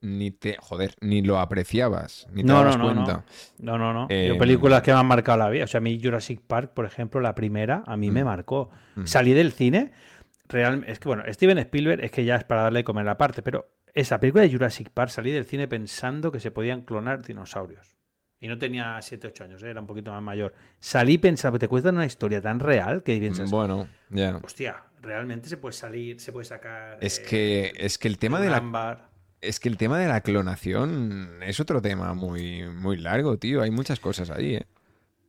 ni, 0.00 0.30
te, 0.30 0.56
joder, 0.60 0.94
ni 1.00 1.22
lo 1.22 1.40
apreciabas, 1.40 2.28
ni 2.32 2.42
te 2.42 2.48
no, 2.48 2.54
dabas 2.54 2.78
no, 2.78 2.84
cuenta. 2.84 3.24
No, 3.58 3.78
no, 3.78 3.92
no. 3.92 4.08
Yo 4.08 4.14
em, 4.14 4.38
películas 4.38 4.82
que 4.82 4.92
me 4.92 5.00
han 5.00 5.06
marcado 5.06 5.38
la 5.38 5.50
vida, 5.50 5.64
o 5.64 5.66
sea, 5.66 5.78
a 5.78 5.80
mí 5.80 6.00
Jurassic 6.00 6.40
Park, 6.40 6.70
por 6.72 6.84
ejemplo, 6.84 7.20
la 7.20 7.34
primera, 7.34 7.82
a 7.84 7.96
mí 7.96 8.12
me 8.12 8.22
mm. 8.22 8.26
marcó. 8.26 8.70
Mm. 8.94 9.06
Salí 9.06 9.32
del 9.32 9.50
cine 9.50 9.90
es 10.58 10.98
que 10.98 11.08
bueno, 11.08 11.24
Steven 11.28 11.58
Spielberg 11.58 12.04
es 12.04 12.10
que 12.10 12.24
ya 12.24 12.36
es 12.36 12.44
para 12.44 12.62
darle 12.62 12.80
de 12.80 12.84
comer 12.84 13.04
la 13.04 13.18
parte, 13.18 13.42
pero 13.42 13.70
esa 13.94 14.18
película 14.20 14.42
de 14.44 14.50
Jurassic 14.50 14.90
Park 14.90 15.10
salí 15.10 15.30
del 15.30 15.44
cine 15.44 15.68
pensando 15.68 16.32
que 16.32 16.40
se 16.40 16.50
podían 16.50 16.82
clonar 16.82 17.22
dinosaurios. 17.22 17.96
Y 18.40 18.48
no 18.48 18.58
tenía 18.58 19.00
7, 19.00 19.28
8 19.28 19.44
años, 19.44 19.62
¿eh? 19.62 19.70
era 19.70 19.80
un 19.80 19.86
poquito 19.86 20.10
más 20.10 20.20
mayor. 20.20 20.52
Salí 20.80 21.16
pensando, 21.16 21.60
te 21.60 21.68
cuentan 21.68 21.94
una 21.94 22.06
historia 22.06 22.40
tan 22.40 22.58
real 22.58 23.04
que 23.04 23.16
piensas, 23.18 23.48
bueno, 23.50 23.86
ya. 24.10 24.40
Hostia, 24.42 24.82
realmente 25.00 25.48
se 25.48 25.58
puede 25.58 25.74
salir, 25.74 26.18
se 26.18 26.32
puede 26.32 26.44
sacar. 26.44 26.98
Es 27.00 27.20
que, 27.20 27.66
eh, 27.66 27.72
es 27.76 27.98
que 27.98 28.08
el 28.08 28.18
tema 28.18 28.40
de 28.40 28.50
la. 28.50 29.08
Es 29.40 29.60
que 29.60 29.68
el 29.68 29.76
tema 29.76 29.98
de 29.98 30.08
la 30.08 30.22
clonación 30.22 31.40
es 31.42 31.60
otro 31.60 31.82
tema 31.82 32.14
muy, 32.14 32.68
muy 32.68 32.96
largo, 32.96 33.38
tío. 33.38 33.62
Hay 33.62 33.70
muchas 33.70 34.00
cosas 34.00 34.30
ahí, 34.30 34.56
¿eh? 34.56 34.66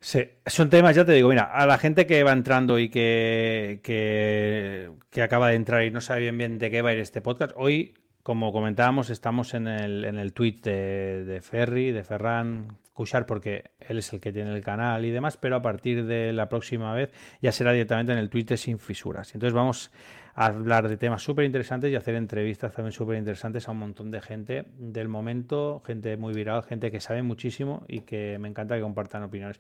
Sí, 0.04 0.20
son 0.46 0.70
temas, 0.70 0.98
ya 0.98 1.06
te 1.06 1.14
digo, 1.14 1.30
mira, 1.30 1.44
a 1.46 1.66
la 1.66 1.78
gente 1.78 2.06
que 2.06 2.24
va 2.24 2.34
entrando 2.34 2.78
y 2.78 2.90
que, 2.90 3.80
que, 3.82 5.22
acaba 5.22 5.48
de 5.48 5.56
entrar 5.56 5.86
y 5.86 5.92
no 5.92 6.02
sabe 6.02 6.20
bien, 6.20 6.38
bien 6.38 6.58
de 6.58 6.70
qué 6.70 6.82
va 6.82 6.90
a 6.90 6.94
ir 6.94 7.00
este 7.00 7.22
podcast, 7.22 7.54
hoy, 7.56 7.94
como 8.22 8.52
comentábamos, 8.52 9.10
estamos 9.10 9.54
en 9.54 9.66
el, 9.66 10.04
en 10.04 10.20
el 10.20 10.34
tweet 10.34 10.60
de, 10.62 11.24
de 11.24 11.40
Ferry, 11.40 11.94
de 11.94 12.04
Ferran 12.04 12.80
Cushar, 12.92 13.26
porque 13.26 13.72
él 13.80 14.00
es 14.00 14.12
el 14.12 14.20
que 14.20 14.34
tiene 14.34 14.54
el 14.54 14.62
canal 14.62 15.06
y 15.06 15.12
demás, 15.12 15.38
pero 15.38 15.56
a 15.56 15.62
partir 15.62 16.06
de 16.06 16.34
la 16.34 16.50
próxima 16.50 16.94
vez 16.94 17.14
ya 17.42 17.54
será 17.54 17.72
directamente 17.72 18.12
en 18.12 18.18
el 18.18 18.30
tweet 18.30 18.58
Sin 18.58 18.80
Fisuras. 18.80 19.34
Entonces 19.34 19.54
vamos 19.54 19.90
hablar 20.36 20.88
de 20.90 20.98
temas 20.98 21.22
súper 21.22 21.46
interesantes 21.46 21.92
y 21.92 21.96
hacer 21.96 22.16
entrevistas 22.16 22.74
también 22.74 22.92
súper 22.92 23.18
interesantes 23.18 23.68
a 23.68 23.72
un 23.72 23.80
montón 23.80 24.10
de 24.12 24.22
gente 24.22 24.66
del 24.78 25.08
momento, 25.08 25.82
gente 25.86 26.18
muy 26.18 26.34
viral, 26.34 26.64
gente 26.64 26.92
que 26.92 27.00
sabe 27.00 27.22
muchísimo 27.22 27.84
y 27.88 28.02
que 28.02 28.38
me 28.40 28.48
encanta 28.48 28.76
que 28.76 28.82
compartan 28.82 29.24
opiniones. 29.24 29.60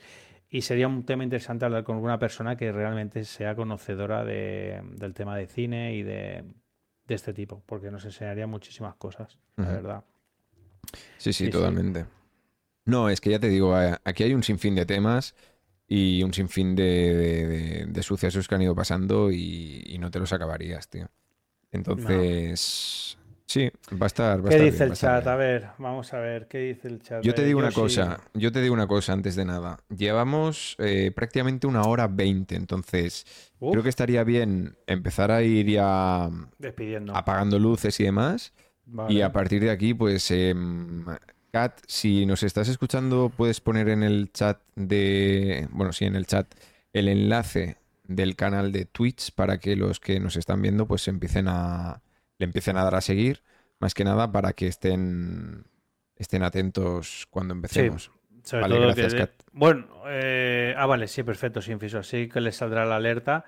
Y 0.53 0.61
sería 0.61 0.87
un 0.87 1.03
tema 1.03 1.23
interesante 1.23 1.65
hablar 1.65 1.83
con 1.83 1.95
alguna 1.95 2.19
persona 2.19 2.55
que 2.55 2.71
realmente 2.71 3.25
sea 3.25 3.55
conocedora 3.55 4.23
del 4.23 5.13
tema 5.15 5.35
de 5.35 5.47
cine 5.47 5.95
y 5.95 6.03
de, 6.03 6.45
este 7.07 7.33
tipo, 7.33 7.63
porque 7.65 7.89
nos 7.91 8.05
enseñaría 8.05 8.45
muchísimas 8.47 8.95
cosas, 8.95 9.39
la 9.57 9.71
verdad. 9.71 10.03
Sí, 11.17 11.33
sí, 11.33 11.49
totalmente. 11.49 12.05
No, 12.85 13.09
es 13.09 13.21
que 13.21 13.31
ya 13.31 13.39
te 13.39 13.49
digo, 13.49 13.79
eh, 13.81 13.97
aquí 14.05 14.23
hay 14.23 14.33
un 14.33 14.43
sinfín 14.43 14.75
de 14.75 14.85
temas 14.85 15.35
y 15.87 16.23
un 16.23 16.33
sinfín 16.33 16.75
de, 16.75 16.83
de, 16.83 17.47
de- 17.47 17.85
de 17.87 18.03
sucesos 18.03 18.47
que 18.47 18.55
han 18.55 18.61
ido 18.63 18.75
pasando 18.75 19.31
y, 19.31 19.83
y 19.87 19.99
no 19.99 20.11
te 20.11 20.19
los 20.19 20.33
acabarías, 20.33 20.89
tío. 20.89 21.09
Entonces, 21.71 23.17
sí, 23.45 23.69
va 23.91 24.05
a 24.05 24.07
estar. 24.07 24.45
Va 24.45 24.49
¿Qué 24.49 24.55
estar 24.55 24.65
dice 24.65 24.85
bien, 24.85 24.87
el 24.87 24.93
chat? 24.93 25.27
A 25.27 25.35
ver, 25.35 25.69
vamos 25.77 26.13
a 26.13 26.19
ver, 26.19 26.47
¿qué 26.47 26.59
dice 26.59 26.87
el 26.87 27.01
chat? 27.01 27.23
Yo 27.23 27.33
te 27.33 27.43
Eh, 27.43 27.45
digo 27.45 27.59
una 27.59 27.71
cosa, 27.71 28.19
yo 28.33 28.51
te 28.51 28.61
digo 28.61 28.73
una 28.73 28.87
cosa 28.87 29.13
antes 29.13 29.35
de 29.35 29.45
nada. 29.45 29.79
Llevamos 29.95 30.75
eh, 30.79 31.11
prácticamente 31.15 31.67
una 31.67 31.85
hora 31.85 32.07
veinte, 32.07 32.55
entonces 32.55 33.25
Uf, 33.59 33.71
creo 33.71 33.83
que 33.83 33.89
estaría 33.89 34.23
bien 34.25 34.77
empezar 34.87 35.31
a 35.31 35.41
ir 35.43 35.67
ya 35.69 36.29
despidiendo. 36.57 37.13
apagando 37.13 37.59
luces 37.59 37.99
y 37.99 38.03
demás. 38.05 38.53
Vale. 38.85 39.13
Y 39.13 39.21
a 39.21 39.31
partir 39.31 39.61
de 39.63 39.71
aquí, 39.71 39.93
pues, 39.93 40.29
em, 40.31 41.05
Kat, 41.51 41.79
si 41.87 42.25
nos 42.25 42.43
estás 42.43 42.67
escuchando, 42.69 43.31
puedes 43.35 43.61
poner 43.61 43.89
en 43.89 44.03
el 44.03 44.31
chat 44.33 44.59
de, 44.75 45.67
bueno, 45.71 45.93
sí, 45.93 46.05
en 46.05 46.15
el 46.15 46.25
chat 46.27 46.53
el 46.93 47.07
enlace 47.09 47.77
del 48.05 48.35
canal 48.35 48.71
de 48.73 48.85
Twitch 48.85 49.33
para 49.33 49.59
que 49.59 49.75
los 49.77 49.99
que 50.01 50.19
nos 50.19 50.35
están 50.37 50.61
viendo, 50.61 50.87
pues, 50.87 51.07
empiecen 51.07 51.47
a, 51.49 52.02
le 52.37 52.45
empiecen 52.45 52.77
a 52.77 52.83
dar 52.83 52.95
a 52.95 53.01
seguir, 53.01 53.41
más 53.79 53.93
que 53.93 54.03
nada 54.03 54.31
para 54.31 54.53
que 54.53 54.67
estén, 54.67 55.65
estén 56.15 56.43
atentos 56.43 57.27
cuando 57.29 57.53
empecemos. 57.53 58.11
Sobre 58.43 58.61
Vale, 58.63 58.75
todo 58.75 58.83
gracias, 58.87 59.13
que- 59.13 59.19
Kat. 59.19 59.31
Bueno, 59.53 59.87
eh, 60.07 60.73
ah, 60.77 60.85
vale, 60.85 61.07
sí, 61.07 61.23
perfecto, 61.23 61.61
sin 61.61 61.79
fiso. 61.79 61.99
Así 61.99 62.27
que 62.27 62.41
les 62.41 62.55
saldrá 62.55 62.85
la 62.85 62.97
alerta. 62.97 63.45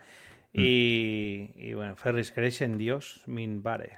Mm. 0.54 0.62
Y, 0.62 1.52
y 1.56 1.74
bueno, 1.74 1.96
Ferris, 1.98 2.32
¿creéis 2.32 2.62
en 2.62 2.78
Dios? 2.78 3.22
Minbare. 3.26 3.98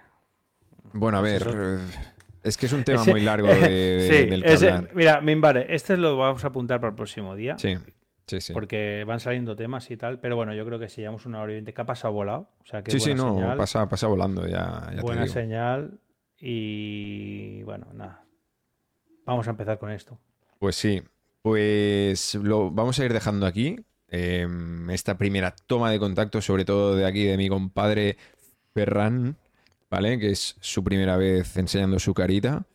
Bueno, 0.94 1.20
a 1.20 1.22
Pues 1.22 1.44
ver, 1.44 1.48
eso- 1.54 2.00
es 2.44 2.58
que 2.58 2.66
es 2.66 2.74
un 2.74 2.84
tema 2.84 3.02
Ese- 3.02 3.12
muy 3.12 3.22
largo 3.22 3.48
de, 3.48 3.60
de- 3.60 4.08
sí, 4.24 4.30
del 4.30 4.42
que 4.44 4.54
ese- 4.54 4.72
hablar. 4.72 4.92
mira, 4.96 5.22
Minbare, 5.22 5.68
este 5.76 5.98
lo 5.98 6.18
vamos 6.18 6.44
a 6.44 6.48
apuntar 6.48 6.80
para 6.80 6.90
el 6.90 6.96
próximo 6.96 7.36
día. 7.36 7.58
Sí, 7.60 7.76
sí, 8.28 8.42
sí. 8.42 8.54
Porque 8.54 9.04
van 9.08 9.20
saliendo 9.20 9.56
temas 9.56 9.90
y 9.90 9.98
tal, 9.98 10.20
pero 10.20 10.36
bueno, 10.36 10.54
yo 10.54 10.66
creo 10.66 10.78
que 10.80 10.90
si 10.90 11.02
llevamos 11.02 11.26
una 11.26 11.42
hora 11.42 11.52
y 11.52 11.56
veinte, 11.56 11.74
que 11.74 11.82
ha 11.82 11.86
pasado 11.86 12.14
volado. 12.14 12.50
O 12.62 12.66
sea, 12.66 12.84
que 12.84 12.92
Sí, 12.92 13.00
sí, 13.00 13.14
no, 13.16 13.34
señal. 13.36 13.58
pasa, 13.58 13.88
pasa 13.90 14.08
volando, 14.08 14.46
ya, 14.48 14.88
ya 14.92 14.96
te 14.98 15.02
buena 15.02 15.24
digo. 15.24 15.34
señal. 15.34 16.00
Y 16.40 17.64
bueno, 17.64 17.88
nada. 17.94 18.24
Vamos 19.26 19.48
a 19.48 19.52
empezar 19.52 19.78
con 19.80 19.92
esto. 19.92 20.20
Pues 20.60 20.76
sí, 20.76 21.02
pues 21.42 22.36
lo 22.36 22.72
vamos 22.72 23.00
a 23.00 23.06
ir 23.06 23.14
dejando 23.14 23.46
aquí. 23.46 23.78
em, 24.10 24.90
esta 24.90 25.18
primera 25.18 25.54
toma 25.68 25.92
de 25.92 26.00
contacto, 26.00 26.42
sobre 26.42 26.64
todo 26.64 26.96
de 26.96 27.06
aquí 27.06 27.26
de 27.26 27.36
mi 27.36 27.50
compadre 27.50 28.16
Ferran, 28.74 29.36
¿vale? 29.90 30.18
Que 30.18 30.32
es 30.32 30.56
su 30.62 30.82
primera 30.84 31.18
vez 31.18 31.58
enseñando 31.58 32.00
su 32.00 32.14
carita. 32.14 32.66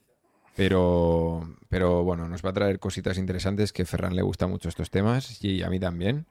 Pero, 0.57 1.57
pero 1.69 2.05
bueno, 2.05 2.29
nos 2.29 2.45
va 2.45 2.51
a 2.51 2.55
traer 2.55 2.79
cositas 2.79 3.19
interesantes 3.19 3.73
que 3.73 3.85
Ferran 3.85 4.17
le 4.17 4.23
gusta 4.23 4.47
mucho 4.47 4.69
estos 4.69 4.91
temas 4.91 5.43
y 5.43 5.63
a 5.63 5.71
mí 5.71 5.81
también. 5.81 6.27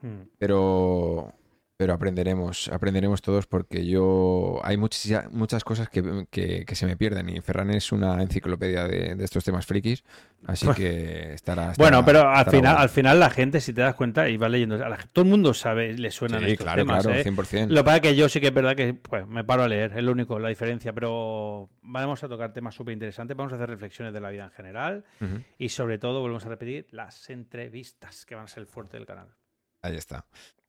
Hmm. 0.00 0.28
Pero, 0.38 1.34
pero 1.76 1.92
aprenderemos, 1.92 2.68
aprenderemos 2.68 3.20
todos 3.20 3.46
porque 3.46 3.84
yo 3.86 4.60
hay 4.64 4.78
muchas, 4.78 5.30
muchas 5.30 5.62
cosas 5.62 5.90
que, 5.90 6.26
que- 6.30 6.64
que 6.64 6.74
se 6.74 6.86
me 6.86 6.96
pierden 6.96 7.28
y 7.28 7.40
Ferran 7.42 7.70
es 7.70 7.92
una 7.92 8.22
enciclopedia 8.22 8.88
de, 8.88 9.14
de 9.14 9.24
estos 9.24 9.44
temas 9.44 9.66
frikis, 9.66 10.02
así 10.46 10.66
que 10.74 11.34
estará... 11.34 11.74
Bueno, 11.76 12.02
pero 12.04 12.28
al 12.28 12.46
final, 12.46 12.76
al 12.78 12.88
final 12.88 13.20
la 13.20 13.28
gente, 13.28 13.60
si 13.60 13.74
te 13.74 13.82
das 13.82 13.94
cuenta 13.94 14.28
y 14.30 14.38
va 14.38 14.48
leyendo, 14.48 14.76
a 14.82 14.88
la- 14.88 14.96
todo 15.12 15.24
el 15.24 15.30
mundo 15.30 15.52
sabe, 15.52 15.92
le 15.92 16.10
suenan 16.10 16.40
Sí, 16.44 16.52
estos 16.52 16.64
claro, 16.64 16.80
temas, 16.82 17.02
claro, 17.04 17.18
¿eh? 17.18 17.24
100%. 17.24 17.68
Lo 17.68 17.80
que 17.80 17.84
pasa 17.84 17.96
es 17.96 18.02
que 18.02 18.16
yo 18.16 18.28
sí 18.30 18.40
que 18.40 18.46
es 18.46 18.54
verdad 18.54 18.74
que 18.74 18.94
pues, 18.94 19.26
me 19.26 19.44
paro 19.44 19.64
a 19.64 19.68
leer, 19.68 19.92
es 19.98 20.02
lo 20.02 20.12
único, 20.12 20.38
la 20.38 20.48
diferencia, 20.48 20.94
pero 20.94 21.68
vamos 21.82 22.24
a 22.24 22.28
tocar 22.28 22.54
temas 22.54 22.74
súper 22.74 22.94
interesantes, 22.94 23.36
vamos 23.36 23.52
a 23.52 23.56
hacer 23.56 23.68
reflexiones 23.68 24.14
de 24.14 24.20
la 24.20 24.30
vida 24.30 24.44
en 24.44 24.50
general 24.52 25.04
y 25.58 25.68
sobre 25.68 25.98
todo, 25.98 26.20
volvemos 26.20 26.46
a 26.46 26.48
repetir, 26.48 26.86
las 26.90 27.28
entrevistas 27.28 28.24
que 28.24 28.34
van 28.34 28.44
a 28.44 28.48
ser 28.48 28.62
el 28.62 28.66
fuerte 28.66 28.96
del 28.96 29.04
canal. 29.04 29.28
Ahí 29.82 29.96
está. 29.96 30.24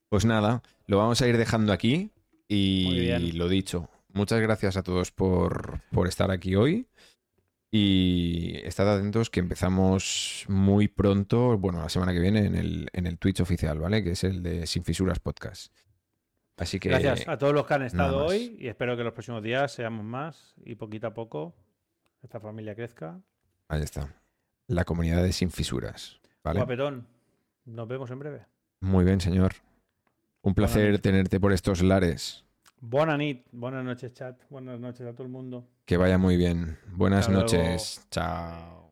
Pues 0.10 0.26
nada, 0.26 0.64
lo 0.86 0.98
vamos 0.98 1.22
a 1.22 1.28
ir 1.28 1.38
dejando 1.38 1.74
aquí 1.74 2.12
y 2.48 3.34
lo 3.34 3.50
dicho, 3.50 3.90
muchas 4.14 4.40
gracias 4.40 4.78
a 4.78 4.84
todos 4.84 5.12
por, 5.12 5.82
por 5.92 6.08
estar 6.08 6.32
aquí 6.32 6.56
hoy. 6.56 6.88
Y 7.70 8.56
estad 8.64 8.96
atentos 8.96 9.30
que 9.30 9.42
empezamos 9.42 10.46
muy 10.48 10.88
pronto, 10.88 11.58
bueno, 11.58 11.82
la 11.82 11.90
semana 11.90 12.14
que 12.14 12.20
viene 12.20 12.46
en 12.46 12.56
el, 12.56 12.90
en 12.94 13.08
el 13.08 13.18
Twitch 13.18 13.42
oficial, 13.42 13.78
¿vale? 13.80 14.02
Que 14.04 14.12
es 14.12 14.24
el 14.24 14.42
de 14.42 14.66
Sin 14.66 14.86
Fisuras 14.86 15.20
Podcast. 15.20 15.74
Así 16.56 16.80
que 16.80 16.90
Gracias 16.90 17.28
a 17.28 17.38
todos 17.38 17.54
los 17.54 17.68
que 17.68 17.74
han 17.74 17.84
estado 17.84 18.26
hoy 18.26 18.56
y 18.58 18.68
espero 18.68 18.96
que 18.96 19.04
los 19.04 19.12
próximos 19.14 19.44
días 19.44 19.74
seamos 19.74 20.06
más 20.06 20.56
y 20.66 20.76
poquito 20.76 21.08
a 21.08 21.14
poco 21.14 21.56
esta 22.24 22.40
familia 22.40 22.74
crezca. 22.74 23.20
ahí 23.68 23.82
está. 23.82 24.16
La 24.68 24.86
comunidad 24.86 25.22
de 25.22 25.34
Sin 25.34 25.52
Fisuras, 25.52 26.20
¿vale? 26.44 26.60
Guapetón, 26.60 27.08
nos 27.66 27.88
vemos 27.88 28.10
en 28.12 28.20
breve. 28.20 28.46
Muy 28.80 29.04
bien, 29.04 29.20
señor. 29.22 29.54
Un 30.48 30.54
placer 30.54 31.00
tenerte 31.00 31.42
por 31.42 31.52
estos 31.52 31.82
lares. 31.84 32.46
Buenas 32.80 33.20
buenas 33.52 33.84
noches 33.84 34.14
chat, 34.14 34.42
buenas 34.50 34.80
noches 34.80 35.06
a 35.06 35.12
todo 35.12 35.24
el 35.24 35.30
mundo. 35.30 35.68
Que 35.84 35.98
vaya 35.98 36.18
muy 36.18 36.38
bien. 36.38 36.78
Buenas 36.94 37.28
Hasta 37.28 37.34
luego. 37.34 37.44
noches. 37.48 38.08
Chao. 38.10 38.87